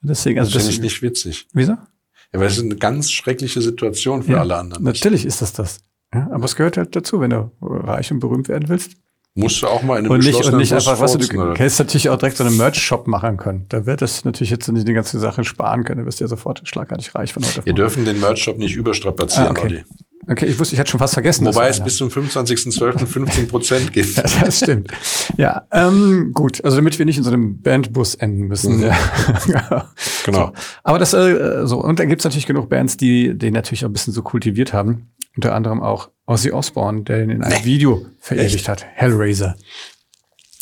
Deswegen, 0.00 0.38
also 0.38 0.52
Das 0.52 0.62
finde 0.62 0.76
ich 0.76 0.80
nicht 0.82 1.02
witzig. 1.02 1.48
Wieso? 1.52 1.72
Ja, 1.72 2.40
weil 2.40 2.46
es 2.46 2.56
ist 2.58 2.62
eine 2.64 2.76
ganz 2.76 3.10
schreckliche 3.10 3.60
Situation 3.60 4.22
für 4.22 4.32
Ja, 4.32 4.40
alle 4.40 4.56
anderen. 4.56 4.84
Natürlich 4.84 5.24
ist 5.24 5.42
das 5.42 5.52
das. 5.52 5.80
Ja, 6.14 6.28
aber 6.30 6.44
es 6.44 6.54
gehört 6.56 6.76
halt 6.76 6.94
dazu, 6.94 7.20
wenn 7.20 7.30
du 7.30 7.50
reich 7.60 8.12
und 8.12 8.20
berühmt 8.20 8.48
werden 8.48 8.68
willst. 8.68 8.92
Musst 9.34 9.62
du 9.62 9.66
auch 9.68 9.82
mal 9.82 9.98
in 9.98 10.04
einem 10.06 10.12
Und 10.12 10.24
nicht, 10.24 10.34
und 10.44 10.56
nicht 10.56 10.72
Bus 10.72 10.86
einfach, 10.88 11.00
was 11.00 11.12
du, 11.12 11.18
du 11.18 11.50
hättest 11.54 11.78
natürlich 11.78 12.08
auch 12.08 12.16
direkt 12.18 12.38
so 12.38 12.44
einen 12.44 12.56
Merch-Shop 12.56 13.06
machen 13.06 13.36
können. 13.36 13.66
Da 13.68 13.86
wird 13.86 14.02
das 14.02 14.24
natürlich 14.24 14.50
jetzt 14.50 14.66
nicht 14.68 14.88
die 14.88 14.94
ganze 14.94 15.18
Sache 15.20 15.44
sparen 15.44 15.84
können. 15.84 16.00
Du 16.00 16.06
wirst 16.06 16.18
ja 16.20 16.26
sofort 16.26 16.62
schlagartig 16.66 17.14
reich 17.14 17.32
von 17.32 17.44
heute 17.44 17.60
auf 17.60 17.66
Wir 17.66 17.72
morgen. 17.72 17.76
dürfen 17.76 18.04
den 18.04 18.18
Merch-Shop 18.20 18.58
nicht 18.58 18.74
überstrapazieren, 18.74 19.48
Ah, 19.48 19.50
okay. 19.50 19.62
Olli. 19.66 19.84
Okay, 20.30 20.44
ich 20.44 20.58
wusste, 20.58 20.74
ich 20.74 20.80
hatte 20.80 20.90
schon 20.90 21.00
fast 21.00 21.14
vergessen. 21.14 21.46
Wobei 21.46 21.68
es 21.68 21.82
bis 21.82 21.96
zum 21.96 22.10
25.12. 22.10 23.06
15 23.06 23.48
Prozent 23.48 23.92
gibt. 23.94 24.14
Ja, 24.16 24.24
das 24.44 24.58
stimmt. 24.58 24.90
Ja, 25.38 25.66
ähm, 25.72 26.32
gut. 26.34 26.62
Also 26.64 26.76
damit 26.76 26.98
wir 26.98 27.06
nicht 27.06 27.16
in 27.16 27.24
so 27.24 27.30
einem 27.30 27.62
Bandbus 27.62 28.14
enden 28.14 28.46
müssen. 28.46 28.82
Ja. 28.82 28.96
Genau. 30.24 30.48
So. 30.48 30.52
Aber 30.82 30.98
das 30.98 31.14
äh, 31.14 31.66
so 31.66 31.82
und 31.82 31.98
dann 31.98 32.08
gibt's 32.08 32.24
natürlich 32.24 32.46
genug 32.46 32.68
Bands, 32.68 32.98
die 32.98 33.38
den 33.38 33.54
natürlich 33.54 33.84
auch 33.84 33.88
ein 33.88 33.94
bisschen 33.94 34.12
so 34.12 34.20
kultiviert 34.20 34.74
haben. 34.74 35.10
Unter 35.36 35.54
anderem 35.54 35.80
auch 35.80 36.10
Ozzy 36.26 36.52
Osbourne, 36.52 37.04
der 37.04 37.22
ihn 37.22 37.30
in 37.30 37.42
einem 37.42 37.64
Video 37.64 38.04
verewigt 38.18 38.68
hat. 38.68 38.84
Hellraiser. 38.84 39.56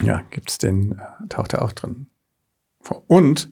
Ja, 0.04 0.22
gibt's 0.30 0.58
den, 0.58 0.92
äh, 0.92 1.28
taucht 1.28 1.54
er 1.54 1.62
auch 1.62 1.72
drin. 1.72 2.06
Und 3.08 3.48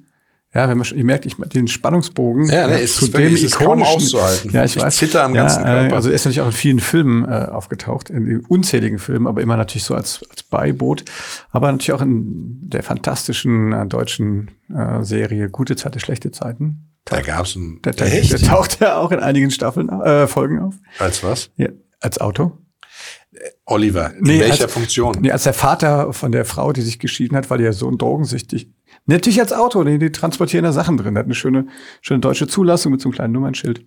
ja, 0.55 0.69
wenn 0.69 0.79
man 0.79 0.85
schon, 0.85 0.99
ihr 0.99 1.05
merkt, 1.05 1.27
ich 1.27 1.37
den 1.37 1.67
Spannungsbogen 1.69 2.47
Ja, 2.49 2.67
ne, 2.69 2.79
ist 2.79 3.03
ist 3.03 3.57
kaum 3.57 3.83
auszuhalten. 3.83 4.51
Ja, 4.53 4.65
ich 4.65 4.77
Ich 4.77 4.83
weiß. 4.83 4.97
zitter 4.97 5.25
am 5.25 5.35
ja, 5.35 5.43
ganzen 5.43 5.65
Körper. 5.65 5.89
Äh, 5.91 5.95
also 5.95 6.09
er 6.11 6.15
ist 6.15 6.25
natürlich 6.25 6.41
auch 6.43 6.47
in 6.47 6.53
vielen 6.53 6.81
Filmen 6.81 7.25
äh, 7.25 7.49
aufgetaucht, 7.51 8.11
in 8.11 8.41
unzähligen 8.47 8.99
Filmen, 8.99 9.27
aber 9.27 9.41
immer 9.43 9.57
natürlich 9.57 9.85
so 9.85 9.95
als, 9.95 10.25
als 10.31 10.43
Beiboot. 10.45 11.05
Aber 11.51 11.71
natürlich 11.73 11.93
auch 11.93 12.03
in 12.03 12.59
der 12.63 12.83
fantastischen 12.83 13.73
äh, 13.73 13.87
deutschen 13.87 14.51
äh, 14.75 15.03
Serie 15.03 15.49
Gute 15.51 15.77
Zeiten, 15.77 15.99
schlechte 16.01 16.31
Zeiten. 16.31 16.91
Da 17.05 17.21
gab's 17.21 17.55
ein, 17.57 17.81
Der, 17.85 17.93
der, 17.93 18.09
der 18.09 18.39
taucht 18.39 18.81
ja 18.81 18.97
auch 18.97 19.11
in 19.13 19.21
einigen 19.21 19.51
Staffeln, 19.51 19.89
äh, 19.91 20.27
Folgen 20.27 20.61
auf. 20.61 20.75
als 20.99 21.23
was? 21.23 21.51
Ja, 21.57 21.69
als 22.01 22.19
Auto. 22.19 22.53
Oliver. 23.67 24.15
In 24.15 24.23
Nee, 24.23 24.41
welcher 24.41 24.65
als- 24.65 24.73
Funktion? 24.73 25.17
Nee, 25.21 25.31
als 25.33 25.43
der 25.45 25.55
Vater 25.55 26.13
von 26.13 26.33
der 26.33 26.45
Frau, 26.45 26.73
die 26.73 26.83
sich 26.83 26.99
geschieden 26.99 27.37
hat, 27.37 27.51
war 27.51 27.59
die 27.59 27.65
ja 27.65 27.73
so 27.73 27.91
drogensüchtig. 27.91 28.69
Natürlich 29.07 29.41
als 29.41 29.53
Auto, 29.53 29.85
die, 29.85 29.99
die 29.99 30.11
transportieren 30.13 30.65
da 30.65 30.73
Sachen 30.73 30.97
drin. 30.97 31.15
Der 31.15 31.21
hat 31.21 31.27
eine 31.27 31.35
schöne, 31.35 31.67
schöne 32.01 32.21
deutsche 32.21 32.47
Zulassung 32.47 32.93
mit 32.93 33.01
so 33.01 33.09
einem 33.09 33.15
kleinen 33.15 33.33
Nummernschild. 33.35 33.85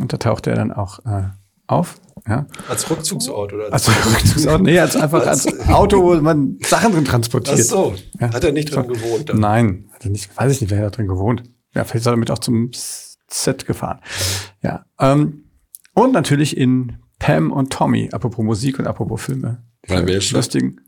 Und 0.00 0.12
da 0.12 0.16
taucht 0.16 0.46
er 0.46 0.54
dann 0.54 0.72
auch 0.72 1.00
äh, 1.06 1.24
auf. 1.66 2.00
Ja. 2.28 2.46
Als 2.68 2.88
Rückzugsort 2.88 3.52
oder 3.52 3.72
Also 3.72 3.90
Rückzugsauto, 3.92 4.62
nee, 4.62 4.78
als 4.78 4.96
einfach 4.96 5.26
als 5.26 5.46
Auto, 5.68 6.02
wo 6.02 6.14
man 6.20 6.58
Sachen 6.64 6.92
drin 6.92 7.04
transportiert. 7.04 7.58
Ach 7.60 7.64
so, 7.64 7.94
Ja. 8.20 8.32
hat 8.32 8.44
er 8.44 8.52
nicht 8.52 8.74
drin 8.74 8.88
gewohnt. 8.88 9.28
Dann. 9.28 9.38
Nein, 9.40 9.88
hat 9.92 10.04
er 10.04 10.10
nicht, 10.10 10.36
weiß 10.36 10.52
ich 10.52 10.60
nicht, 10.60 10.70
wer 10.70 10.78
hat 10.78 10.84
da 10.86 10.90
drin 10.90 11.08
gewohnt. 11.08 11.42
Ja, 11.74 11.84
vielleicht 11.84 12.02
ist 12.02 12.06
er 12.06 12.12
damit 12.12 12.30
auch 12.30 12.38
zum 12.38 12.70
Set 13.28 13.66
gefahren. 13.66 13.98
Ja. 14.62 14.84
Ähm, 15.00 15.44
und 15.94 16.12
natürlich 16.12 16.56
in 16.56 16.96
Pam 17.18 17.50
und 17.52 17.72
Tommy, 17.72 18.08
apropos 18.12 18.44
Musik 18.44 18.78
und 18.78 18.86
apropos 18.86 19.22
Filme. 19.22 19.62
Weil 19.86 20.06
wer 20.06 20.18
ist 20.18 20.26
das? 20.28 20.32
Lustigen. 20.32 20.80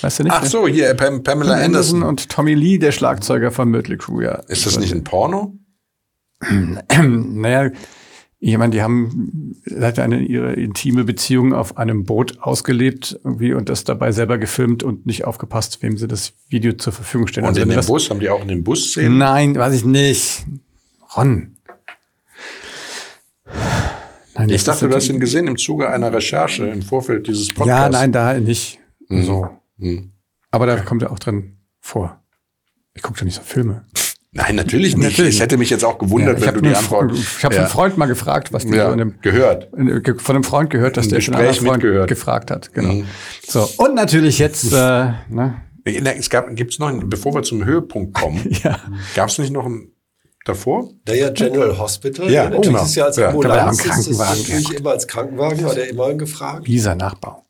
Weißt 0.00 0.18
du 0.18 0.24
nicht? 0.24 0.32
Ach 0.32 0.42
ne? 0.42 0.48
so, 0.48 0.68
hier, 0.68 0.92
Pam, 0.94 1.22
Pamela 1.22 1.54
Pam 1.54 1.64
Anderson. 1.64 2.02
und 2.02 2.28
Tommy 2.28 2.54
Lee, 2.54 2.78
der 2.78 2.92
Schlagzeuger 2.92 3.50
von 3.50 3.70
Mötley 3.70 3.96
Crüe, 3.96 4.24
ja. 4.24 4.34
Ist 4.48 4.66
das 4.66 4.78
nicht 4.78 4.92
ein 4.92 5.04
Porno? 5.04 5.54
naja, 7.00 7.70
ich 8.38 8.58
meine, 8.58 8.70
die 8.70 8.82
haben 8.82 9.56
hat 9.80 9.98
eine 9.98 10.20
ihre 10.20 10.52
intime 10.52 11.04
Beziehung 11.04 11.54
auf 11.54 11.78
einem 11.78 12.04
Boot 12.04 12.38
ausgelebt 12.40 13.18
irgendwie 13.24 13.54
und 13.54 13.70
das 13.70 13.84
dabei 13.84 14.12
selber 14.12 14.36
gefilmt 14.36 14.82
und 14.82 15.06
nicht 15.06 15.24
aufgepasst, 15.24 15.82
wem 15.82 15.96
sie 15.96 16.06
das 16.06 16.34
Video 16.48 16.74
zur 16.74 16.92
Verfügung 16.92 17.26
stellen. 17.26 17.46
Und 17.46 17.58
Also 17.58 17.62
in 17.62 17.70
dem 17.70 17.86
Bus, 17.86 18.10
haben 18.10 18.20
die 18.20 18.28
auch 18.28 18.42
in 18.42 18.48
dem 18.48 18.62
Bus 18.62 18.90
Szenen? 18.90 19.16
Nein, 19.16 19.56
weiß 19.56 19.74
ich 19.74 19.84
nicht. 19.86 20.44
Ron. 21.16 21.56
Nein, 24.34 24.50
Ich 24.50 24.64
dachte, 24.64 24.88
du 24.88 24.94
hast 24.94 25.08
ihn 25.08 25.18
gesehen 25.18 25.46
im 25.46 25.56
Zuge 25.56 25.88
einer 25.88 26.12
Recherche 26.12 26.66
im 26.66 26.82
Vorfeld 26.82 27.26
dieses 27.26 27.48
Podcasts. 27.48 27.94
Ja, 27.94 28.00
nein, 28.00 28.12
da 28.12 28.38
nicht. 28.38 28.78
So. 29.08 29.48
Hm. 29.78 30.12
Aber 30.50 30.66
da 30.66 30.76
kommt 30.80 31.02
er 31.02 31.10
auch 31.12 31.18
drin 31.18 31.58
vor. 31.80 32.22
Ich 32.94 33.02
gucke 33.02 33.18
doch 33.18 33.24
nicht 33.24 33.34
so 33.34 33.42
Filme. 33.42 33.84
Nein, 34.32 34.54
natürlich 34.56 34.96
nicht. 34.96 35.10
Natürlich 35.10 35.36
Es 35.36 35.40
hätte 35.40 35.56
mich 35.56 35.70
jetzt 35.70 35.84
auch 35.84 35.98
gewundert, 35.98 36.36
ich 36.38 36.42
wenn 36.42 36.48
habe 36.48 36.60
du 36.62 36.68
die 36.68 36.74
Antwort 36.74 37.12
ich 37.12 37.44
hab 37.44 37.52
ja, 37.54 37.60
einen 37.60 37.68
Freund 37.68 37.96
mal 37.96 38.06
gefragt, 38.06 38.52
was 38.52 38.64
die 38.64 38.70
so 38.70 38.76
ja, 38.76 38.92
in 38.92 38.98
dem, 38.98 39.20
gehört. 39.22 39.72
in, 39.74 40.02
von 40.18 40.34
einem 40.36 40.44
Freund 40.44 40.68
gehört, 40.70 40.96
dass 40.98 41.08
der 41.08 41.20
schon 41.20 41.32
Gespräch 41.34 41.58
einen 41.58 41.66
Freund 41.66 41.82
mitgehört. 41.82 42.08
gefragt 42.08 42.50
hat. 42.50 42.72
Genau. 42.74 42.92
Mhm. 42.92 43.06
So 43.46 43.68
und 43.78 43.94
natürlich 43.94 44.38
jetzt. 44.38 44.72
Äh, 44.72 45.12
ne? 45.30 45.62
Es 45.84 46.28
gab, 46.28 46.54
gibt's 46.54 46.78
noch, 46.78 46.88
einen, 46.88 47.08
bevor 47.08 47.34
wir 47.34 47.42
zum 47.44 47.64
Höhepunkt 47.64 48.12
kommen, 48.14 48.44
Ja. 48.62 48.78
gab 49.14 49.28
es 49.28 49.38
nicht 49.38 49.52
noch 49.52 49.64
ein 49.64 49.92
davor? 50.44 50.90
Naja, 51.06 51.30
General 51.30 51.78
Hospital. 51.78 52.30
Ja, 52.30 52.44
natürlich 52.44 52.66
genau. 52.68 52.82
ist 52.84 52.94
ja 52.94 53.04
als 53.04 53.16
Ja. 53.16 53.22
Da 53.24 53.28
Ambulanz. 53.30 53.78
ist 53.78 53.86
das 53.86 53.94
Krankenwagen, 53.94 54.38
natürlich 54.42 54.74
immer 54.74 54.90
als 54.90 55.06
Krankenwagen 55.06 55.64
war 55.64 55.74
der 55.74 55.88
immer 55.90 56.14
gefragt. 56.14 56.66
Dieser 56.66 56.94
Nachbau. 56.94 57.44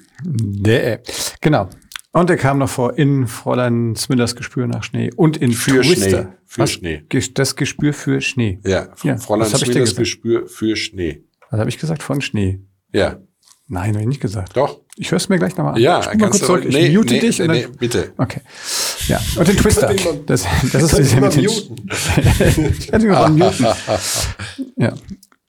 Genau. 1.42 1.70
Und 2.18 2.32
er 2.32 2.38
kam 2.38 2.58
noch 2.58 2.70
vor 2.70 2.98
in 2.98 3.28
Fräulein 3.28 3.96
Smillers 3.96 4.36
Gespür 4.36 4.66
nach 4.66 4.84
Schnee 4.84 5.12
und 5.16 5.38
in 5.38 5.52
Für 5.52 5.82
Twister. 5.82 6.10
Schnee. 6.10 6.28
Für 6.46 6.62
Was? 6.62 6.72
Schnee. 6.72 7.04
Das 7.36 7.56
Gespür 7.56 7.94
für 7.94 8.22
Schnee. 8.22 8.60
Ja, 8.66 8.88
Ja, 9.04 9.18
Fräulein 9.18 9.52
gesagt? 9.52 9.96
Gespür 9.98 10.48
für 10.48 10.76
Schnee. 10.76 11.24
Was 11.52 11.60
habe 11.60 11.70
ich 11.70 11.78
gesagt? 11.78 12.02
Von 12.02 12.22
Schnee. 12.22 12.60
Ja, 12.92 13.20
Nein, 13.70 13.90
habe 13.90 14.00
ich 14.02 14.08
nicht 14.08 14.22
gesagt. 14.22 14.56
doch. 14.56 14.82
Ich 14.96 15.12
höre 15.12 15.18
es 15.18 15.30
mir 15.30 15.38
gleich 15.38 15.58
nochmal 15.58 15.76
an. 15.76 15.82
Ja, 15.82 16.02
Spul 16.02 16.18
mal 16.18 16.30
kurz 16.30 16.44
zurück. 16.44 16.66
Ich 16.66 16.74
nee, 16.74 16.90
mute 16.96 17.14
nee, 17.14 17.20
dich. 17.20 17.38
nee, 17.38 17.44
und 17.44 17.50
dann, 17.50 17.58
nee, 17.58 17.78
bitte. 17.78 18.14
Okay. 18.18 18.42
Ja, 19.08 19.22
und 19.36 19.48
den 19.48 19.58
Twister. 19.58 19.94
Das, 20.26 20.46
das 20.72 20.94
ist 20.94 21.20
mal 21.20 21.30
mit 21.30 21.46
muten? 21.46 21.88
Muten. 23.38 23.66
Ja. 24.78 24.94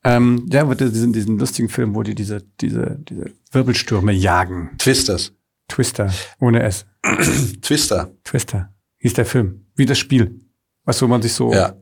Ähm, 0.04 0.46
ja, 0.50 0.64
diesen, 0.64 1.12
diesen 1.12 1.38
lustigen 1.38 1.68
Film, 1.68 1.94
wo 1.94 2.02
die 2.02 2.14
diese, 2.14 2.42
diese, 2.60 2.98
diese 3.08 3.32
Wirbelstürme 3.52 4.12
jagen. 4.12 4.70
Twisters. 4.78 5.32
Twister, 5.68 6.12
ohne 6.40 6.62
S. 6.62 6.86
Twister. 7.62 8.10
Twister 8.24 8.72
hieß 8.98 9.14
der 9.14 9.26
Film. 9.26 9.66
Wie 9.76 9.86
das 9.86 9.98
Spiel. 9.98 10.40
Weißt 10.84 11.00
du, 11.00 11.06
wo 11.06 11.10
man 11.10 11.22
sich 11.22 11.32
so 11.34 11.52
Ja. 11.52 11.74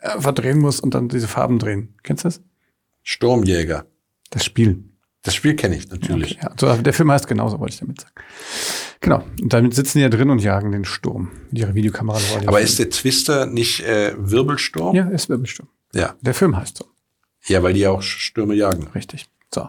äh, 0.00 0.20
verdrehen 0.20 0.58
muss 0.58 0.80
und 0.80 0.94
dann 0.94 1.08
diese 1.08 1.28
Farben 1.28 1.58
drehen. 1.58 1.94
Kennst 2.02 2.24
du 2.24 2.28
das? 2.28 2.40
Sturmjäger. 3.02 3.86
Das 4.30 4.44
Spiel. 4.44 4.84
Das 5.22 5.34
Spiel 5.34 5.56
kenne 5.56 5.76
ich 5.76 5.88
natürlich. 5.88 6.36
Okay, 6.36 6.40
ja. 6.46 6.54
so, 6.58 6.68
aber 6.68 6.82
der 6.82 6.92
Film 6.92 7.10
heißt 7.10 7.26
genauso, 7.26 7.58
wollte 7.58 7.74
ich 7.74 7.80
damit 7.80 8.00
sagen. 8.00 8.12
Genau. 9.00 9.24
Und 9.40 9.52
damit 9.52 9.74
sitzen 9.74 9.98
die 9.98 10.02
ja 10.02 10.08
drin 10.08 10.30
und 10.30 10.40
jagen 10.40 10.72
den 10.72 10.84
Sturm 10.84 11.30
mit 11.50 11.58
ihrer 11.58 11.74
Videokamera. 11.74 12.18
Aber 12.46 12.60
ist 12.60 12.78
der 12.78 12.90
Twister 12.90 13.46
nicht 13.46 13.80
äh, 13.80 14.14
Wirbelsturm? 14.18 14.94
Ja, 14.94 15.08
ist 15.08 15.28
Wirbelsturm. 15.28 15.68
ja. 15.94 16.14
Der 16.20 16.34
Film 16.34 16.56
heißt 16.56 16.76
so. 16.78 16.84
Ja, 17.46 17.62
weil 17.62 17.72
die 17.72 17.86
auch 17.86 18.02
Stürme 18.02 18.54
jagen. 18.54 18.88
Richtig. 18.94 19.28
So. 19.54 19.68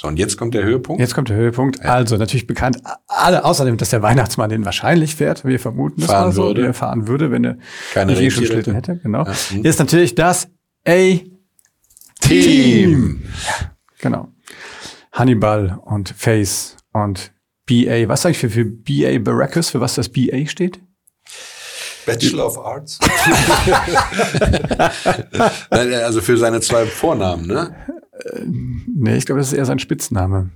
So, 0.00 0.08
und 0.08 0.18
jetzt 0.18 0.38
kommt 0.38 0.54
der 0.54 0.62
Höhepunkt. 0.62 0.98
Jetzt 0.98 1.14
kommt 1.14 1.28
der 1.28 1.36
Höhepunkt. 1.36 1.84
Also 1.84 2.16
natürlich 2.16 2.46
bekannt, 2.46 2.78
alle, 3.06 3.44
außerdem, 3.44 3.76
dass 3.76 3.90
der 3.90 4.00
Weihnachtsmann 4.00 4.48
den 4.48 4.64
wahrscheinlich 4.64 5.14
fährt. 5.14 5.44
Wir 5.44 5.60
vermuten, 5.60 6.00
das 6.00 6.10
Fahren 6.10 6.24
war 6.24 6.32
so, 6.32 6.44
würde. 6.44 6.62
wie 6.62 6.66
er 6.68 6.72
fahren 6.72 7.06
würde, 7.06 7.30
wenn 7.30 7.44
er 7.44 7.58
Keine 7.92 8.12
nicht 8.12 8.22
eh 8.22 8.30
schon 8.30 8.44
Rentiere 8.44 8.62
Schlitten 8.62 8.74
hätte. 8.74 8.96
Genau. 8.96 9.26
Ja. 9.26 9.34
Hm. 9.50 9.62
Ist 9.62 9.78
natürlich 9.78 10.14
das 10.14 10.48
A-Team. 10.86 11.28
Team. 12.18 13.22
Genau. 14.00 14.28
Hannibal 15.12 15.78
und 15.84 16.08
Face 16.16 16.78
und 16.94 17.34
BA. 17.66 18.08
Was 18.08 18.22
sag 18.22 18.30
ich 18.30 18.38
für, 18.38 18.48
für 18.48 18.64
BA 18.64 19.18
Baracus, 19.18 19.68
für 19.68 19.82
was 19.82 19.96
das 19.96 20.08
BA 20.08 20.46
steht? 20.46 20.80
Bachelor 22.06 22.46
of 22.46 22.56
Arts. 22.56 22.98
Nein, 25.70 25.92
Also 25.92 26.22
für 26.22 26.38
seine 26.38 26.62
zwei 26.62 26.86
Vornamen, 26.86 27.46
ne? 27.46 27.76
Nee, 28.46 29.16
ich 29.16 29.26
glaube, 29.26 29.40
das 29.40 29.48
ist 29.48 29.58
eher 29.58 29.66
sein 29.66 29.78
Spitzname. 29.78 30.50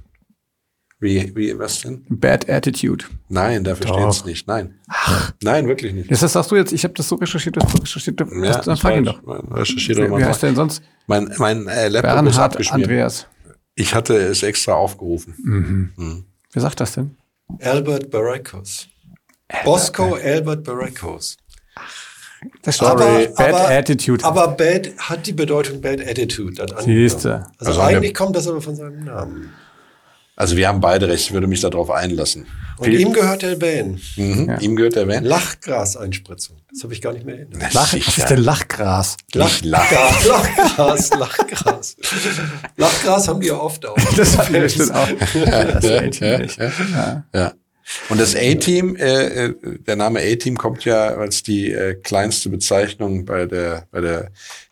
Wie, 1.00 1.34
wie, 1.36 1.58
was 1.58 1.82
denn? 1.82 2.06
Bad 2.08 2.48
Attitude. 2.48 3.04
Nein, 3.28 3.62
dafür 3.64 3.86
Doch. 3.86 3.98
steht's 3.98 4.24
nicht. 4.24 4.48
Nein. 4.48 4.74
Nein, 5.42 5.68
wirklich 5.68 5.92
nicht. 5.92 6.08
Jetzt 6.10 6.22
das 6.22 6.32
sagst 6.32 6.50
du 6.50 6.56
jetzt, 6.56 6.72
ich 6.72 6.84
habe 6.84 6.94
das 6.94 7.08
so 7.08 7.16
recherchiert, 7.16 7.56
das 7.56 7.70
so 7.70 7.78
recherchiert. 7.78 8.20
Das, 8.20 8.28
Ja, 8.32 8.60
dann 8.62 8.76
frag 8.76 8.96
ihn 8.96 9.04
doch. 9.04 9.20
Recherchiere 9.26 10.08
doch 10.08 10.16
Wie, 10.16 10.20
wie 10.20 10.24
heißt 10.24 10.42
der 10.42 10.50
denn 10.50 10.56
sonst? 10.56 10.82
Mein, 11.06 11.30
mein 11.38 11.66
äh, 11.66 11.88
Laptop 11.88 12.10
ist 12.10 12.14
Bernhard 12.14 12.38
abgeschmiert. 12.38 12.88
Andreas. 12.88 13.26
Ich 13.74 13.94
hatte 13.94 14.16
es 14.16 14.42
extra 14.42 14.72
aufgerufen. 14.74 15.34
Mhm. 15.42 15.92
Hm. 15.96 16.24
Wer 16.52 16.62
sagt 16.62 16.80
das 16.80 16.92
denn? 16.92 17.16
Albert 17.60 18.10
Baracus. 18.10 18.88
Bosco 19.64 20.14
Albert 20.14 20.64
Baracos. 20.64 21.36
Das 22.62 22.80
Aber, 22.80 23.04
Bad 23.04 23.38
aber, 23.38 23.68
Attitude. 23.68 24.24
Aber 24.24 24.48
Bad 24.48 24.90
hat 24.98 25.26
die 25.26 25.32
Bedeutung 25.32 25.80
Bad 25.80 26.00
Attitude 26.00 26.54
dann 26.66 26.84
Siehste. 26.84 27.46
Also, 27.58 27.72
Also 27.72 27.80
eigentlich 27.82 28.14
kommt 28.14 28.36
das 28.36 28.48
aber 28.48 28.60
von 28.60 28.76
seinem 28.76 29.04
Namen. 29.04 29.52
Also 30.36 30.56
wir 30.56 30.66
haben 30.66 30.80
beide 30.80 31.08
recht, 31.08 31.26
ich 31.26 31.32
würde 31.32 31.46
mich 31.46 31.60
darauf 31.60 31.90
einlassen. 31.90 32.46
Und 32.78 32.90
ihm 32.90 33.12
gehört 33.12 33.42
der 33.42 33.60
Van. 33.60 34.00
Mhm. 34.16 34.48
Ja. 34.48 34.58
Ihm 34.58 34.74
gehört 34.74 34.96
der 34.96 35.06
Van. 35.06 35.22
Lachgraseinspritzung. 35.22 36.56
Das 36.72 36.82
habe 36.82 36.92
ich 36.92 37.00
gar 37.00 37.12
nicht 37.12 37.24
mehr 37.24 37.36
erinnert. 37.38 37.72
Lach, 37.72 37.92
was 37.92 38.18
ist 38.18 38.30
denn 38.30 38.42
Lachgras? 38.42 39.16
Lach. 39.32 39.62
Lachgras, 39.62 40.26
Lachgras, 40.26 41.10
Lachgras. 41.10 41.96
Lachgras 42.76 43.28
haben 43.28 43.40
die 43.40 43.46
ja 43.46 43.54
oft 43.54 43.86
auch. 43.86 43.96
Das 44.16 44.52
wir 44.52 44.60
bestimmt 44.60 44.92
auch. 44.92 45.08
Ja, 45.34 45.64
das 45.64 45.84
A-Team 45.84 46.40
nicht. 46.40 46.58
Ja. 46.58 47.24
Ja. 47.32 47.52
Und 48.08 48.18
das 48.20 48.34
A-Team, 48.34 48.96
äh, 48.96 49.46
äh, 49.46 49.54
der 49.86 49.96
Name 49.96 50.20
A-Team 50.20 50.56
kommt 50.56 50.84
ja 50.84 51.08
als 51.16 51.42
die 51.42 51.70
äh, 51.70 51.94
kleinste 51.94 52.48
Bezeichnung 52.48 53.24
bei 53.24 53.46
der 53.46 53.86
bei 53.90 54.00
der 54.00 54.30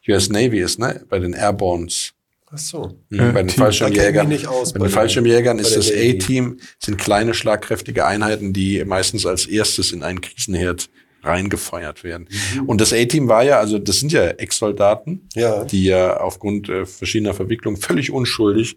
US 0.08 0.28
Navy 0.30 0.60
ist, 0.60 0.78
ne? 0.78 1.04
Bei 1.08 1.18
den 1.18 1.32
Airborns. 1.34 2.12
Ach 2.50 2.58
so. 2.58 2.98
Mhm, 3.10 3.20
Äh, 3.20 3.32
bei 3.32 3.42
den 3.42 3.48
Team. 3.48 3.58
Fallschirmjägern. 3.58 4.28
Nicht 4.28 4.46
aus 4.46 4.72
bei 4.72 4.80
bei 4.80 4.86
den 4.86 4.92
Fallschirmjägern 4.92 5.56
bei 5.58 5.62
ist 5.62 5.76
das. 5.76 5.90
A-Team 5.90 6.58
sind 6.78 6.98
kleine 6.98 7.34
schlagkräftige 7.34 8.06
Einheiten, 8.06 8.52
die 8.52 8.84
meistens 8.84 9.26
als 9.26 9.46
erstes 9.46 9.92
in 9.92 10.02
einen 10.02 10.20
Krisenherd 10.20 10.88
reingefeuert 11.22 12.02
werden. 12.04 12.28
Mhm. 12.56 12.68
Und 12.68 12.80
das 12.80 12.92
A-Team 12.92 13.28
war 13.28 13.44
ja, 13.44 13.58
also 13.60 13.78
das 13.78 14.00
sind 14.00 14.10
ja 14.12 14.26
Ex-Soldaten, 14.28 15.28
Ja. 15.34 15.64
die 15.64 15.84
ja 15.84 16.16
aufgrund 16.18 16.68
äh, 16.68 16.84
verschiedener 16.84 17.32
Verwicklungen 17.34 17.76
völlig 17.80 18.10
unschuldig, 18.10 18.76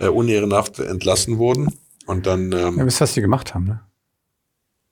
äh, 0.00 0.08
unehrenhaft 0.08 0.78
entlassen 0.80 1.38
wurden. 1.38 1.68
Und 2.06 2.26
dann, 2.26 2.52
Ja, 2.52 2.68
ähm, 2.68 2.86
wisst 2.86 3.00
ihr, 3.00 3.04
was 3.04 3.12
die 3.14 3.20
gemacht 3.20 3.54
haben, 3.54 3.64
ne? 3.64 3.80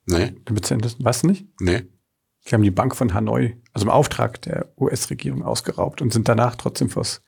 nee, 0.07 0.35
Du 0.45 0.55
bist 0.55 0.71
ja 0.71 0.77
du 0.77 1.27
nicht? 1.27 1.47
nee. 1.61 1.85
Die 2.47 2.55
haben 2.55 2.63
die 2.63 2.71
Bank 2.71 2.95
von 2.95 3.15
Hanoi, 3.15 3.57
also 3.73 3.87
im 3.87 3.91
Auftrag 3.91 4.43
der 4.43 4.67
US-Regierung 4.79 5.43
ausgeraubt 5.43 6.03
und 6.03 6.13
sind 6.13 6.29
danach 6.29 6.57
trotzdem 6.57 6.91
vors, 6.91 7.23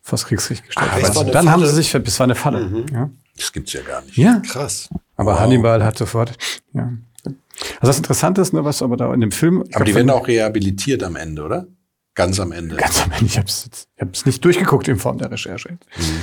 vors 0.00 0.26
Kriegsgericht 0.26 0.66
gestellt 0.66 0.90
Ah, 0.90 0.96
eine 1.20 1.30
Dann 1.30 1.48
haben 1.50 1.64
sie 1.64 1.72
sich, 1.72 1.92
ver- 1.92 2.00
das 2.00 2.18
war 2.18 2.24
eine 2.24 2.34
Falle. 2.34 2.66
Mhm. 2.66 2.86
Ja. 2.92 3.10
Das 3.36 3.52
gibt's 3.52 3.72
ja 3.72 3.82
gar 3.82 4.02
nicht. 4.02 4.16
ja, 4.16 4.40
Krass. 4.44 4.88
aber 5.16 5.34
Wow. 5.34 5.40
Hannibal 5.40 5.84
hat 5.84 5.96
sofort, 5.96 6.36
ja. 6.72 6.90
Also 7.24 7.36
das 7.82 7.98
Interessante 7.98 8.40
ist, 8.40 8.52
ne, 8.52 8.64
was 8.64 8.82
aber 8.82 8.96
da 8.96 9.14
in 9.14 9.20
dem 9.20 9.30
Film, 9.30 9.62
Aber 9.74 9.84
die 9.84 9.94
werden 9.94 10.10
auch 10.10 10.26
rehabilitiert 10.26 11.04
am 11.04 11.14
Ende, 11.16 11.42
oder? 11.44 11.66
Ganz 12.16 12.40
am 12.40 12.50
Ende. 12.50 12.74
ganz 12.76 13.00
am 13.04 13.12
Ende, 13.12 13.24
ich 13.26 13.38
habe 13.38 13.46
es 13.46 14.26
nicht 14.26 14.44
durchgeguckt 14.44 14.88
in 14.88 14.98
Form 14.98 15.18
der 15.18 15.30
Recherche. 15.30 15.70
Mhm. 15.96 16.22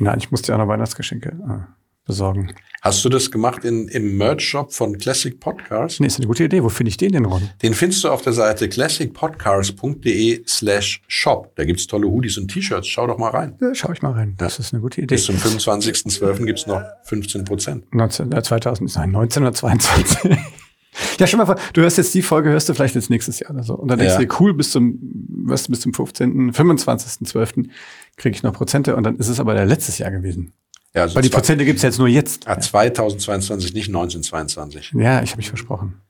Nein, 0.00 0.18
ich 0.18 0.30
musste 0.30 0.52
ja 0.52 0.56
auch 0.56 0.58
noch 0.60 0.68
Weihnachtsgeschenke 0.68 1.30
äh, 1.30 1.83
besorgen. 2.04 2.52
Hast 2.82 3.02
du 3.02 3.08
das 3.08 3.30
gemacht 3.30 3.64
in, 3.64 3.88
im 3.88 4.18
Merch-Shop 4.18 4.72
von 4.74 4.98
Classic 4.98 5.40
Podcasts? 5.40 6.00
Nee, 6.00 6.06
ist 6.06 6.18
eine 6.18 6.26
gute 6.26 6.44
Idee. 6.44 6.62
Wo 6.62 6.68
finde 6.68 6.90
ich 6.90 6.98
den 6.98 7.12
denn, 7.12 7.24
Ron? 7.24 7.48
Den 7.62 7.72
findest 7.72 8.04
du 8.04 8.10
auf 8.10 8.20
der 8.20 8.34
Seite 8.34 8.68
classicpodcast.de 8.68 10.42
slash 10.46 11.02
shop. 11.08 11.52
Da 11.56 11.64
gibt's 11.64 11.86
tolle 11.86 12.06
Hoodies 12.06 12.36
und 12.38 12.48
T-Shirts. 12.48 12.86
Schau 12.86 13.06
doch 13.06 13.16
mal 13.18 13.30
rein. 13.30 13.56
Ja, 13.60 13.74
schau 13.74 13.90
ich 13.92 14.02
mal 14.02 14.12
rein. 14.12 14.34
Das 14.36 14.58
ist 14.58 14.72
eine 14.74 14.82
gute 14.82 15.00
Idee. 15.00 15.14
Bis 15.14 15.24
zum 15.24 15.36
25.12. 15.36 16.44
gibt's 16.44 16.66
noch 16.66 16.82
15 17.04 17.44
Prozent. 17.44 17.94
19, 17.94 18.32
äh, 18.32 18.42
2000, 18.42 18.94
nein, 18.96 19.16
1922. 19.16 20.36
ja, 21.18 21.26
schon 21.26 21.38
mal 21.38 21.46
vor, 21.46 21.56
du 21.72 21.80
hörst 21.80 21.96
jetzt 21.98 22.12
die 22.14 22.22
Folge, 22.22 22.50
hörst 22.50 22.68
du 22.68 22.74
vielleicht 22.74 22.94
jetzt 22.96 23.08
nächstes 23.10 23.40
Jahr 23.40 23.50
oder 23.52 23.62
so. 23.62 23.74
Und 23.76 23.88
dann 23.88 23.98
denkst 23.98 24.14
Ja. 24.14 24.20
du 24.20 24.26
dir, 24.26 24.34
cool, 24.40 24.52
bis 24.54 24.70
zum, 24.72 24.98
was, 25.46 25.68
bis 25.68 25.80
zum 25.80 25.94
15., 25.94 26.52
25.12. 26.52 27.68
kriege 28.16 28.36
ich 28.36 28.42
noch 28.42 28.52
Prozente 28.52 28.94
und 28.94 29.04
dann 29.04 29.16
ist 29.16 29.28
es 29.28 29.40
aber 29.40 29.54
der 29.54 29.64
letztes 29.64 29.98
Jahr 29.98 30.10
gewesen. 30.10 30.52
Ja, 30.94 31.02
also 31.02 31.16
Weil 31.16 31.22
die 31.22 31.28
Prozente 31.28 31.64
gibt's 31.64 31.82
jetzt 31.82 31.98
nur 31.98 32.08
jetzt. 32.08 32.46
Ah, 32.46 32.58
2022, 32.58 33.74
nicht 33.74 33.88
1922. 33.88 34.92
Ja, 34.96 35.22
ich 35.22 35.30
habe 35.30 35.38
mich 35.38 35.48
versprochen. 35.48 36.00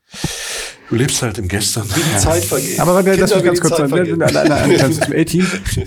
Du 0.90 0.96
lebst 0.96 1.22
halt 1.22 1.38
im 1.38 1.48
Gestern. 1.48 1.84
Wie 1.88 2.02
die 2.02 2.18
Zeit 2.18 2.44
vergeht. 2.44 2.78
Aber 2.78 3.02
Kinder, 3.02 3.22
mich 3.22 3.36
wie 3.36 3.42
ganz 3.42 3.60
kurz 3.60 3.76
Zeit 3.76 3.88
zum 3.88 5.12
A-Team 5.16 5.46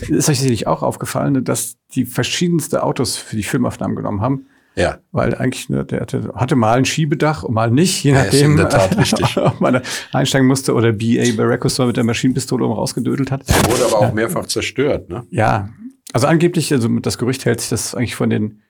ist 0.10 0.30
euch 0.30 0.40
sicherlich 0.40 0.66
auch 0.66 0.82
aufgefallen, 0.82 1.44
dass 1.44 1.78
die 1.94 2.06
verschiedenste 2.06 2.84
Autos 2.84 3.16
für 3.16 3.36
die 3.36 3.44
Filmaufnahmen 3.44 3.96
genommen 3.96 4.22
haben. 4.22 4.48
Ja. 4.76 5.00
Weil 5.12 5.36
eigentlich, 5.36 5.70
ne, 5.70 5.86
der 5.86 6.02
hatte, 6.02 6.32
hatte 6.36 6.56
mal 6.56 6.78
ein 6.78 6.86
Schiebedach 6.86 7.44
und 7.44 7.54
mal 7.54 7.72
nicht, 7.72 8.04
je 8.04 8.12
Ja, 8.12 8.22
ist 8.22 8.34
nachdem, 8.34 8.52
in 8.52 8.58
der 8.58 8.70
Tat 8.70 8.98
richtig. 8.98 9.38
ob 9.42 9.60
man 9.60 9.76
da 9.76 9.82
einsteigen 10.14 10.48
musste 10.48 10.74
oder 10.74 10.92
B.A. 10.92 11.36
Baracus 11.36 11.78
mal 11.78 11.88
mit 11.88 11.98
der 11.98 12.04
Maschinenpistole 12.04 12.66
um 12.66 12.72
rausgedödelt 12.72 13.32
hat. 13.32 13.44
Er 13.48 13.72
wurde 13.72 13.86
aber 13.86 14.00
auch 14.00 14.14
mehrfach 14.14 14.46
zerstört, 14.46 15.10
ne? 15.10 15.26
Ja, 15.32 15.70
also 16.14 16.28
angeblich, 16.28 16.72
also 16.72 16.88
das 17.00 17.18
Gerücht 17.18 17.46
hält 17.46 17.62
sich, 17.62 17.70
dass 17.70 17.96
eigentlich 17.96 18.16
von 18.16 18.30
den, 18.30 18.62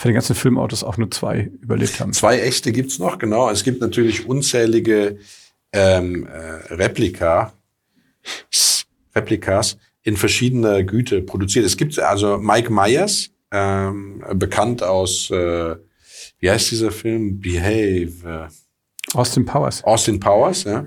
von 0.00 0.08
den 0.08 0.14
ganzen 0.14 0.34
Filmautos 0.34 0.82
auch 0.82 0.96
nur 0.96 1.10
zwei 1.10 1.50
überlebt 1.60 2.00
haben. 2.00 2.14
Zwei 2.14 2.40
echte 2.40 2.72
gibt's 2.72 2.98
noch, 2.98 3.18
genau. 3.18 3.50
Es 3.50 3.64
gibt 3.64 3.82
natürlich 3.82 4.26
unzählige 4.26 5.18
ähm, 5.74 6.26
äh, 6.26 6.72
Replika, 6.72 7.52
Replikas 9.14 9.76
in 10.02 10.16
verschiedener 10.16 10.84
Güte 10.84 11.20
produziert. 11.20 11.66
Es 11.66 11.76
gibt 11.76 11.98
also 11.98 12.38
Mike 12.38 12.72
Myers, 12.72 13.28
ähm, 13.52 14.24
bekannt 14.36 14.82
aus, 14.82 15.30
äh, 15.30 15.76
wie 16.38 16.50
heißt 16.50 16.70
dieser 16.70 16.92
Film? 16.92 17.38
Behave. 17.38 18.48
Äh, 18.48 19.14
Austin 19.14 19.44
Powers. 19.44 19.84
Austin 19.84 20.18
Powers, 20.18 20.64
ja. 20.64 20.86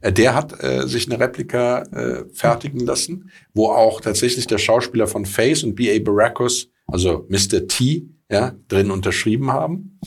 Äh, 0.00 0.12
Der 0.12 0.36
hat 0.36 0.62
äh, 0.62 0.86
sich 0.86 1.10
eine 1.10 1.18
Replika 1.18 1.82
äh, 1.82 2.24
fertigen 2.32 2.86
lassen, 2.86 3.28
wo 3.54 3.70
auch 3.70 4.00
tatsächlich 4.00 4.46
der 4.46 4.58
Schauspieler 4.58 5.08
von 5.08 5.26
Face 5.26 5.64
und 5.64 5.74
B.A. 5.74 5.98
Baracus, 5.98 6.68
also 6.86 7.26
Mr. 7.28 7.66
T, 7.66 8.06
ja, 8.32 8.54
drin 8.68 8.90
unterschrieben 8.90 9.52
haben. 9.52 10.00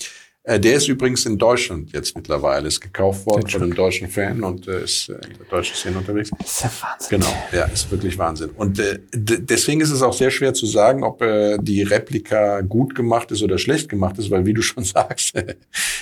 Äh, 0.43 0.59
der 0.59 0.76
ist 0.76 0.88
übrigens 0.88 1.26
in 1.26 1.38
Deutschland 1.38 1.91
jetzt 1.93 2.15
mittlerweile, 2.15 2.67
ist 2.67 2.80
gekauft 2.80 3.26
worden 3.26 3.47
von 3.47 3.63
einem 3.63 3.76
deutschen 3.76 4.09
Fan 4.09 4.43
und 4.43 4.67
äh, 4.67 4.84
ist 4.84 5.09
äh, 5.09 5.13
in 5.13 5.38
der 5.38 5.47
deutschen 5.49 5.76
Szene 5.76 5.97
unterwegs. 5.97 6.30
Das 6.38 6.51
ist 6.51 6.63
ja 6.63 6.71
Wahnsinn. 6.82 7.19
Genau, 7.19 7.38
ja, 7.51 7.65
ist 7.65 7.89
wirklich 7.91 8.17
Wahnsinn. 8.17 8.49
Und 8.49 8.80
äh, 8.80 8.99
deswegen 9.13 9.82
ist 9.82 9.91
es 9.91 10.03
auch 10.03 10.13
sehr 10.13 10.30
schwer 10.30 10.53
zu 10.53 10.65
sagen, 10.65 11.03
ob 11.03 11.21
äh, 11.21 11.57
die 11.59 11.82
Replika 11.82 12.61
gut 12.61 12.93
gemacht 12.93 13.32
ist 13.32 13.41
oder 13.41 13.57
schlecht 13.57 13.89
gemacht 13.89 14.17
ist, 14.19 14.30
weil 14.30 14.45
wie 14.45 14.53
du 14.53 14.61
schon 14.61 14.84
sagst, 14.84 15.34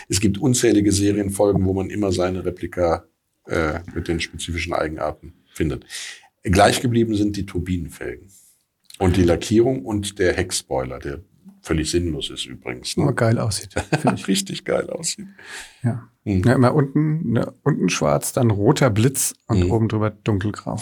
es 0.09 0.19
gibt 0.19 0.37
unzählige 0.37 0.91
Serienfolgen, 0.91 1.65
wo 1.65 1.73
man 1.73 1.89
immer 1.89 2.11
seine 2.11 2.43
Replika 2.43 3.05
äh, 3.47 3.79
mit 3.93 4.07
den 4.07 4.19
spezifischen 4.19 4.73
Eigenarten 4.73 5.33
findet. 5.53 5.85
Gleich 6.43 6.81
geblieben 6.81 7.15
sind 7.15 7.37
die 7.37 7.45
Turbinenfelgen 7.45 8.29
und 8.99 9.15
die 9.15 9.23
Lackierung 9.23 9.85
und 9.85 10.19
der 10.19 10.33
Heckspoiler, 10.33 10.99
der 10.99 11.21
völlig 11.63 11.89
sinnlos 11.89 12.29
ist 12.29 12.45
übrigens. 12.45 12.95
Aber 12.97 13.07
Ne? 13.07 13.13
geil 13.15 13.39
aussieht. 13.39 13.69
Richtig 14.27 14.63
geil 14.65 14.89
aussieht. 14.91 15.25
Ja. 15.81 16.07
Mhm. 16.25 16.43
ja. 16.45 16.53
Immer 16.53 16.75
unten, 16.75 17.31
ne, 17.33 17.51
unten 17.63 17.89
schwarz, 17.89 18.31
dann 18.33 18.51
roter 18.51 18.89
Blitz 18.91 19.33
und 19.47 19.63
Mhm. 19.65 19.71
oben 19.71 19.87
drüber 19.89 20.11
dunkelgrau. 20.11 20.77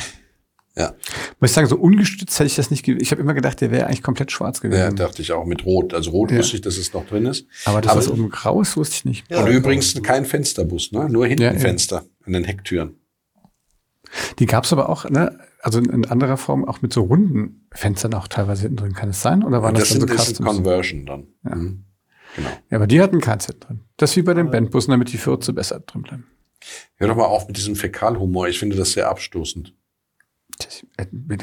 Ja, 0.75 0.93
Muss 1.41 1.49
ich 1.49 1.53
sagen, 1.55 1.67
so 1.67 1.75
ungestützt 1.77 2.39
hätte 2.39 2.47
ich 2.47 2.55
das 2.55 2.71
nicht, 2.71 2.87
ich 2.87 3.11
habe 3.11 3.21
immer 3.21 3.33
gedacht, 3.33 3.59
der 3.59 3.71
wäre 3.71 3.87
eigentlich 3.87 4.01
komplett 4.03 4.31
schwarz 4.31 4.61
gewesen. 4.61 4.79
ja, 4.79 4.89
dachte 4.89 5.21
ich 5.21 5.33
auch 5.33 5.45
mit 5.45 5.65
Rot. 5.65 5.93
Also 5.93 6.11
Rot 6.11 6.31
Ja. 6.31 6.37
wusste 6.37 6.55
ich, 6.55 6.61
dass 6.61 6.77
es 6.77 6.93
noch 6.93 7.05
drin 7.07 7.25
ist. 7.25 7.45
Aber 7.65 7.81
das, 7.81 7.91
Aber- 7.91 7.99
was 7.99 8.07
oben 8.09 8.29
grau 8.29 8.61
ist, 8.61 8.77
wusste 8.77 8.95
ich 8.95 9.05
nicht. 9.05 9.25
Ja, 9.29 9.43
und 9.43 9.51
übrigens 9.51 10.01
kein 10.01 10.23
Fensterbus, 10.25 10.93
ne? 10.93 11.09
Nur 11.09 11.25
ja. 11.25 11.29
Hintenfenster 11.29 12.05
an 12.25 12.31
den 12.33 12.45
Hecktüren. 12.45 12.95
Die 14.39 14.45
gab's 14.45 14.73
aber 14.73 14.89
auch, 14.89 15.09
ne, 15.09 15.39
also 15.61 15.79
in, 15.79 15.85
in 15.85 16.05
anderer 16.05 16.37
Form 16.37 16.65
auch 16.65 16.81
mit 16.81 16.93
so 16.93 17.03
runden 17.03 17.67
Fenstern 17.71 18.13
auch 18.13 18.27
teilweise 18.27 18.63
hinten 18.63 18.77
drin. 18.77 18.93
Kann 18.93 19.09
es 19.09 19.21
sein? 19.21 19.43
Oder 19.43 19.61
waren 19.61 19.73
das, 19.73 19.89
das 19.89 19.99
dann 19.99 20.07
so 20.07 20.15
Customs? 20.15 20.49
Conversion 20.49 21.05
dann. 21.05 21.27
Ja. 21.43 21.55
Mhm. 21.55 21.85
Genau. 22.35 22.49
Ja, 22.69 22.77
aber 22.77 22.87
die 22.87 23.01
hatten 23.01 23.19
keins 23.19 23.45
hinten 23.45 23.59
drin. 23.61 23.79
Das 23.97 24.11
ist 24.11 24.17
wie 24.17 24.21
bei 24.21 24.33
den 24.33 24.51
Bandbussen, 24.51 24.91
damit 24.91 25.11
die 25.11 25.17
Fürze 25.17 25.53
besser 25.53 25.81
drin 25.81 26.01
bleiben. 26.03 26.27
Hör 26.95 27.07
doch 27.07 27.15
mal 27.15 27.25
auf 27.25 27.47
mit 27.47 27.57
diesem 27.57 27.75
Fäkalhumor. 27.75 28.47
Ich 28.47 28.59
finde 28.59 28.75
das 28.77 28.93
sehr 28.93 29.09
abstoßend. 29.09 29.73
Ich 30.59 30.85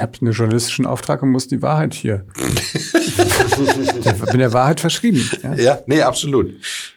habe 0.00 0.18
einen 0.20 0.32
journalistischen 0.32 0.86
Auftrag 0.86 1.22
und 1.22 1.30
muss 1.30 1.48
die 1.48 1.60
Wahrheit 1.60 1.94
hier. 1.94 2.26
ich 2.36 4.30
bin 4.30 4.38
der 4.38 4.52
Wahrheit 4.52 4.80
verschrieben. 4.80 5.28
Ja. 5.42 5.54
Ja, 5.54 5.78
nee, 5.86 6.02
absolut. 6.02 6.54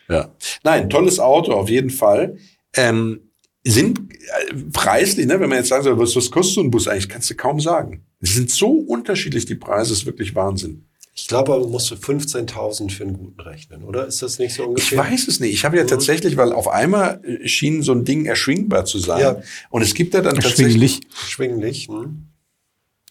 Ja. 0.07 0.29
Nein, 0.63 0.89
tolles 0.89 1.19
Auto 1.19 1.53
auf 1.53 1.69
jeden 1.69 1.89
Fall. 1.89 2.37
Ähm, 2.75 3.30
sind 3.63 3.99
äh, 3.99 4.55
preislich, 4.73 5.27
ne, 5.27 5.39
wenn 5.39 5.49
man 5.49 5.59
jetzt 5.59 5.69
sagen 5.69 5.83
soll, 5.83 5.97
was, 5.99 6.15
was 6.15 6.31
kostet 6.31 6.55
so 6.55 6.61
ein 6.61 6.71
Bus 6.71 6.87
eigentlich, 6.87 7.09
kannst 7.09 7.29
du 7.29 7.35
kaum 7.35 7.59
sagen. 7.59 8.03
Sie 8.19 8.33
sind 8.33 8.49
so 8.49 8.71
unterschiedlich, 8.71 9.45
die 9.45 9.55
Preise, 9.55 9.93
ist 9.93 10.05
wirklich 10.05 10.35
Wahnsinn. 10.35 10.85
Ich 11.13 11.27
glaube, 11.27 11.53
aber 11.53 11.67
musst 11.67 11.91
du 11.91 11.95
15.000 11.95 12.91
für 12.91 13.03
einen 13.03 13.13
guten 13.13 13.39
rechnen, 13.41 13.83
oder? 13.83 14.07
Ist 14.07 14.21
das 14.21 14.39
nicht 14.39 14.53
so 14.55 14.63
Ich 14.63 14.69
ungefähr? 14.69 14.97
weiß 14.99 15.27
es 15.27 15.39
nicht. 15.39 15.53
Ich 15.53 15.65
habe 15.65 15.77
ja 15.77 15.83
tatsächlich, 15.83 16.37
weil 16.37 16.53
auf 16.53 16.67
einmal 16.69 17.21
äh, 17.23 17.47
schien 17.47 17.83
so 17.83 17.91
ein 17.91 18.05
Ding 18.05 18.25
erschwingbar 18.25 18.85
zu 18.85 18.97
sein. 18.97 19.19
Ja. 19.19 19.41
Und 19.69 19.81
es 19.81 19.93
gibt 19.93 20.13
ja 20.13 20.21
dann 20.21 20.35
tatsächlich. 20.35 21.01
Erschwinglich. 21.01 21.01
Schwinglich. 21.13 21.87
Hm? 21.89 22.27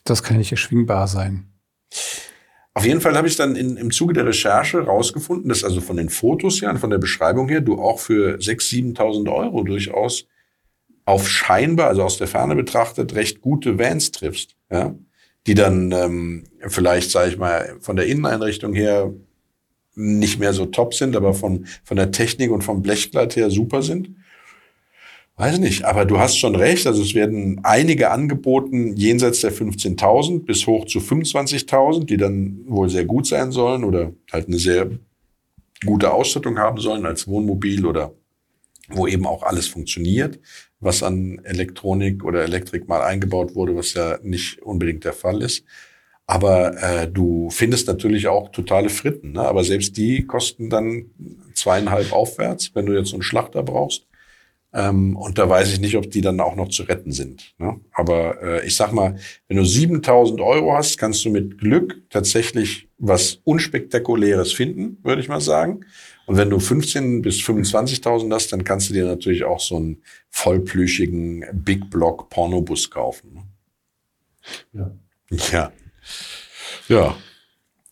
Das 0.05 0.23
kann 0.23 0.39
nicht 0.39 0.51
erschwingbar 0.51 1.07
sein. 1.09 1.47
Auf 2.73 2.87
jeden 2.87 3.01
Fall 3.01 3.17
habe 3.17 3.29
ich 3.29 3.37
dann 3.37 3.57
in, 3.57 3.77
im 3.77 3.91
Zuge 3.91 4.15
der 4.15 4.27
Recherche 4.27 4.79
rausgefunden, 4.79 5.49
dass 5.49 5.65
also 5.65 5.81
von 5.81 5.97
den 5.97 6.09
Fotos 6.09 6.63
her 6.63 6.71
und 6.71 6.79
von 6.79 6.91
der 6.91 6.99
Beschreibung 6.99 7.49
her 7.49 7.61
du 7.61 7.79
auch 7.81 7.99
für 7.99 8.37
6.000, 8.39 8.97
7.000 8.97 9.33
Euro 9.33 9.63
durchaus 9.65 10.27
auf 11.11 11.29
scheinbar, 11.29 11.89
also 11.89 12.03
aus 12.03 12.19
der 12.19 12.29
Ferne 12.29 12.55
betrachtet, 12.55 13.15
recht 13.15 13.41
gute 13.41 13.79
Vans 13.79 14.13
triffst. 14.13 14.57
Ja? 14.71 14.95
Die 15.47 15.55
dann 15.55 15.93
ähm, 15.93 16.45
vielleicht, 16.69 17.11
sage 17.11 17.31
ich 17.31 17.39
mal, 17.39 17.77
von 17.81 17.97
der 17.97 18.07
Inneneinrichtung 18.07 18.75
her 18.75 19.13
nicht 19.95 20.39
mehr 20.39 20.53
so 20.53 20.67
top 20.67 20.95
sind, 20.95 21.17
aber 21.17 21.35
von, 21.35 21.67
von 21.85 21.97
der 21.97 22.13
Technik 22.13 22.51
und 22.51 22.63
vom 22.63 22.83
Blechglatt 22.83 23.37
her 23.37 23.51
super 23.51 23.83
sind. 23.83 24.11
Weiß 25.37 25.59
nicht, 25.59 25.85
aber 25.85 26.05
du 26.05 26.19
hast 26.19 26.39
schon 26.39 26.55
recht. 26.55 26.87
Also 26.87 27.03
es 27.03 27.15
werden 27.15 27.61
einige 27.63 28.11
angeboten 28.11 28.95
jenseits 28.97 29.41
der 29.41 29.53
15.000 29.53 30.45
bis 30.45 30.67
hoch 30.67 30.85
zu 30.85 30.99
25.000, 30.99 32.05
die 32.05 32.19
dann 32.19 32.61
wohl 32.67 32.91
sehr 32.91 33.05
gut 33.05 33.27
sein 33.27 33.51
sollen 33.51 33.83
oder 33.85 34.13
halt 34.31 34.49
eine 34.49 34.59
sehr 34.59 34.91
gute 35.85 36.13
Ausstattung 36.13 36.59
haben 36.59 36.79
sollen 36.79 37.07
als 37.07 37.27
Wohnmobil 37.27 37.87
oder 37.87 38.13
wo 38.93 39.07
eben 39.07 39.27
auch 39.27 39.43
alles 39.43 39.69
funktioniert, 39.69 40.39
was 40.81 41.03
an 41.03 41.41
Elektronik 41.45 42.25
oder 42.25 42.43
Elektrik 42.43 42.89
mal 42.89 43.03
eingebaut 43.03 43.55
wurde, 43.55 43.77
was 43.77 43.95
ja 43.95 44.19
nicht 44.23 44.63
unbedingt 44.63 45.05
der 45.05 45.13
Fall 45.13 45.43
ist. 45.43 45.65
Aber 46.27 46.81
äh, 46.81 47.09
du 47.11 47.51
findest 47.51 47.89
natürlich 47.89 48.29
auch 48.29 48.51
totale 48.53 48.89
Fritten, 48.89 49.33
ne? 49.33 49.43
aber 49.43 49.65
selbst 49.65 49.97
die 49.97 50.27
kosten 50.27 50.71
dann 50.71 51.07
zweieinhalb 51.55 52.13
aufwärts, 52.13 52.73
wenn 52.75 52.87
du 52.87 52.97
jetzt 52.97 53.13
einen 53.13 53.23
Schlachter 53.23 53.65
brauchst. 53.65 54.07
Ähm, 54.73 55.17
und 55.17 55.39
da 55.39 55.49
weiß 55.49 55.73
ich 55.73 55.81
nicht, 55.81 55.97
ob 55.97 56.11
die 56.11 56.21
dann 56.21 56.39
auch 56.39 56.55
noch 56.55 56.69
zu 56.69 56.85
retten 56.85 57.11
sind. 57.11 57.55
Ne? 57.59 57.81
Aber 57.93 58.41
äh, 58.43 58.67
ich 58.67 58.77
sag 58.77 58.93
mal, 58.93 59.17
wenn 59.49 59.57
du 59.57 59.65
7000 59.65 60.41
Euro 60.41 60.75
hast, 60.75 60.97
kannst 60.99 61.25
du 61.25 61.31
mit 61.31 61.59
Glück 61.59 62.03
tatsächlich 62.11 62.89
was 62.99 63.41
Unspektakuläres 63.43 64.53
finden, 64.53 64.99
würde 65.03 65.23
ich 65.23 65.29
mal 65.29 65.41
sagen. 65.41 65.81
Und 66.31 66.37
wenn 66.37 66.51
du 66.51 66.61
15 66.61 67.23
bis 67.23 67.41
25.000 67.41 68.33
hast, 68.33 68.53
dann 68.53 68.63
kannst 68.63 68.89
du 68.89 68.95
dir 68.95 69.05
natürlich 69.05 69.43
auch 69.43 69.59
so 69.59 69.75
einen 69.75 70.01
vollplüschigen 70.29 71.45
Big 71.53 71.91
Block 71.91 72.31
Pornobus 72.31 72.89
kaufen. 72.89 73.35
Ne? 74.73 74.93
Ja. 75.31 75.43
Ja. 75.51 75.73
Ja. 76.87 77.17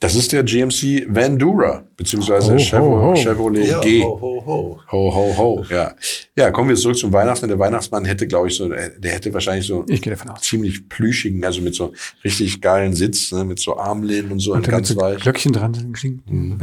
Das 0.01 0.15
ist 0.15 0.31
der 0.31 0.45
GMC 0.45 1.07
Vandura, 1.09 1.83
beziehungsweise 1.97 2.53
Ho, 2.53 2.55
ho, 2.55 2.59
Chevrolet, 2.59 3.03
ho. 3.03 3.15
Chevrolet 3.17 3.67
Ja, 3.67 3.81
G. 3.81 4.01
ho, 4.05 4.17
ho, 4.21 4.43
ho. 4.47 4.81
Ho, 4.93 5.15
ho, 5.15 5.37
ho, 5.37 5.65
ja. 5.71 5.93
Ja, 6.37 6.53
kommen 6.53 6.69
wir 6.69 6.77
zurück 6.77 6.97
zum 6.97 7.13
Weihnachten. 7.13 7.49
Der 7.49 7.59
Weihnachtsmann 7.59 8.05
hätte, 8.05 8.29
glaube 8.29 8.47
ich, 8.47 8.55
so, 8.55 8.71
äh, 8.73 8.93
der 9.01 9.11
hätte 9.15 9.35
wahrscheinlich 9.35 9.67
so 9.67 9.85
Ich 9.89 10.01
gehe 10.01 10.13
davon 10.13 10.31
aus. 10.31 10.43
ziemlich 10.43 10.89
plüschigen, 10.89 11.45
also 11.45 11.61
mit 11.63 11.75
so 11.75 11.93
richtig 12.23 12.61
geilen 12.61 12.95
Sitz, 12.95 13.33
ne, 13.33 13.45
mit 13.45 13.59
so 13.59 13.77
Armlehnen 13.77 14.31
und 14.31 14.39
so 14.39 14.53
Und 14.53 14.69
ganz 14.69 14.87
so 14.87 14.97
weich. 15.01 15.19
Glöckchen 15.21 15.53
dran 15.53 15.75
sind. 15.75 15.93
Kling, 15.97 16.23
Mhm. 16.27 16.59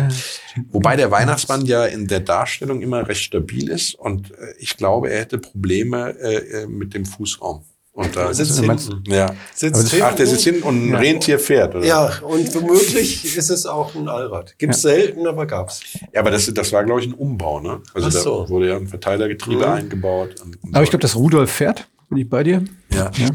Wobei 0.71 0.95
der 0.95 1.11
Weihnachtsmann 1.11 1.65
ja 1.65 1.83
in 1.85 2.07
der 2.07 2.21
Darstellung 2.21 2.81
immer 2.81 3.05
recht 3.05 3.21
stabil 3.21 3.69
ist 3.69 3.95
und 3.95 4.31
äh, 4.31 4.35
ich 4.59 4.77
glaube, 4.77 5.09
er 5.09 5.19
hätte 5.19 5.39
Probleme 5.39 6.15
äh, 6.21 6.35
äh, 6.63 6.67
mit 6.67 6.93
dem 6.93 7.05
Fußraum. 7.05 7.63
Und 7.95 8.13
da 8.13 8.33
Sitzt 8.33 8.59
hinten. 8.59 9.03
ja. 9.09 9.33
Sitzt 9.53 9.81
das- 9.83 9.91
hinten. 9.91 10.05
Ach, 10.05 10.15
der 10.15 10.27
sitzt 10.27 10.43
hinten 10.43 10.63
und 10.63 10.87
ein 10.87 10.89
Ja. 10.91 10.97
Rentier 10.99 11.39
fährt, 11.39 11.75
oder? 11.75 11.85
Ja, 11.85 12.11
und 12.23 12.53
womöglich 12.53 13.37
ist 13.37 13.49
es 13.49 13.65
auch 13.65 13.95
ein 13.95 14.09
Allrad. 14.09 14.57
Gibt's 14.57 14.81
selten, 14.81 15.25
aber 15.25 15.45
gab's. 15.45 15.79
Ja, 16.13 16.19
aber 16.19 16.29
das, 16.29 16.53
das 16.53 16.73
war, 16.73 16.83
glaube 16.83 16.99
ich, 16.99 17.07
ein 17.07 17.13
Umbau, 17.13 17.61
ne? 17.61 17.81
Also 17.93 18.07
Ach 18.09 18.13
da 18.13 18.19
so. 18.19 18.49
wurde 18.49 18.67
ja 18.67 18.75
ein 18.75 18.87
Verteilergetriebe 18.87 19.65
Mhm. 19.65 19.71
eingebaut. 19.73 20.41
Und, 20.43 20.61
und 20.61 20.75
Aber 20.75 20.83
ich 20.83 20.89
glaube, 20.89 21.01
dass 21.03 21.15
Rudolf 21.15 21.49
fährt. 21.49 21.87
Bin 22.09 22.17
ich 22.17 22.29
bei 22.29 22.43
dir? 22.43 22.65
ja. 22.91 23.11
Ja. 23.15 23.29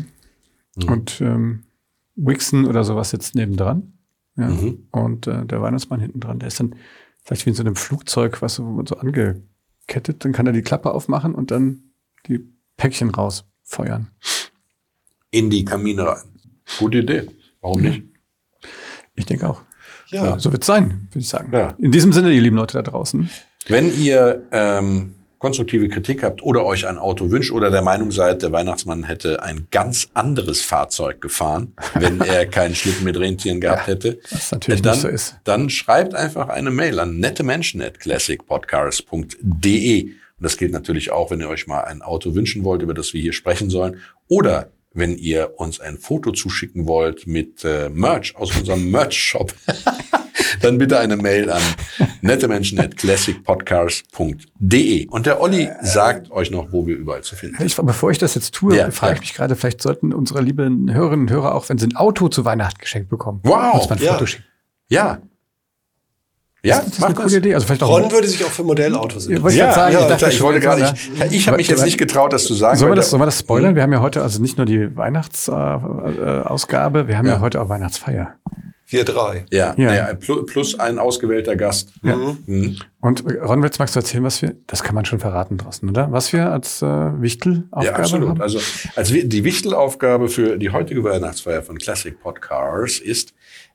Mhm. 0.77 0.89
Und 0.89 1.21
ähm, 1.23 1.63
Wixon 2.17 2.67
oder 2.67 2.85
sowas 2.85 3.09
sitzt 3.11 3.35
nebendran. 3.35 3.95
Ja. 4.37 4.49
Mhm. 4.49 4.89
Und 4.93 5.27
äh, 5.27 5.47
der 5.47 5.63
Weihnachtsmann 5.63 6.01
hinten 6.01 6.21
dran, 6.21 6.39
der 6.39 6.49
ist 6.49 6.61
dann 6.61 6.75
vielleicht 7.25 7.47
wie 7.47 7.51
in 7.51 7.57
so 7.57 7.63
einem 7.63 7.77
Flugzeug, 7.77 8.43
was 8.43 8.57
so, 8.57 8.63
man 8.65 8.85
so 8.87 8.97
angekettet, 8.97 10.23
dann 10.25 10.33
kann 10.33 10.47
er 10.47 10.53
die 10.53 10.61
Klappe 10.63 10.93
aufmachen 10.93 11.35
und 11.35 11.51
dann 11.51 11.83
die 12.27 12.41
Päckchen 12.77 13.09
rausfeuern. 13.11 14.11
In 15.31 15.51
die 15.51 15.65
Kamine 15.65 16.07
rein. 16.07 16.23
Gute 16.79 16.99
Idee. 16.99 17.27
Warum 17.61 17.83
nicht? 17.83 18.03
Ich 19.15 19.27
denke 19.27 19.49
auch. 19.49 19.63
Ja. 20.09 20.39
So 20.39 20.51
wird 20.53 20.63
es 20.63 20.67
sein, 20.67 21.09
würde 21.11 21.21
ich 21.21 21.29
sagen. 21.29 21.51
Ja. 21.53 21.75
In 21.79 21.93
diesem 21.93 22.13
Sinne, 22.13 22.33
ihr 22.33 22.41
lieben 22.41 22.57
Leute 22.57 22.75
da 22.75 22.83
draußen. 22.83 23.31
Wenn 23.69 23.97
ihr 24.01 24.47
ähm, 24.51 25.15
konstruktive 25.39 25.89
Kritik 25.89 26.23
habt 26.23 26.43
oder 26.43 26.65
euch 26.65 26.87
ein 26.87 26.99
Auto 26.99 27.31
wünscht 27.31 27.53
oder 27.53 27.71
der 27.71 27.83
Meinung 27.83 28.11
seid, 28.11 28.43
der 28.43 28.53
Weihnachtsmann 28.53 29.05
hätte 29.05 29.43
ein 29.43 29.69
ganz 29.71 30.09
anderes 30.15 30.63
Fahrzeug 30.63 31.21
gefahren, 31.21 31.75
wenn 31.95 32.21
er 32.21 32.47
keinen 32.47 32.75
Schlitten 32.75 33.05
mit 33.05 33.19
Rentieren 33.19 33.61
gehabt 33.61 33.87
hätte, 33.87 34.19
Was 34.31 34.53
natürlich 34.53 34.83
dann, 34.83 34.93
nicht 34.93 35.03
so 35.03 35.09
ist. 35.09 35.37
dann 35.45 35.71
schreibt 35.71 36.15
einfach 36.15 36.49
eine 36.49 36.71
Mail 36.71 36.99
an 37.01 37.19
nettemenschen.classicpodcast.de. 37.19 40.03
Und 40.05 40.45
das 40.45 40.57
gilt 40.57 40.73
natürlich 40.73 41.11
auch, 41.13 41.31
wenn 41.31 41.41
ihr 41.41 41.49
euch 41.49 41.67
mal 41.67 41.83
ein 41.83 42.03
Auto 42.03 42.35
wünschen 42.35 42.65
wollt, 42.65 42.83
über 42.83 42.95
das 42.95 43.13
wir 43.15 43.21
hier 43.21 43.33
sprechen 43.33 43.71
sollen. 43.71 43.99
Oder 44.29 44.71
wenn 44.93 45.17
ihr 45.17 45.55
uns 45.59 45.81
ein 45.81 45.99
Foto 45.99 46.33
zuschicken 46.33 46.87
wollt 46.87 47.27
mit 47.27 47.65
äh, 47.65 47.89
Merch 47.91 48.37
aus 48.37 48.57
unserem 48.57 48.91
Merch-Shop, 48.91 49.55
dann 50.63 50.79
bitte 50.79 50.99
eine 50.99 51.17
Mail 51.17 51.51
an 51.51 51.63
nettemenschen.classicpodcast.de. 52.23 55.07
Und 55.09 55.27
der 55.27 55.41
Olli 55.41 55.69
sagt 55.83 56.31
euch 56.31 56.51
noch, 56.51 56.73
wo 56.73 56.87
wir 56.87 56.97
überall 56.97 57.23
zu 57.23 57.37
finden 57.37 57.57
sind. 57.59 57.67
Ich, 57.67 57.77
bevor 57.77 58.11
ich 58.11 58.19
das 58.19 58.35
jetzt 58.35 58.55
tue, 58.55 58.77
Ja, 58.77 58.91
frage 58.91 59.15
ich 59.15 59.21
mich 59.21 59.35
gerade, 59.35 59.55
vielleicht 59.57 59.81
sollten 59.81 60.13
unsere 60.13 60.43
lieben 60.43 60.93
Hörerinnen 60.93 61.27
und 61.27 61.33
Hörer 61.33 61.55
auch, 61.55 61.69
wenn 61.69 61.79
sie 61.79 61.87
ein 61.87 61.97
Auto 61.97 62.29
zu 62.29 62.45
Weihnachten 62.45 62.81
geschenkt 62.81 63.09
bekommen, 63.09 63.41
Wow, 63.45 63.75
uns 63.75 63.89
mal 63.89 63.97
ein 63.97 64.03
ja. 64.03 64.13
Foto 64.15 64.27
schicken. 64.27 64.45
Ja. 64.89 65.23
Ja, 66.63 66.79
das 66.81 66.89
ist 66.99 67.03
eine 67.05 67.15
coole 67.15 67.37
Idee. 67.39 67.55
Also 67.55 67.67
vielleicht 67.67 67.83
auch 67.83 67.89
Ron 67.99 68.11
würde 68.13 68.29
sich 68.29 68.45
auch 68.45 68.51
für 68.51 68.63
Modellautos 68.65 69.27
Ja, 69.29 69.37
ich 69.39 69.55
Ja, 69.57 69.73
sagen, 69.73 69.95
ja, 69.95 70.01
ich 70.03 70.07
dachte 70.09 70.29
ich 70.31 70.41
wollte 70.43 70.61
gerade, 70.61 70.83
ja. 70.83 70.93
ich, 71.27 71.33
ich 71.33 71.47
habe 71.49 71.57
mich 71.57 71.69
jetzt 71.69 71.85
nicht 71.85 71.97
getraut, 71.97 72.33
das 72.35 72.45
zu 72.45 72.53
sagen. 72.55 72.77
Sollen 72.79 72.93
wir 72.93 72.97
das, 72.97 73.07
da- 73.07 73.11
sollen 73.13 73.23
wir 73.23 73.27
das 73.27 73.39
spoilern? 73.39 73.75
Wir 73.77 73.83
haben 73.83 73.93
ja 73.93 74.01
heute 74.03 74.21
also 74.23 74.43
nicht 74.43 74.59
nur 74.59 74.67
die 74.67 74.95
Weihnachtsausgabe, 74.97 76.43
äh, 76.45 76.49
Ausgabe, 76.49 77.09
wir 77.09 77.17
haben 77.17 77.27
ja. 77.27 77.35
Ja. 77.35 77.41
heute 77.41 77.63
auch 77.63 77.69
Weihnachtsfeier. 77.71 78.35
Wir 78.91 79.05
drei. 79.05 79.47
Ja, 79.51 79.75
Ja. 79.79 79.95
ja. 79.95 80.15
plus, 80.15 80.79
ein 80.79 80.99
ausgewählter 80.99 81.55
Gast. 81.57 81.93
Ja. 82.03 82.17
Mhm. 82.17 82.77
Und 83.01 83.25
äh, 83.25 83.39
Ron, 83.41 83.63
jetzt 83.63 83.79
magst 83.79 83.95
du 83.95 84.01
erzählen, 84.01 84.25
was 84.25 84.43
wir, 84.43 84.57
das 84.67 84.83
kann 84.83 84.95
man 84.95 85.05
schon 85.05 85.21
verraten 85.21 85.57
draußen, 85.59 85.89
oder? 85.89 86.11
Was 86.11 86.33
wir 86.33 86.51
als 86.51 86.83
äh, 86.83 86.87
Wichtelaufgabe 86.87 87.85
Ja, 87.87 87.95
absolut. 87.95 88.29
haben? 88.31 88.43
Also 88.43 88.59
als 88.97 89.13
wir, 89.13 89.29
die 89.29 89.45
Wichtelaufgabe 89.45 90.29
für 90.29 90.59
die 90.59 90.71
heutige 90.71 91.05
Weihnachtsfeier 91.05 91.63
von 91.63 91.79
Classic 91.79 92.19
Podcars 92.21 92.99
ist 92.99 93.33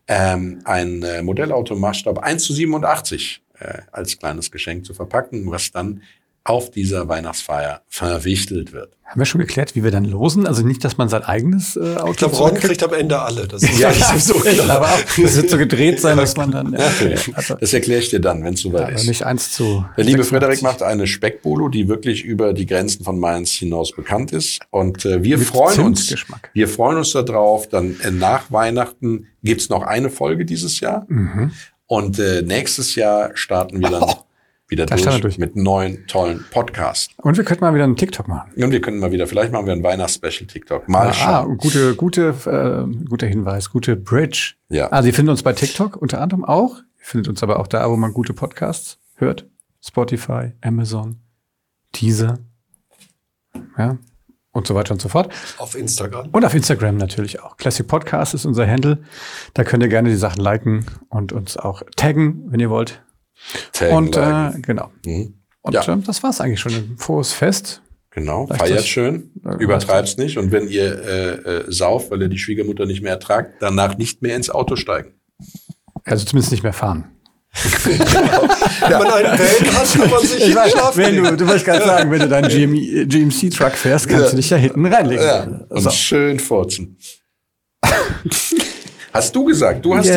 ähm, 0.07 0.59
ein 0.65 1.01
äh, 1.03 1.21
Modellauto 1.21 1.75
Maßstab 1.75 2.19
1 2.19 2.43
zu 2.43 2.53
87 2.53 3.41
äh, 3.59 3.79
als 3.91 4.19
kleines 4.19 4.51
Geschenk 4.51 4.85
zu 4.85 4.93
verpacken, 4.93 5.49
was 5.49 5.71
dann 5.71 6.01
auf 6.45 6.69
dieser 6.69 7.07
Weihnachtsfeier 7.07 7.81
verwichtelt 7.89 8.71
wird. 8.71 8.93
Haben 9.03 9.19
wir 9.21 9.25
schon 9.25 9.41
geklärt, 9.41 9.75
wie 9.75 9.83
wir 9.83 9.91
dann 9.91 10.05
losen? 10.05 10.45
Also 10.47 10.63
nicht, 10.65 10.83
dass 10.83 10.97
man 10.97 11.09
sein 11.09 11.23
eigenes 11.23 11.75
äh, 11.75 11.95
Auto 11.97 12.11
Ich 12.11 12.17
glaube, 12.17 12.35
Ron 12.37 12.53
kriegt 12.55 12.83
am 12.83 12.93
Ende 12.93 13.19
alle. 13.19 13.47
Das 13.47 13.63
ist 13.63 13.79
Ja, 13.79 13.91
ja, 13.91 14.17
so 14.19 14.35
klar. 14.35 14.69
aber 14.77 14.89
das 15.21 15.35
wird 15.35 15.49
so 15.49 15.57
gedreht 15.57 15.99
sein, 15.99 16.17
dass 16.17 16.37
man 16.37 16.51
dann, 16.51 16.73
ja, 16.73 16.79
Natürlich. 16.79 17.35
also, 17.35 17.55
Das 17.55 17.73
erkläre 17.73 17.99
ich 18.01 18.09
dir 18.09 18.19
dann, 18.19 18.43
wenn 18.43 18.53
es 18.53 18.61
soweit 18.61 18.83
aber 18.83 18.93
ist. 18.93 19.07
nicht 19.07 19.23
eins 19.23 19.51
zu. 19.51 19.85
Der 19.97 20.03
liebe 20.03 20.23
86. 20.23 20.29
Frederik 20.29 20.61
macht 20.61 20.83
eine 20.83 21.07
Speckbolo, 21.07 21.69
die 21.69 21.87
wirklich 21.87 22.23
über 22.23 22.53
die 22.53 22.65
Grenzen 22.67 23.03
von 23.03 23.19
Mainz 23.19 23.51
hinaus 23.51 23.91
bekannt 23.91 24.31
ist. 24.31 24.59
Und 24.69 25.03
äh, 25.05 25.23
wir 25.23 25.39
Mit 25.39 25.47
freuen 25.47 25.79
uns. 25.81 26.13
Wir 26.53 26.67
freuen 26.67 26.97
uns 26.97 27.11
darauf. 27.11 27.69
Dann 27.69 27.99
äh, 28.01 28.11
nach 28.11 28.51
Weihnachten 28.51 29.27
gibt's 29.43 29.69
noch 29.69 29.83
eine 29.83 30.09
Folge 30.11 30.45
dieses 30.45 30.79
Jahr. 30.79 31.05
Mhm. 31.09 31.51
Und 31.87 32.17
äh, 32.19 32.41
nächstes 32.43 32.95
Jahr 32.95 33.31
starten 33.35 33.79
wir 33.81 33.89
dann 33.89 34.03
wieder 34.67 34.85
durch, 34.85 35.21
durch. 35.21 35.37
mit 35.37 35.55
neuen, 35.55 36.07
tollen 36.07 36.43
Podcasts. 36.51 37.13
Und 37.17 37.37
wir 37.37 37.43
könnten 37.43 37.63
mal 37.63 37.73
wieder 37.73 37.83
einen 37.83 37.95
TikTok 37.95 38.27
machen. 38.27 38.51
Und 38.55 38.71
wir 38.71 38.81
können 38.81 38.99
mal 38.99 39.11
wieder, 39.11 39.27
vielleicht 39.27 39.51
machen 39.51 39.67
wir 39.67 39.73
ein 39.73 39.83
Weihnachtsspecial 39.83 40.47
TikTok. 40.47 40.89
Mal 40.89 41.09
ah, 41.09 41.13
schauen. 41.13 41.57
gute, 41.57 41.95
gute, 41.95 42.33
äh, 42.45 43.05
guter 43.05 43.27
Hinweis, 43.27 43.69
gute 43.69 43.95
Bridge. 43.95 44.55
Ja. 44.69 44.87
Also 44.87 45.07
ihr 45.07 45.13
findet 45.13 45.31
uns 45.31 45.43
bei 45.43 45.53
TikTok 45.53 45.97
unter 45.97 46.21
anderem 46.21 46.43
auch. 46.43 46.77
Ihr 46.77 47.05
findet 47.05 47.27
uns 47.27 47.43
aber 47.43 47.59
auch 47.59 47.67
da, 47.67 47.89
wo 47.89 47.95
man 47.95 48.13
gute 48.13 48.33
Podcasts 48.33 48.97
hört. 49.15 49.45
Spotify, 49.81 50.53
Amazon, 50.61 51.17
Deezer. 51.95 52.39
Ja. 53.77 53.97
Und 54.51 54.67
so 54.67 54.73
weiter 54.73 54.93
und 54.93 55.01
so 55.01 55.09
fort. 55.09 55.33
Auf 55.57 55.75
Instagram. 55.75 56.29
Und 56.31 56.45
auf 56.45 56.55
Instagram 56.55 56.97
natürlich 56.97 57.41
auch. 57.41 57.57
Classic 57.57 57.85
Podcast 57.85 58.33
ist 58.33 58.45
unser 58.45 58.65
Handle. 58.65 58.99
Da 59.53 59.65
könnt 59.65 59.83
ihr 59.83 59.89
gerne 59.89 60.09
die 60.09 60.15
Sachen 60.15 60.41
liken 60.41 60.85
und 61.09 61.33
uns 61.33 61.57
auch 61.57 61.83
taggen, 61.97 62.45
wenn 62.47 62.61
ihr 62.61 62.69
wollt. 62.69 63.04
Taggen, 63.73 63.95
und 63.95 64.17
äh, 64.17 64.51
genau. 64.61 64.91
Mhm. 65.05 65.33
Und 65.61 65.73
Ja. 65.73 65.87
ähm, 65.87 66.03
das 66.03 66.21
war's 66.23 66.41
eigentlich 66.41 66.59
schon. 66.59 66.73
Ein 66.73 66.95
frohes 66.97 67.31
Fest. 67.33 67.81
Genau, 68.11 68.45
Vielleicht 68.47 68.61
feiert 68.61 68.85
schön, 68.87 69.31
Ja, 69.43 69.55
übertreibt's 69.57 70.15
nicht. 70.15 70.37
Und 70.37 70.51
wenn 70.53 70.69
ihr 70.69 71.03
äh, 71.03 71.29
äh, 71.33 71.63
sauft, 71.67 72.11
weil 72.11 72.21
ihr 72.21 72.29
die 72.29 72.37
Schwiegermutter 72.37 72.85
nicht 72.85 73.01
mehr 73.01 73.11
ertragt, 73.11 73.55
danach 73.59 73.97
nicht 73.97 74.21
mehr 74.21 74.37
ins 74.37 74.49
Auto 74.49 74.77
steigen. 74.77 75.15
Also 76.05 76.23
zumindest 76.25 76.51
nicht 76.53 76.63
mehr 76.63 76.71
fahren. 76.71 77.11
Wenn 77.85 77.97
man 78.89 79.07
einen 79.11 79.37
Van 79.39 79.75
hat, 79.75 79.93
kann 79.93 80.09
man 80.09 80.21
sich 80.21 80.47
Ich 80.47 80.55
weiß, 80.55 80.73
wenn 80.97 81.15
du, 81.23 81.35
du 81.37 81.45
wolltest 81.47 81.65
gerade 81.65 81.85
sagen, 81.85 82.11
wenn 82.11 82.19
du 82.19 82.27
deinen 82.29 82.49
GM, 82.49 82.73
GMC-Truck 83.07 83.73
fährst, 83.73 84.07
kannst 84.09 84.25
Ja. 84.25 84.29
du 84.31 84.35
dich 84.37 84.49
ja 84.49 84.57
hinten 84.57 84.85
reinlegen. 84.85 85.25
Ja, 85.25 85.43
und 85.69 85.81
So. 85.81 85.89
schön 85.89 86.39
furzen. 86.39 86.97
hast 89.13 89.35
du 89.35 89.45
gesagt, 89.45 89.85
du 89.85 89.95
hast 89.95 90.07
Ja, 90.07 90.15